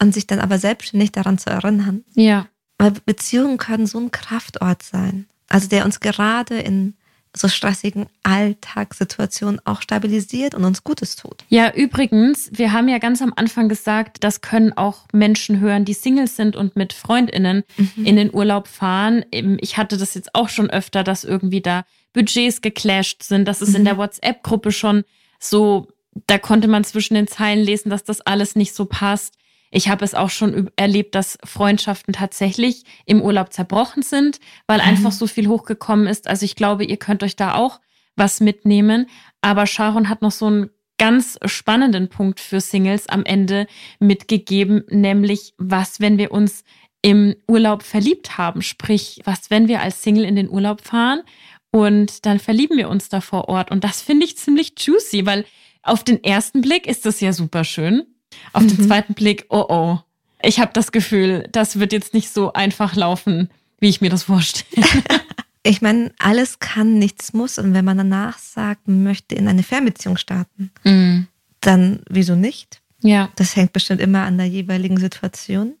und 0.00 0.14
sich 0.14 0.28
dann 0.28 0.38
aber 0.38 0.60
selbstständig 0.60 1.10
daran 1.10 1.36
zu 1.36 1.50
erinnern. 1.50 2.04
Ja. 2.14 2.46
Weil 2.78 2.92
Beziehungen 3.04 3.58
können 3.58 3.88
so 3.88 3.98
ein 3.98 4.12
Kraftort 4.12 4.84
sein. 4.84 5.26
Also 5.48 5.66
der 5.66 5.84
uns 5.84 5.98
gerade 5.98 6.60
in 6.60 6.94
so 7.36 7.48
stressigen 7.48 8.06
Alltagssituationen 8.22 9.60
auch 9.64 9.82
stabilisiert 9.82 10.54
und 10.54 10.64
uns 10.64 10.82
Gutes 10.82 11.16
tut. 11.16 11.44
Ja, 11.48 11.72
übrigens, 11.72 12.50
wir 12.52 12.72
haben 12.72 12.88
ja 12.88 12.98
ganz 12.98 13.22
am 13.22 13.32
Anfang 13.36 13.68
gesagt, 13.68 14.24
das 14.24 14.40
können 14.40 14.72
auch 14.72 15.06
Menschen 15.12 15.60
hören, 15.60 15.84
die 15.84 15.94
Singles 15.94 16.36
sind 16.36 16.56
und 16.56 16.74
mit 16.74 16.92
Freundinnen 16.92 17.62
mhm. 17.76 18.04
in 18.04 18.16
den 18.16 18.34
Urlaub 18.34 18.66
fahren. 18.66 19.24
Ich 19.60 19.76
hatte 19.76 19.96
das 19.96 20.14
jetzt 20.14 20.34
auch 20.34 20.48
schon 20.48 20.70
öfter, 20.70 21.04
dass 21.04 21.24
irgendwie 21.24 21.60
da 21.60 21.84
Budgets 22.12 22.62
geclasht 22.62 23.22
sind. 23.22 23.46
Das 23.46 23.62
ist 23.62 23.70
mhm. 23.70 23.76
in 23.76 23.84
der 23.84 23.96
WhatsApp-Gruppe 23.96 24.72
schon 24.72 25.04
so, 25.38 25.88
da 26.26 26.38
konnte 26.38 26.66
man 26.66 26.82
zwischen 26.84 27.14
den 27.14 27.28
Zeilen 27.28 27.62
lesen, 27.62 27.90
dass 27.90 28.02
das 28.02 28.20
alles 28.20 28.56
nicht 28.56 28.74
so 28.74 28.86
passt. 28.86 29.34
Ich 29.70 29.88
habe 29.88 30.04
es 30.04 30.14
auch 30.14 30.30
schon 30.30 30.70
erlebt, 30.76 31.14
dass 31.14 31.38
Freundschaften 31.44 32.12
tatsächlich 32.12 32.84
im 33.06 33.22
Urlaub 33.22 33.52
zerbrochen 33.52 34.02
sind, 34.02 34.40
weil 34.66 34.78
mhm. 34.78 34.88
einfach 34.88 35.12
so 35.12 35.26
viel 35.26 35.48
hochgekommen 35.48 36.06
ist. 36.06 36.28
Also 36.28 36.44
ich 36.44 36.56
glaube, 36.56 36.84
ihr 36.84 36.96
könnt 36.96 37.22
euch 37.22 37.36
da 37.36 37.54
auch 37.54 37.80
was 38.16 38.40
mitnehmen. 38.40 39.06
Aber 39.40 39.66
Sharon 39.66 40.08
hat 40.08 40.22
noch 40.22 40.32
so 40.32 40.46
einen 40.46 40.70
ganz 40.98 41.38
spannenden 41.46 42.08
Punkt 42.08 42.40
für 42.40 42.60
Singles 42.60 43.08
am 43.08 43.24
Ende 43.24 43.66
mitgegeben, 44.00 44.84
nämlich 44.90 45.54
was, 45.56 46.00
wenn 46.00 46.18
wir 46.18 46.30
uns 46.30 46.62
im 47.00 47.36
Urlaub 47.48 47.82
verliebt 47.82 48.36
haben. 48.36 48.60
Sprich, 48.60 49.20
was, 49.24 49.50
wenn 49.50 49.68
wir 49.68 49.80
als 49.80 50.02
Single 50.02 50.24
in 50.24 50.36
den 50.36 50.50
Urlaub 50.50 50.82
fahren 50.82 51.22
und 51.70 52.26
dann 52.26 52.38
verlieben 52.38 52.76
wir 52.76 52.88
uns 52.88 53.08
da 53.08 53.20
vor 53.20 53.48
Ort. 53.48 53.70
Und 53.70 53.84
das 53.84 54.02
finde 54.02 54.26
ich 54.26 54.36
ziemlich 54.36 54.74
juicy, 54.78 55.24
weil 55.24 55.46
auf 55.82 56.04
den 56.04 56.22
ersten 56.22 56.60
Blick 56.60 56.86
ist 56.86 57.06
das 57.06 57.20
ja 57.20 57.32
super 57.32 57.64
schön. 57.64 58.04
Auf 58.52 58.62
mhm. 58.62 58.68
den 58.68 58.86
zweiten 58.86 59.14
Blick, 59.14 59.46
oh 59.48 59.66
oh. 59.68 59.98
Ich 60.42 60.58
habe 60.58 60.72
das 60.72 60.90
Gefühl, 60.92 61.48
das 61.52 61.78
wird 61.78 61.92
jetzt 61.92 62.14
nicht 62.14 62.32
so 62.32 62.52
einfach 62.52 62.96
laufen, 62.96 63.50
wie 63.78 63.88
ich 63.88 64.00
mir 64.00 64.10
das 64.10 64.24
vorstelle. 64.24 64.86
Ich 65.62 65.82
meine, 65.82 66.12
alles 66.18 66.58
kann, 66.58 66.98
nichts 66.98 67.32
muss. 67.32 67.58
Und 67.58 67.74
wenn 67.74 67.84
man 67.84 67.98
danach 67.98 68.38
sagt, 68.38 68.88
man 68.88 69.02
möchte 69.02 69.34
in 69.34 69.46
eine 69.46 69.62
Fernbeziehung 69.62 70.16
starten, 70.16 70.70
mhm. 70.84 71.26
dann 71.60 72.00
wieso 72.08 72.34
nicht? 72.34 72.80
Ja. 73.02 73.30
Das 73.36 73.56
hängt 73.56 73.72
bestimmt 73.72 74.00
immer 74.00 74.24
an 74.24 74.38
der 74.38 74.46
jeweiligen 74.46 74.96
Situation. 74.98 75.74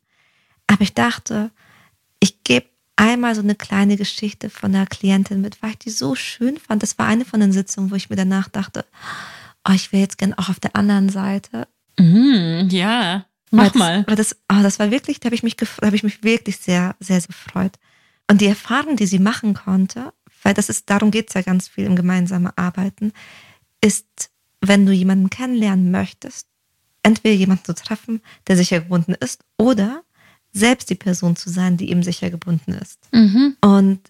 Aber 0.66 0.82
ich 0.82 0.94
dachte, 0.94 1.50
ich 2.20 2.44
gebe 2.44 2.66
einmal 2.96 3.34
so 3.34 3.40
eine 3.40 3.54
kleine 3.54 3.96
Geschichte 3.96 4.50
von 4.50 4.74
einer 4.74 4.86
Klientin 4.86 5.40
mit, 5.40 5.62
weil 5.62 5.70
ich 5.70 5.78
die 5.78 5.90
so 5.90 6.14
schön 6.14 6.58
fand. 6.58 6.82
Das 6.82 6.98
war 6.98 7.06
eine 7.06 7.24
von 7.24 7.40
den 7.40 7.52
Sitzungen, 7.52 7.90
wo 7.90 7.94
ich 7.94 8.10
mir 8.10 8.16
danach 8.16 8.48
dachte, 8.48 8.84
oh, 9.66 9.72
ich 9.72 9.92
wäre 9.92 10.02
jetzt 10.02 10.18
gern 10.18 10.34
auch 10.34 10.50
auf 10.50 10.60
der 10.60 10.76
anderen 10.76 11.08
Seite. 11.08 11.66
Mhm, 12.00 12.68
ja, 12.70 13.26
mach 13.50 13.74
mal. 13.74 14.04
Das, 14.04 14.36
oh, 14.50 14.62
das 14.62 14.78
war 14.78 14.90
wirklich, 14.90 15.20
da 15.20 15.26
habe 15.26 15.34
ich 15.34 15.42
mich, 15.42 15.56
da 15.56 15.66
habe 15.82 15.96
ich 15.96 16.02
mich 16.02 16.22
wirklich 16.22 16.56
sehr, 16.56 16.96
sehr, 17.00 17.20
sehr 17.20 17.28
gefreut. 17.28 17.72
Und 18.28 18.40
die 18.40 18.46
Erfahrung, 18.46 18.96
die 18.96 19.06
sie 19.06 19.18
machen 19.18 19.54
konnte, 19.54 20.12
weil 20.42 20.54
das 20.54 20.68
ist, 20.68 20.88
darum 20.88 21.10
geht 21.10 21.28
es 21.28 21.34
ja 21.34 21.42
ganz 21.42 21.68
viel 21.68 21.84
im 21.84 21.96
gemeinsamen 21.96 22.52
Arbeiten, 22.56 23.12
ist, 23.80 24.30
wenn 24.60 24.86
du 24.86 24.92
jemanden 24.92 25.30
kennenlernen 25.30 25.90
möchtest, 25.90 26.46
entweder 27.02 27.34
jemanden 27.34 27.64
zu 27.64 27.74
treffen, 27.74 28.20
der 28.46 28.56
sicher 28.56 28.80
gebunden 28.80 29.14
ist, 29.14 29.42
oder 29.58 30.02
selbst 30.52 30.90
die 30.90 30.96
Person 30.96 31.36
zu 31.36 31.50
sein, 31.50 31.76
die 31.76 31.90
eben 31.90 32.02
sicher 32.02 32.30
gebunden 32.30 32.72
ist. 32.72 33.00
Mhm. 33.12 33.56
Und 33.60 34.00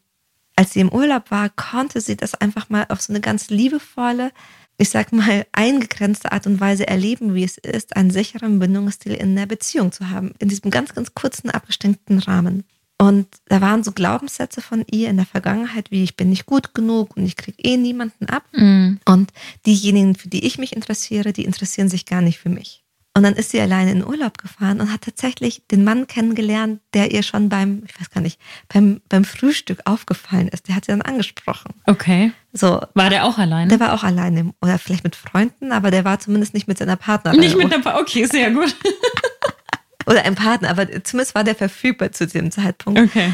als 0.56 0.72
sie 0.72 0.80
im 0.80 0.92
Urlaub 0.92 1.30
war, 1.30 1.48
konnte 1.50 2.00
sie 2.00 2.16
das 2.16 2.34
einfach 2.34 2.68
mal 2.68 2.86
auf 2.88 3.00
so 3.00 3.12
eine 3.12 3.20
ganz 3.20 3.50
liebevolle, 3.50 4.32
ich 4.80 4.88
sag 4.88 5.12
mal, 5.12 5.46
eingegrenzte 5.52 6.32
Art 6.32 6.46
und 6.46 6.58
Weise 6.58 6.88
erleben, 6.88 7.34
wie 7.34 7.44
es 7.44 7.58
ist, 7.58 7.96
einen 7.96 8.10
sicheren 8.10 8.58
Bindungsstil 8.58 9.12
in 9.12 9.36
der 9.36 9.44
Beziehung 9.44 9.92
zu 9.92 10.08
haben. 10.08 10.32
In 10.38 10.48
diesem 10.48 10.70
ganz, 10.70 10.94
ganz 10.94 11.14
kurzen, 11.14 11.50
abgesteckten 11.50 12.18
Rahmen. 12.18 12.64
Und 12.96 13.26
da 13.46 13.60
waren 13.60 13.84
so 13.84 13.92
Glaubenssätze 13.92 14.62
von 14.62 14.84
ihr 14.90 15.10
in 15.10 15.16
der 15.16 15.26
Vergangenheit, 15.26 15.90
wie 15.90 16.02
ich 16.02 16.16
bin 16.16 16.30
nicht 16.30 16.46
gut 16.46 16.72
genug 16.72 17.14
und 17.16 17.26
ich 17.26 17.36
kriege 17.36 17.58
eh 17.62 17.76
niemanden 17.76 18.26
ab. 18.26 18.44
Mm. 18.52 18.94
Und 19.04 19.32
diejenigen, 19.66 20.14
für 20.14 20.28
die 20.28 20.46
ich 20.46 20.56
mich 20.56 20.74
interessiere, 20.74 21.34
die 21.34 21.44
interessieren 21.44 21.90
sich 21.90 22.06
gar 22.06 22.22
nicht 22.22 22.38
für 22.38 22.50
mich. 22.50 22.79
Und 23.16 23.24
dann 23.24 23.34
ist 23.34 23.50
sie 23.50 23.60
alleine 23.60 23.90
in 23.90 24.06
Urlaub 24.06 24.38
gefahren 24.38 24.80
und 24.80 24.92
hat 24.92 25.00
tatsächlich 25.00 25.66
den 25.68 25.82
Mann 25.82 26.06
kennengelernt, 26.06 26.80
der 26.94 27.10
ihr 27.10 27.24
schon 27.24 27.48
beim, 27.48 27.82
ich 27.88 28.00
weiß 28.00 28.10
gar 28.10 28.20
nicht, 28.20 28.40
beim, 28.68 29.00
beim 29.08 29.24
Frühstück 29.24 29.80
aufgefallen 29.84 30.46
ist. 30.46 30.68
Der 30.68 30.76
hat 30.76 30.84
sie 30.84 30.92
dann 30.92 31.02
angesprochen. 31.02 31.74
Okay. 31.86 32.32
So. 32.52 32.80
War 32.94 33.10
der 33.10 33.24
auch 33.24 33.36
alleine? 33.36 33.68
Der 33.68 33.80
war 33.80 33.94
auch 33.94 34.04
alleine. 34.04 34.52
Oder 34.62 34.78
vielleicht 34.78 35.02
mit 35.02 35.16
Freunden, 35.16 35.72
aber 35.72 35.90
der 35.90 36.04
war 36.04 36.20
zumindest 36.20 36.54
nicht 36.54 36.68
mit 36.68 36.78
seiner 36.78 36.96
Partnerin. 36.96 37.40
Nicht 37.40 37.56
mit 37.56 37.72
der 37.72 37.78
Partnerin, 37.78 38.02
okay, 38.02 38.24
sehr 38.26 38.52
gut. 38.52 38.76
Oder 40.06 40.24
ein 40.24 40.36
Partner, 40.36 40.70
aber 40.70 41.02
zumindest 41.02 41.34
war 41.34 41.42
der 41.44 41.56
verfügbar 41.56 42.12
zu 42.12 42.28
dem 42.28 42.50
Zeitpunkt. 42.52 43.00
Okay. 43.00 43.32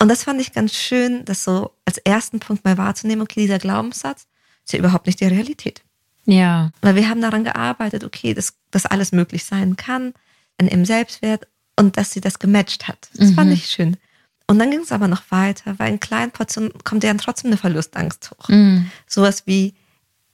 Und 0.00 0.08
das 0.08 0.24
fand 0.24 0.40
ich 0.40 0.52
ganz 0.52 0.74
schön, 0.74 1.24
das 1.24 1.44
so 1.44 1.70
als 1.84 1.98
ersten 1.98 2.40
Punkt 2.40 2.64
mal 2.64 2.76
wahrzunehmen, 2.78 3.22
okay, 3.22 3.40
dieser 3.40 3.58
Glaubenssatz 3.58 4.26
ist 4.64 4.72
ja 4.72 4.78
überhaupt 4.78 5.06
nicht 5.06 5.20
die 5.20 5.26
Realität. 5.26 5.82
Ja. 6.26 6.70
Weil 6.80 6.94
wir 6.94 7.08
haben 7.08 7.20
daran 7.20 7.44
gearbeitet, 7.44 8.04
okay, 8.04 8.34
dass, 8.34 8.54
dass 8.70 8.86
alles 8.86 9.12
möglich 9.12 9.44
sein 9.44 9.76
kann, 9.76 10.14
in 10.58 10.68
im 10.68 10.84
Selbstwert 10.84 11.46
und 11.76 11.96
dass 11.96 12.12
sie 12.12 12.20
das 12.20 12.38
gematcht 12.38 12.88
hat. 12.88 13.08
Das 13.14 13.30
mhm. 13.30 13.34
fand 13.34 13.52
ich 13.52 13.66
schön. 13.66 13.96
Und 14.46 14.58
dann 14.58 14.70
ging 14.70 14.80
es 14.80 14.92
aber 14.92 15.08
noch 15.08 15.22
weiter, 15.30 15.78
weil 15.78 15.92
in 15.92 16.00
kleinen 16.00 16.30
Portionen 16.30 16.72
kommt 16.84 17.02
ja 17.02 17.10
dann 17.10 17.18
trotzdem 17.18 17.48
eine 17.48 17.56
Verlustangst 17.56 18.30
hoch. 18.30 18.48
Mhm. 18.48 18.90
Sowas 19.06 19.44
wie, 19.46 19.74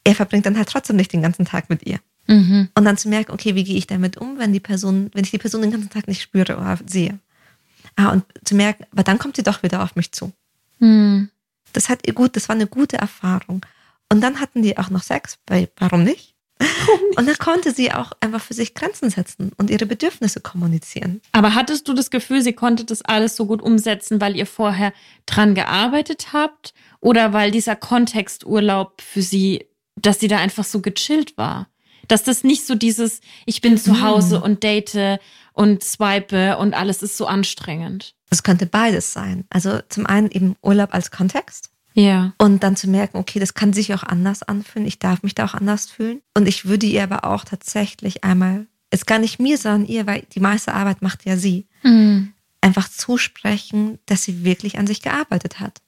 er 0.05 0.15
verbringt 0.15 0.47
dann 0.47 0.57
halt 0.57 0.69
trotzdem 0.69 0.97
nicht 0.97 1.13
den 1.13 1.23
ganzen 1.23 1.45
Tag 1.45 1.71
mit 1.71 1.87
ihr. 1.87 2.01
Mhm. 2.27 2.69
Und 2.75 2.85
dann 2.85 2.97
zu 2.97 3.09
merken, 3.09 3.33
okay, 3.33 3.55
wie 3.55 3.65
gehe 3.65 3.77
ich 3.77 3.87
damit 3.87 4.17
um, 4.17 4.39
wenn 4.39 4.53
die 4.53 4.61
Person, 4.61 5.11
wenn 5.15 5.25
ich 5.25 5.31
die 5.31 5.39
Person 5.39 5.63
den 5.63 5.71
ganzen 5.71 5.91
Tag 5.91 6.09
nicht 6.09 6.23
spüre 6.23 6.57
oder 6.57 6.79
sehe. 6.87 7.19
Ah, 7.97 8.09
und 8.11 8.25
zu 8.45 8.55
merken, 8.55 8.85
aber 8.93 9.03
dann 9.03 9.19
kommt 9.19 9.37
sie 9.37 9.43
doch 9.43 9.63
wieder 9.63 9.83
auf 9.83 9.97
mich 9.97 10.13
zu. 10.13 10.33
Mhm. 10.79 11.31
Das 11.73 11.89
hat 11.89 12.07
ihr 12.07 12.15
gut, 12.15 12.37
das 12.37 12.49
war 12.49 12.57
eine 12.57 12.67
gute 12.67 12.99
Erfahrung. 12.99 13.65
Und 14.13 14.21
dann 14.21 14.41
hatten 14.41 14.63
die 14.63 14.77
auch 14.77 14.91
noch 14.91 15.03
Sex, 15.03 15.39
weil 15.47 15.71
warum 15.79 16.05
nicht? 16.05 16.35
Und 17.17 17.27
dann 17.27 17.39
konnte 17.39 17.73
sie 17.73 17.93
auch 17.93 18.13
einfach 18.21 18.43
für 18.43 18.55
sich 18.55 18.75
Grenzen 18.75 19.09
setzen 19.09 19.53
und 19.57 19.71
ihre 19.71 19.87
Bedürfnisse 19.87 20.41
kommunizieren. 20.41 21.23
Aber 21.33 21.55
hattest 21.55 21.89
du 21.89 21.95
das 21.95 22.11
Gefühl, 22.11 22.43
sie 22.43 22.53
konnte 22.53 22.85
das 22.85 23.03
alles 23.03 23.37
so 23.37 23.47
gut 23.47 23.63
umsetzen, 23.63 24.21
weil 24.21 24.37
ihr 24.37 24.47
vorher 24.47 24.93
dran 25.27 25.55
gearbeitet 25.55 26.33
habt? 26.33 26.75
Oder 27.01 27.33
weil 27.33 27.51
dieser 27.51 27.77
Kontexturlaub 27.77 29.01
für 29.01 29.23
sie, 29.23 29.67
dass 29.97 30.21
sie 30.21 30.29
da 30.29 30.39
einfach 30.39 30.65
so 30.65 30.81
gechillt 30.81 31.39
war? 31.39 31.69
Dass 32.09 32.25
das 32.25 32.45
nicht 32.45 32.67
so 32.67 32.75
dieses, 32.75 33.21
ich 33.47 33.61
bin 33.61 33.79
zu 33.79 34.03
Hause 34.03 34.39
mhm. 34.39 34.43
und 34.43 34.65
date 34.65 35.19
und 35.53 35.83
swipe 35.83 36.59
und 36.59 36.75
alles 36.75 37.03
ist 37.03 37.17
so 37.17 37.27
anstrengend. 37.27 38.15
Es 38.29 38.43
könnte 38.43 38.67
beides 38.67 39.13
sein. 39.13 39.45
Also 39.51 39.81
zum 39.89 40.07
einen 40.07 40.31
eben 40.31 40.57
Urlaub 40.63 40.93
als 40.93 41.11
Kontext. 41.11 41.70
Ja. 41.95 42.33
Und 42.39 42.63
dann 42.63 42.77
zu 42.77 42.89
merken, 42.89 43.19
okay, 43.19 43.39
das 43.39 43.55
kann 43.55 43.73
sich 43.73 43.93
auch 43.95 44.03
anders 44.03 44.43
anfühlen. 44.43 44.87
Ich 44.87 44.99
darf 44.99 45.23
mich 45.23 45.35
da 45.35 45.45
auch 45.45 45.55
anders 45.55 45.87
fühlen. 45.87 46.21
Und 46.35 46.47
ich 46.47 46.67
würde 46.67 46.87
ihr 46.87 47.03
aber 47.03 47.25
auch 47.25 47.45
tatsächlich 47.45 48.25
einmal, 48.25 48.67
ist 48.91 49.07
gar 49.07 49.19
nicht 49.19 49.41
mir, 49.41 49.59
sondern 49.59 49.87
ihr, 49.87 50.07
weil 50.07 50.25
die 50.33 50.41
meiste 50.41 50.75
Arbeit 50.75 51.03
macht 51.03 51.25
ja 51.25 51.37
sie, 51.37 51.67
mhm. 51.83 52.33
einfach 52.61 52.89
zusprechen, 52.89 53.99
dass 54.07 54.23
sie 54.23 54.45
wirklich 54.45 54.79
an 54.79 54.87
sich 54.87 55.03
gearbeitet 55.03 55.61
hat. 55.61 55.81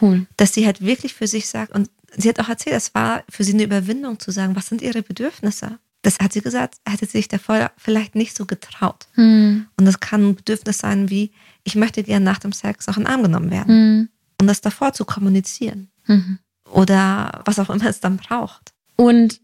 Cool. 0.00 0.26
Dass 0.36 0.54
sie 0.54 0.66
halt 0.66 0.84
wirklich 0.84 1.14
für 1.14 1.26
sich 1.26 1.48
sagt, 1.48 1.72
und 1.72 1.90
sie 2.16 2.28
hat 2.28 2.40
auch 2.40 2.48
erzählt, 2.48 2.76
es 2.76 2.94
war 2.94 3.24
für 3.28 3.44
sie 3.44 3.54
eine 3.54 3.64
Überwindung 3.64 4.18
zu 4.18 4.30
sagen, 4.30 4.56
was 4.56 4.68
sind 4.68 4.82
ihre 4.82 5.02
Bedürfnisse? 5.02 5.78
Das 6.02 6.18
hat 6.18 6.32
sie 6.32 6.40
gesagt, 6.40 6.76
hätte 6.88 7.04
sie 7.04 7.18
sich 7.18 7.28
davor 7.28 7.70
vielleicht 7.76 8.14
nicht 8.14 8.34
so 8.34 8.46
getraut. 8.46 9.06
Hm. 9.14 9.66
Und 9.76 9.84
das 9.84 10.00
kann 10.00 10.30
ein 10.30 10.34
Bedürfnis 10.36 10.78
sein 10.78 11.10
wie, 11.10 11.32
ich 11.64 11.74
möchte 11.74 12.02
gerne 12.02 12.24
nach 12.24 12.38
dem 12.38 12.52
Sex 12.52 12.88
auch 12.88 12.96
in 12.96 13.04
den 13.04 13.12
Arm 13.12 13.22
genommen 13.22 13.50
werden. 13.50 13.68
Hm. 13.68 14.08
Und 14.40 14.46
das 14.46 14.60
davor 14.60 14.92
zu 14.92 15.04
kommunizieren. 15.04 15.90
Mhm. 16.06 16.38
Oder 16.70 17.42
was 17.44 17.58
auch 17.58 17.70
immer 17.70 17.86
es 17.86 18.00
dann 18.00 18.16
braucht. 18.16 18.72
Und 18.96 19.40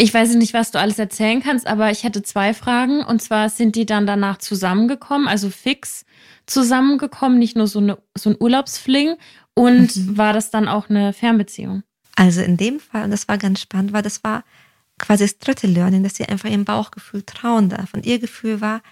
ich 0.00 0.14
weiß 0.14 0.34
nicht, 0.36 0.54
was 0.54 0.70
du 0.70 0.78
alles 0.78 0.98
erzählen 0.98 1.42
kannst, 1.42 1.66
aber 1.66 1.90
ich 1.90 2.04
hätte 2.04 2.22
zwei 2.22 2.54
Fragen. 2.54 3.02
Und 3.02 3.20
zwar 3.20 3.50
sind 3.50 3.74
die 3.74 3.84
dann 3.84 4.06
danach 4.06 4.38
zusammengekommen, 4.38 5.26
also 5.26 5.50
fix 5.50 6.04
zusammengekommen, 6.46 7.38
nicht 7.38 7.56
nur 7.56 7.66
so, 7.66 7.80
eine, 7.80 7.98
so 8.16 8.30
ein 8.30 8.36
Urlaubsfling. 8.38 9.16
Und 9.54 9.96
mhm. 9.96 10.16
war 10.16 10.32
das 10.32 10.50
dann 10.50 10.68
auch 10.68 10.88
eine 10.88 11.12
Fernbeziehung? 11.12 11.82
Also 12.14 12.42
in 12.42 12.56
dem 12.56 12.78
Fall, 12.80 13.04
und 13.04 13.10
das 13.10 13.28
war 13.28 13.38
ganz 13.38 13.60
spannend, 13.60 13.92
weil 13.92 14.02
das 14.02 14.22
war 14.22 14.44
quasi 14.98 15.24
das 15.24 15.38
dritte 15.38 15.66
Learning, 15.66 16.02
dass 16.02 16.16
sie 16.16 16.26
einfach 16.26 16.48
ihrem 16.48 16.64
Bauchgefühl 16.64 17.22
trauen 17.22 17.68
darf. 17.68 17.94
Und 17.94 18.06
ihr 18.06 18.18
Gefühl 18.18 18.60
war, 18.60 18.82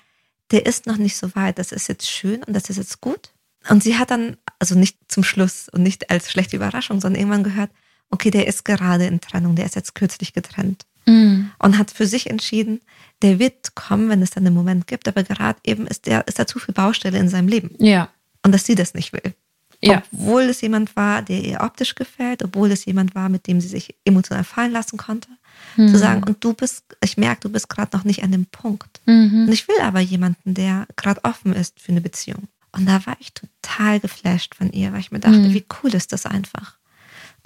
der 0.50 0.66
ist 0.66 0.86
noch 0.86 0.96
nicht 0.96 1.16
so 1.16 1.34
weit, 1.34 1.58
das 1.58 1.72
ist 1.72 1.88
jetzt 1.88 2.08
schön 2.08 2.42
und 2.44 2.54
das 2.54 2.70
ist 2.70 2.76
jetzt 2.76 3.00
gut. 3.00 3.32
Und 3.68 3.82
sie 3.82 3.96
hat 3.96 4.10
dann, 4.10 4.36
also 4.58 4.74
nicht 4.74 4.98
zum 5.08 5.24
Schluss 5.24 5.68
und 5.68 5.82
nicht 5.82 6.10
als 6.10 6.30
schlechte 6.30 6.56
Überraschung, 6.56 7.00
sondern 7.00 7.20
irgendwann 7.20 7.44
gehört, 7.44 7.70
okay, 8.10 8.30
der 8.30 8.46
ist 8.46 8.64
gerade 8.64 9.06
in 9.06 9.20
Trennung, 9.20 9.56
der 9.56 9.66
ist 9.66 9.74
jetzt 9.74 9.94
kürzlich 9.94 10.32
getrennt. 10.32 10.86
Mhm. 11.06 11.50
Und 11.58 11.78
hat 11.78 11.90
für 11.90 12.06
sich 12.06 12.28
entschieden, 12.30 12.80
der 13.22 13.38
wird 13.38 13.74
kommen, 13.74 14.08
wenn 14.08 14.22
es 14.22 14.30
dann 14.30 14.46
einen 14.46 14.54
Moment 14.54 14.86
gibt, 14.86 15.08
aber 15.08 15.22
gerade 15.22 15.58
eben 15.64 15.86
ist, 15.86 16.06
der, 16.06 16.26
ist 16.26 16.38
da 16.38 16.46
zu 16.46 16.58
viel 16.58 16.74
Baustelle 16.74 17.18
in 17.18 17.28
seinem 17.28 17.48
Leben. 17.48 17.70
Ja. 17.78 18.08
Und 18.42 18.52
dass 18.52 18.64
sie 18.64 18.74
das 18.74 18.94
nicht 18.94 19.12
will. 19.12 19.34
Ja. 19.82 20.02
Obwohl 20.12 20.42
es 20.42 20.60
jemand 20.62 20.96
war, 20.96 21.22
der 21.22 21.42
ihr 21.42 21.60
optisch 21.60 21.94
gefällt, 21.94 22.42
obwohl 22.42 22.70
es 22.72 22.84
jemand 22.86 23.14
war, 23.14 23.28
mit 23.28 23.46
dem 23.46 23.60
sie 23.60 23.68
sich 23.68 23.94
emotional 24.04 24.44
fallen 24.44 24.72
lassen 24.72 24.96
konnte. 24.96 25.28
Mhm. 25.76 25.88
Zu 25.88 25.98
sagen, 25.98 26.22
und 26.24 26.42
du 26.42 26.54
bist, 26.54 26.84
ich 27.02 27.16
merke, 27.16 27.42
du 27.42 27.48
bist 27.50 27.68
gerade 27.68 27.96
noch 27.96 28.04
nicht 28.04 28.22
an 28.22 28.32
dem 28.32 28.46
Punkt. 28.46 29.00
Mhm. 29.06 29.46
Und 29.46 29.52
ich 29.52 29.68
will 29.68 29.80
aber 29.82 30.00
jemanden, 30.00 30.54
der 30.54 30.86
gerade 30.96 31.22
offen 31.24 31.52
ist 31.52 31.80
für 31.80 31.92
eine 31.92 32.00
Beziehung. 32.00 32.48
Und 32.76 32.86
da 32.86 33.04
war 33.06 33.16
ich 33.20 33.32
total 33.32 34.00
geflasht 34.00 34.54
von 34.54 34.70
ihr, 34.72 34.92
weil 34.92 35.00
ich 35.00 35.12
mir 35.12 35.20
dachte, 35.20 35.38
mhm. 35.38 35.54
wie 35.54 35.64
cool 35.82 35.94
ist 35.94 36.12
das 36.12 36.26
einfach. 36.26 36.78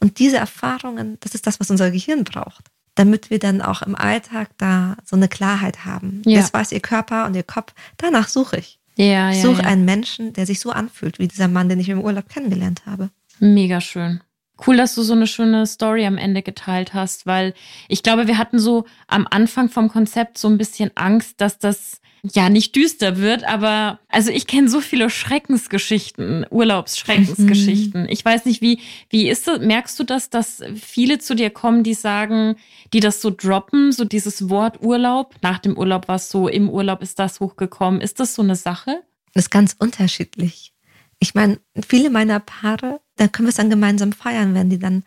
Und 0.01 0.19
diese 0.19 0.39
Erfahrungen, 0.39 1.19
das 1.21 1.35
ist 1.35 1.47
das, 1.47 1.61
was 1.61 1.71
unser 1.71 1.91
Gehirn 1.91 2.25
braucht, 2.25 2.65
damit 2.95 3.31
wir 3.31 3.39
dann 3.39 3.61
auch 3.63 3.83
im 3.83 3.95
Alltag 3.95 4.51
da 4.57 4.97
so 5.05 5.15
eine 5.15 5.29
Klarheit 5.29 5.85
haben. 5.85 6.23
Ja. 6.25 6.39
Jetzt 6.39 6.55
weiß 6.55 6.73
ihr 6.73 6.81
Körper 6.81 7.27
und 7.27 7.37
ihr 7.37 7.43
Kopf, 7.43 7.75
danach 7.99 8.29
suche 8.29 8.57
ich. 8.57 8.79
Ja, 8.97 9.31
ja, 9.31 9.43
Such 9.43 9.61
einen 9.61 9.85
Menschen, 9.85 10.33
der 10.33 10.47
sich 10.47 10.61
so 10.61 10.71
anfühlt 10.71 11.19
wie 11.19 11.29
dieser 11.29 11.49
Mann, 11.49 11.69
den 11.69 11.81
ich 11.81 11.89
im 11.89 12.01
Urlaub 12.01 12.29
kennengelernt 12.29 12.83
habe. 12.87 13.11
Mega 13.39 13.81
schön. 13.81 14.21
Cool, 14.67 14.77
dass 14.77 14.95
du 14.95 15.03
so 15.03 15.15
eine 15.15 15.27
schöne 15.27 15.67
Story 15.67 16.05
am 16.05 16.19
Ende 16.19 16.43
geteilt 16.43 16.93
hast, 16.93 17.25
weil 17.25 17.55
ich 17.89 18.03
glaube, 18.03 18.27
wir 18.27 18.37
hatten 18.37 18.59
so 18.59 18.85
am 19.07 19.27
Anfang 19.31 19.71
vom 19.71 19.89
Konzept 19.89 20.37
so 20.37 20.49
ein 20.49 20.59
bisschen 20.59 20.91
Angst, 20.97 21.41
dass 21.41 21.59
das 21.59 22.00
ja 22.23 22.49
nicht 22.49 22.77
düster 22.77 23.19
wird, 23.19 23.45
aber 23.45 24.01
also 24.09 24.31
ich 24.31 24.47
kenne 24.47 24.69
so 24.69 24.81
viele 24.81 25.11
Schreckensgeschichten, 25.11 26.47
Urlaubsschreckensgeschichten. 26.51 28.03
Mhm. 28.03 28.09
Ich 28.09 28.25
weiß 28.25 28.45
nicht, 28.45 28.61
wie 28.61 28.81
wie 29.09 29.29
ist 29.29 29.47
das? 29.47 29.61
Merkst 29.61 29.99
du 29.99 30.05
das, 30.05 30.31
dass 30.31 30.63
viele 30.75 31.19
zu 31.19 31.35
dir 31.35 31.51
kommen, 31.51 31.83
die 31.83 31.95
sagen, 31.95 32.57
die 32.93 33.01
das 33.01 33.21
so 33.23 33.31
droppen, 33.31 33.93
so 33.93 34.05
dieses 34.05 34.49
Wort 34.51 34.83
Urlaub? 34.83 35.35
Nach 35.43 35.59
dem 35.59 35.77
Urlaub 35.77 36.09
war 36.09 36.17
es 36.17 36.31
so, 36.31 36.49
im 36.49 36.69
Urlaub 36.69 37.03
ist 37.03 37.19
das 37.19 37.41
hochgekommen. 37.41 38.01
Ist 38.01 38.21
das 38.21 38.35
so 38.35 38.43
eine 38.43 38.57
Sache? 38.57 39.03
Das 39.33 39.45
ist 39.45 39.51
ganz 39.51 39.77
unterschiedlich. 39.79 40.73
Ich 41.19 41.35
meine, 41.35 41.59
viele 41.87 42.11
meiner 42.11 42.41
Paare, 42.41 43.01
da 43.17 43.29
können 43.29 43.47
wir 43.47 43.51
es 43.51 43.57
dann 43.57 43.71
gemeinsam 43.71 44.13
feiern, 44.13 44.55
wenn 44.55 44.71
die 44.71 44.79
dann 44.79 45.05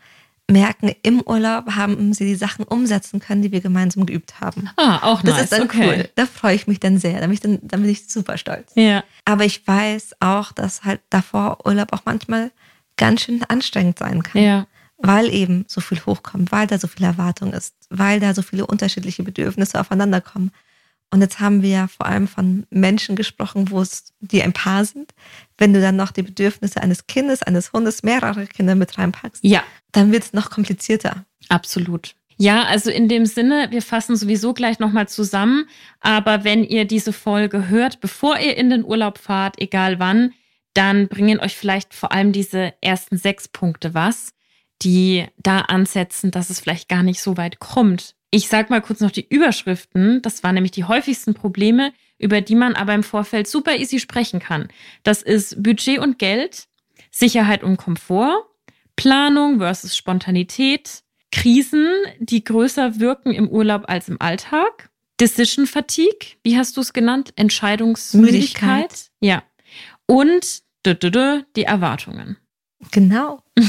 merken, 0.50 0.92
im 1.04 1.22
Urlaub 1.22 1.72
haben 1.76 2.14
sie 2.14 2.26
die 2.26 2.36
Sachen 2.36 2.66
umsetzen 2.66 3.20
können, 3.20 3.42
die 3.42 3.52
wir 3.52 3.62
gemeinsam 3.62 4.06
geübt 4.06 4.42
haben. 4.42 4.70
Ah, 4.76 5.00
auch 5.02 5.22
das 5.22 5.36
nice. 5.36 5.44
ist 5.44 5.54
dann 5.54 5.62
okay. 5.64 5.88
cool. 5.88 6.10
Da 6.16 6.26
freue 6.26 6.56
ich 6.56 6.68
mich 6.68 6.80
dann 6.80 6.98
sehr. 6.98 7.20
Da 7.20 7.22
bin 7.22 7.34
ich, 7.34 7.40
dann, 7.40 7.60
dann 7.62 7.82
bin 7.82 7.90
ich 7.90 8.10
super 8.10 8.38
stolz. 8.38 8.72
Ja. 8.76 9.04
Aber 9.26 9.46
ich 9.46 9.66
weiß 9.66 10.18
auch, 10.20 10.52
dass 10.52 10.84
halt 10.84 11.02
davor 11.10 11.66
Urlaub 11.66 11.94
auch 11.94 12.02
manchmal 12.06 12.52
ganz 12.98 13.22
schön 13.22 13.44
anstrengend 13.44 14.00
sein 14.00 14.24
kann. 14.24 14.42
Ja. 14.42 14.68
Weil 14.98 15.34
eben 15.34 15.66
so 15.68 15.82
viel 15.82 16.00
hochkommt, 16.06 16.52
weil 16.52 16.68
da 16.68 16.78
so 16.78 16.88
viel 16.88 17.06
Erwartung 17.06 17.54
ist, 17.54 17.76
weil 17.90 18.20
da 18.20 18.34
so 18.34 18.42
viele 18.42 18.68
unterschiedliche 18.68 19.24
Bedürfnisse 19.24 19.80
aufeinander 19.80 20.22
kommen. 20.22 20.52
Und 21.10 21.22
jetzt 21.22 21.40
haben 21.40 21.62
wir 21.62 21.70
ja 21.70 21.88
vor 21.88 22.06
allem 22.06 22.28
von 22.28 22.66
Menschen 22.70 23.16
gesprochen, 23.16 23.70
wo 23.70 23.82
es 23.82 24.14
die 24.20 24.42
ein 24.42 24.54
Paar 24.54 24.84
sind. 24.84 25.14
Wenn 25.64 25.72
du 25.74 25.80
dann 25.80 25.96
noch 25.96 26.12
die 26.12 26.24
Bedürfnisse 26.24 26.82
eines 26.82 27.08
Kindes, 27.08 27.42
eines 27.42 27.72
Hundes, 27.72 28.04
mehrere 28.04 28.48
Kinder 28.48 28.76
mit 28.76 28.98
reinpackst, 28.98 29.42
Ja, 29.46 29.64
dann 29.94 30.12
wird 30.12 30.24
es 30.24 30.34
noch 30.34 30.50
komplizierter. 30.50 31.26
absolut. 31.48 32.16
Ja, 32.36 32.64
also 32.64 32.90
in 32.90 33.08
dem 33.08 33.26
Sinne, 33.26 33.68
wir 33.70 33.82
fassen 33.82 34.18
sowieso 34.18 34.54
gleich 34.54 34.80
nochmal 34.80 35.08
zusammen. 35.08 35.70
Aber 36.02 36.44
wenn 36.44 36.66
ihr 36.66 36.84
diese 36.84 37.14
Folge 37.14 37.70
hört, 37.70 38.02
bevor 38.02 38.38
ihr 38.40 38.58
in 38.58 38.70
den 38.72 38.84
Urlaub 38.84 39.20
fahrt, 39.20 39.62
egal 39.62 40.00
wann, 40.00 40.34
dann 40.74 41.08
bringen 41.08 41.40
euch 41.40 41.56
vielleicht 41.56 41.94
vor 41.94 42.12
allem 42.12 42.34
diese 42.34 42.74
ersten 42.82 43.16
sechs 43.18 43.48
Punkte 43.48 43.94
was, 43.94 44.34
die 44.82 45.26
da 45.38 45.60
ansetzen, 45.60 46.32
dass 46.32 46.50
es 46.50 46.60
vielleicht 46.60 46.90
gar 46.90 47.04
nicht 47.04 47.22
so 47.22 47.38
weit 47.38 47.60
kommt. 47.60 48.16
Ich 48.32 48.50
sag 48.50 48.70
mal 48.70 48.82
kurz 48.82 49.00
noch 49.00 49.12
die 49.12 49.28
Überschriften. 49.30 50.22
Das 50.24 50.44
waren 50.44 50.56
nämlich 50.56 50.72
die 50.72 50.84
häufigsten 50.84 51.36
Probleme, 51.36 51.94
über 52.18 52.42
die 52.42 52.56
man 52.56 52.76
aber 52.76 52.94
im 52.94 53.04
Vorfeld 53.04 53.48
super 53.48 53.76
easy 53.76 54.00
sprechen 54.00 54.40
kann. 54.40 54.70
Das 55.04 55.22
ist 55.22 55.62
Budget 55.62 56.00
und 56.00 56.20
Geld, 56.20 56.68
Sicherheit 57.12 57.64
und 57.64 57.78
Komfort, 57.78 58.46
Planung 58.96 59.60
versus 59.60 59.96
Spontanität, 59.96 61.04
Krisen, 61.32 61.88
die 62.20 62.44
größer 62.44 63.00
wirken 63.00 63.34
im 63.34 63.50
Urlaub 63.50 63.86
als 63.88 64.08
im 64.08 64.22
Alltag, 64.22 64.90
Decision 65.20 65.68
Fatigue, 65.68 66.38
wie 66.44 66.58
hast 66.58 66.78
du 66.78 66.82
es 66.82 66.94
genannt? 66.94 67.34
Entscheidungsmüdigkeit. 67.36 68.82
Müdigkeit. 68.82 69.12
Ja. 69.20 69.44
Und 70.06 70.64
die 70.86 71.64
Erwartungen. 71.64 72.38
Genau. 72.92 73.42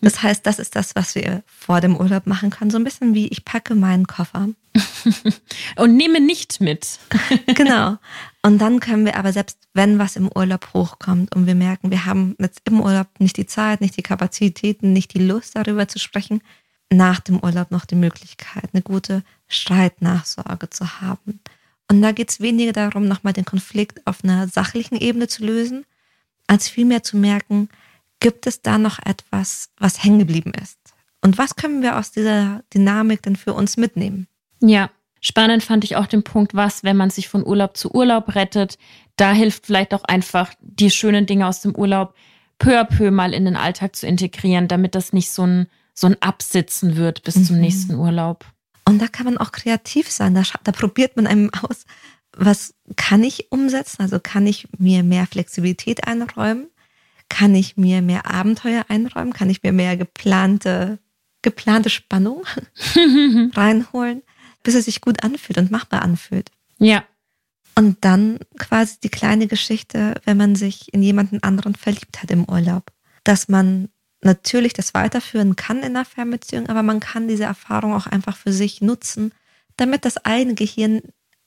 Das 0.00 0.22
heißt, 0.22 0.46
das 0.46 0.60
ist 0.60 0.76
das, 0.76 0.94
was 0.94 1.16
wir 1.16 1.42
vor 1.46 1.80
dem 1.80 1.96
Urlaub 1.96 2.26
machen 2.26 2.50
können. 2.50 2.70
So 2.70 2.76
ein 2.76 2.84
bisschen 2.84 3.14
wie 3.14 3.26
ich 3.28 3.44
packe 3.44 3.74
meinen 3.74 4.06
Koffer. 4.06 4.48
Und 5.76 5.96
nehme 5.96 6.20
nicht 6.20 6.60
mit. 6.60 6.98
Genau. 7.46 7.98
Und 8.42 8.58
dann 8.58 8.80
können 8.80 9.04
wir 9.04 9.16
aber 9.16 9.32
selbst, 9.32 9.58
wenn 9.74 9.98
was 9.98 10.16
im 10.16 10.30
Urlaub 10.32 10.74
hochkommt 10.74 11.34
und 11.34 11.46
wir 11.46 11.54
merken, 11.54 11.90
wir 11.90 12.06
haben 12.06 12.34
jetzt 12.40 12.62
im 12.64 12.80
Urlaub 12.80 13.06
nicht 13.18 13.36
die 13.36 13.46
Zeit, 13.46 13.80
nicht 13.80 13.96
die 13.96 14.02
Kapazitäten, 14.02 14.92
nicht 14.92 15.14
die 15.14 15.24
Lust 15.24 15.54
darüber 15.54 15.86
zu 15.86 16.00
sprechen, 16.00 16.42
nach 16.92 17.20
dem 17.20 17.38
Urlaub 17.40 17.70
noch 17.70 17.84
die 17.84 17.94
Möglichkeit, 17.94 18.70
eine 18.72 18.82
gute 18.82 19.22
Streitnachsorge 19.46 20.70
zu 20.70 21.00
haben. 21.00 21.40
Und 21.88 22.02
da 22.02 22.12
geht 22.12 22.30
es 22.30 22.40
weniger 22.40 22.72
darum, 22.72 23.06
nochmal 23.06 23.32
den 23.32 23.44
Konflikt 23.44 24.04
auf 24.06 24.24
einer 24.24 24.48
sachlichen 24.48 24.96
Ebene 24.96 25.28
zu 25.28 25.44
lösen, 25.44 25.84
als 26.46 26.68
vielmehr 26.68 27.02
zu 27.02 27.16
merken, 27.16 27.68
gibt 28.22 28.46
es 28.46 28.62
da 28.62 28.78
noch 28.78 28.98
etwas, 29.04 29.68
was 29.76 30.02
hängen 30.02 30.20
geblieben 30.20 30.52
ist? 30.60 30.78
Und 31.20 31.36
was 31.38 31.56
können 31.56 31.82
wir 31.82 31.98
aus 31.98 32.10
dieser 32.10 32.62
Dynamik 32.72 33.22
denn 33.22 33.36
für 33.36 33.52
uns 33.52 33.76
mitnehmen? 33.76 34.26
Ja. 34.60 34.90
Spannend 35.24 35.62
fand 35.62 35.84
ich 35.84 35.94
auch 35.94 36.06
den 36.06 36.24
Punkt, 36.24 36.52
was, 36.54 36.82
wenn 36.82 36.96
man 36.96 37.10
sich 37.10 37.28
von 37.28 37.46
Urlaub 37.46 37.76
zu 37.76 37.92
Urlaub 37.94 38.34
rettet, 38.34 38.76
da 39.14 39.32
hilft 39.32 39.66
vielleicht 39.66 39.94
auch 39.94 40.02
einfach, 40.02 40.52
die 40.60 40.90
schönen 40.90 41.26
Dinge 41.26 41.46
aus 41.46 41.60
dem 41.60 41.76
Urlaub 41.76 42.14
peu 42.58 42.76
à 42.80 42.84
peu 42.84 43.12
mal 43.12 43.32
in 43.32 43.44
den 43.44 43.54
Alltag 43.54 43.94
zu 43.94 44.06
integrieren, 44.08 44.66
damit 44.66 44.96
das 44.96 45.12
nicht 45.12 45.30
so 45.30 45.46
ein, 45.46 45.68
so 45.94 46.08
ein 46.08 46.16
Absitzen 46.20 46.96
wird 46.96 47.22
bis 47.22 47.46
zum 47.46 47.56
Mhm. 47.56 47.62
nächsten 47.62 47.94
Urlaub. 47.94 48.44
Und 48.84 49.00
da 49.00 49.06
kann 49.06 49.26
man 49.26 49.38
auch 49.38 49.52
kreativ 49.52 50.10
sein. 50.10 50.34
Da, 50.34 50.42
da 50.64 50.72
probiert 50.72 51.14
man 51.14 51.28
einem 51.28 51.50
aus, 51.62 51.84
was 52.36 52.74
kann 52.96 53.22
ich 53.22 53.52
umsetzen? 53.52 54.02
Also 54.02 54.18
kann 54.18 54.44
ich 54.48 54.66
mir 54.76 55.04
mehr 55.04 55.28
Flexibilität 55.28 56.04
einräumen? 56.04 56.68
Kann 57.32 57.54
ich 57.54 57.78
mir 57.78 58.02
mehr 58.02 58.30
Abenteuer 58.30 58.84
einräumen? 58.88 59.32
Kann 59.32 59.48
ich 59.48 59.62
mir 59.62 59.72
mehr 59.72 59.96
geplante, 59.96 60.98
geplante 61.40 61.88
Spannung 61.88 62.44
reinholen, 63.54 64.22
bis 64.62 64.74
es 64.74 64.84
sich 64.84 65.00
gut 65.00 65.24
anfühlt 65.24 65.56
und 65.56 65.70
machbar 65.70 66.02
anfühlt? 66.02 66.50
Ja, 66.76 67.04
Und 67.74 68.04
dann 68.04 68.38
quasi 68.58 68.96
die 69.02 69.08
kleine 69.08 69.46
Geschichte, 69.46 70.20
wenn 70.26 70.36
man 70.36 70.56
sich 70.56 70.92
in 70.92 71.02
jemanden 71.02 71.42
anderen 71.42 71.74
verliebt 71.74 72.22
hat 72.22 72.30
im 72.30 72.44
Urlaub, 72.44 72.92
dass 73.24 73.48
man 73.48 73.88
natürlich 74.20 74.74
das 74.74 74.92
weiterführen 74.92 75.56
kann 75.56 75.78
in 75.78 75.96
einer 75.96 76.04
Fernbeziehung, 76.04 76.68
aber 76.68 76.82
man 76.82 77.00
kann 77.00 77.28
diese 77.28 77.44
Erfahrung 77.44 77.94
auch 77.94 78.06
einfach 78.06 78.36
für 78.36 78.52
sich 78.52 78.82
nutzen, 78.82 79.32
damit 79.78 80.04
das 80.04 80.22
eigene 80.26 80.54
Gehirn 80.54 81.00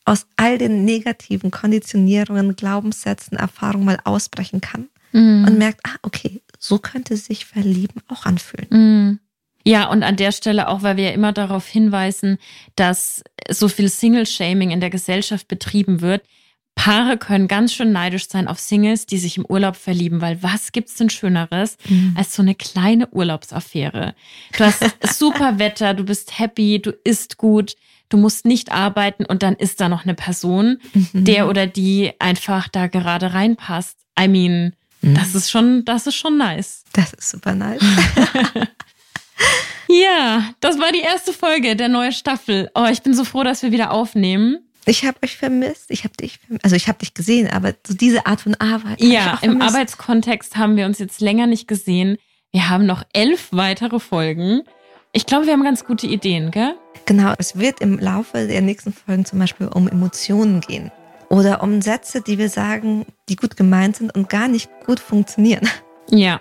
aus 0.03 0.25
all 0.35 0.57
den 0.57 0.83
negativen 0.83 1.51
Konditionierungen, 1.51 2.55
Glaubenssätzen, 2.55 3.37
Erfahrungen 3.37 3.85
mal 3.85 3.99
ausbrechen 4.03 4.61
kann 4.61 4.89
Mhm. 5.15 5.45
und 5.47 5.57
merkt, 5.57 5.79
ah, 5.83 5.95
okay, 6.03 6.41
so 6.59 6.77
könnte 6.79 7.15
sich 7.17 7.45
Verlieben 7.45 8.01
auch 8.07 8.25
anfühlen. 8.25 8.67
Mm. 9.13 9.19
Ja, 9.67 9.89
und 9.89 10.03
an 10.03 10.15
der 10.15 10.31
Stelle 10.31 10.67
auch, 10.67 10.83
weil 10.83 10.97
wir 10.97 11.05
ja 11.05 11.11
immer 11.11 11.31
darauf 11.33 11.67
hinweisen, 11.67 12.37
dass 12.75 13.23
so 13.49 13.67
viel 13.67 13.89
Single-Shaming 13.89 14.69
in 14.71 14.79
der 14.79 14.91
Gesellschaft 14.91 15.47
betrieben 15.47 16.01
wird. 16.01 16.23
Paare 16.75 17.17
können 17.17 17.47
ganz 17.47 17.73
schön 17.73 17.91
neidisch 17.93 18.27
sein 18.27 18.47
auf 18.49 18.59
Singles, 18.59 19.05
die 19.05 19.17
sich 19.17 19.37
im 19.37 19.45
Urlaub 19.45 19.75
verlieben, 19.77 20.19
weil 20.21 20.43
was 20.43 20.71
gibt's 20.73 20.95
denn 20.95 21.09
Schöneres 21.09 21.77
als 22.15 22.35
so 22.35 22.41
eine 22.41 22.53
kleine 22.53 23.07
Urlaubsaffäre? 23.09 24.13
Du 24.57 24.63
hast 24.65 24.83
super 25.17 25.57
Wetter, 25.57 25.93
du 25.93 26.03
bist 26.03 26.37
happy, 26.37 26.81
du 26.81 26.91
isst 27.03 27.37
gut, 27.37 27.75
du 28.09 28.17
musst 28.17 28.45
nicht 28.45 28.71
arbeiten 28.71 29.25
und 29.25 29.41
dann 29.41 29.55
ist 29.55 29.79
da 29.81 29.87
noch 29.89 30.03
eine 30.03 30.15
Person, 30.15 30.79
Mhm. 30.93 31.23
der 31.25 31.47
oder 31.49 31.65
die 31.65 32.11
einfach 32.19 32.67
da 32.67 32.87
gerade 32.87 33.33
reinpasst. 33.33 33.97
I 34.19 34.27
mean, 34.27 34.75
das 35.13 35.35
ist 35.35 35.51
schon, 35.51 35.85
das 35.85 36.07
ist 36.07 36.15
schon 36.15 36.37
nice. 36.37 36.83
Das 36.93 37.13
ist 37.13 37.29
super 37.29 37.53
nice. 37.53 37.81
Ja, 39.87 40.49
das 40.59 40.79
war 40.79 40.91
die 40.91 41.01
erste 41.01 41.33
Folge 41.33 41.75
der 41.75 41.89
neuen 41.89 42.11
Staffel. 42.11 42.69
Oh, 42.75 42.87
ich 42.91 43.01
bin 43.01 43.13
so 43.13 43.23
froh, 43.23 43.43
dass 43.43 43.61
wir 43.63 43.71
wieder 43.71 43.91
aufnehmen. 43.91 44.59
Ich 44.85 45.05
habe 45.05 45.17
euch 45.23 45.37
vermisst. 45.37 45.85
Ich 45.89 46.03
habe 46.03 46.15
dich, 46.15 46.39
vermisst. 46.39 46.63
also 46.63 46.75
ich 46.75 46.87
habe 46.87 46.99
dich 46.99 47.13
gesehen, 47.13 47.49
aber 47.49 47.73
so 47.85 47.93
diese 47.93 48.25
Art 48.25 48.41
von 48.41 48.55
Arbeit. 48.55 49.01
Ja, 49.01 49.39
im. 49.41 49.61
Arbeitskontext 49.61 50.57
haben 50.57 50.75
wir 50.75 50.85
uns 50.85 50.99
jetzt 50.99 51.21
länger 51.21 51.47
nicht 51.47 51.67
gesehen. 51.67 52.17
Wir 52.51 52.69
haben 52.69 52.85
noch 52.85 53.03
elf 53.13 53.49
weitere 53.51 53.99
Folgen. 53.99 54.61
Ich 55.11 55.25
glaube, 55.25 55.45
wir 55.45 55.53
haben 55.53 55.63
ganz 55.63 55.85
gute 55.85 56.07
Ideen, 56.07 56.51
gell? 56.51 56.75
Genau, 57.05 57.33
es 57.37 57.57
wird 57.57 57.79
im 57.79 57.99
Laufe 57.99 58.47
der 58.47 58.61
nächsten 58.61 58.93
Folgen 58.93 59.25
zum 59.25 59.39
Beispiel 59.39 59.67
um 59.67 59.87
Emotionen 59.87 60.61
gehen. 60.61 60.91
Oder 61.29 61.63
um 61.63 61.81
Sätze, 61.81 62.21
die 62.21 62.37
wir 62.37 62.49
sagen, 62.49 63.05
die 63.29 63.35
gut 63.35 63.57
gemeint 63.57 63.97
sind 63.97 64.15
und 64.15 64.29
gar 64.29 64.47
nicht 64.47 64.69
gut 64.85 64.99
funktionieren. 64.99 65.67
Ja. 66.11 66.39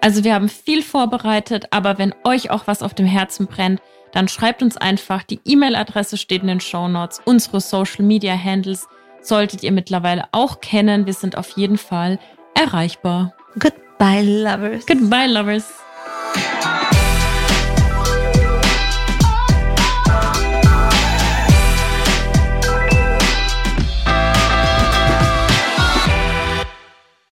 Also 0.00 0.24
wir 0.24 0.34
haben 0.34 0.48
viel 0.48 0.82
vorbereitet, 0.82 1.66
aber 1.70 1.98
wenn 1.98 2.12
euch 2.24 2.50
auch 2.50 2.66
was 2.66 2.82
auf 2.82 2.94
dem 2.94 3.06
Herzen 3.06 3.46
brennt, 3.46 3.80
dann 4.10 4.26
schreibt 4.26 4.60
uns 4.60 4.76
einfach. 4.76 5.22
Die 5.22 5.38
E-Mail-Adresse 5.44 6.16
steht 6.16 6.42
in 6.42 6.48
den 6.48 6.60
Show 6.60 6.88
Notes. 6.88 7.20
Unsere 7.24 7.60
Social 7.60 8.04
Media 8.04 8.36
Handles 8.36 8.88
solltet 9.22 9.62
ihr 9.62 9.70
mittlerweile 9.70 10.24
auch 10.32 10.60
kennen. 10.60 11.06
Wir 11.06 11.12
sind 11.12 11.36
auf 11.36 11.50
jeden 11.50 11.78
Fall 11.78 12.18
erreichbar. 12.54 13.34
Goodbye, 13.60 14.22
Lovers. 14.22 14.84
Goodbye, 14.84 15.28
Lovers. 15.28 15.72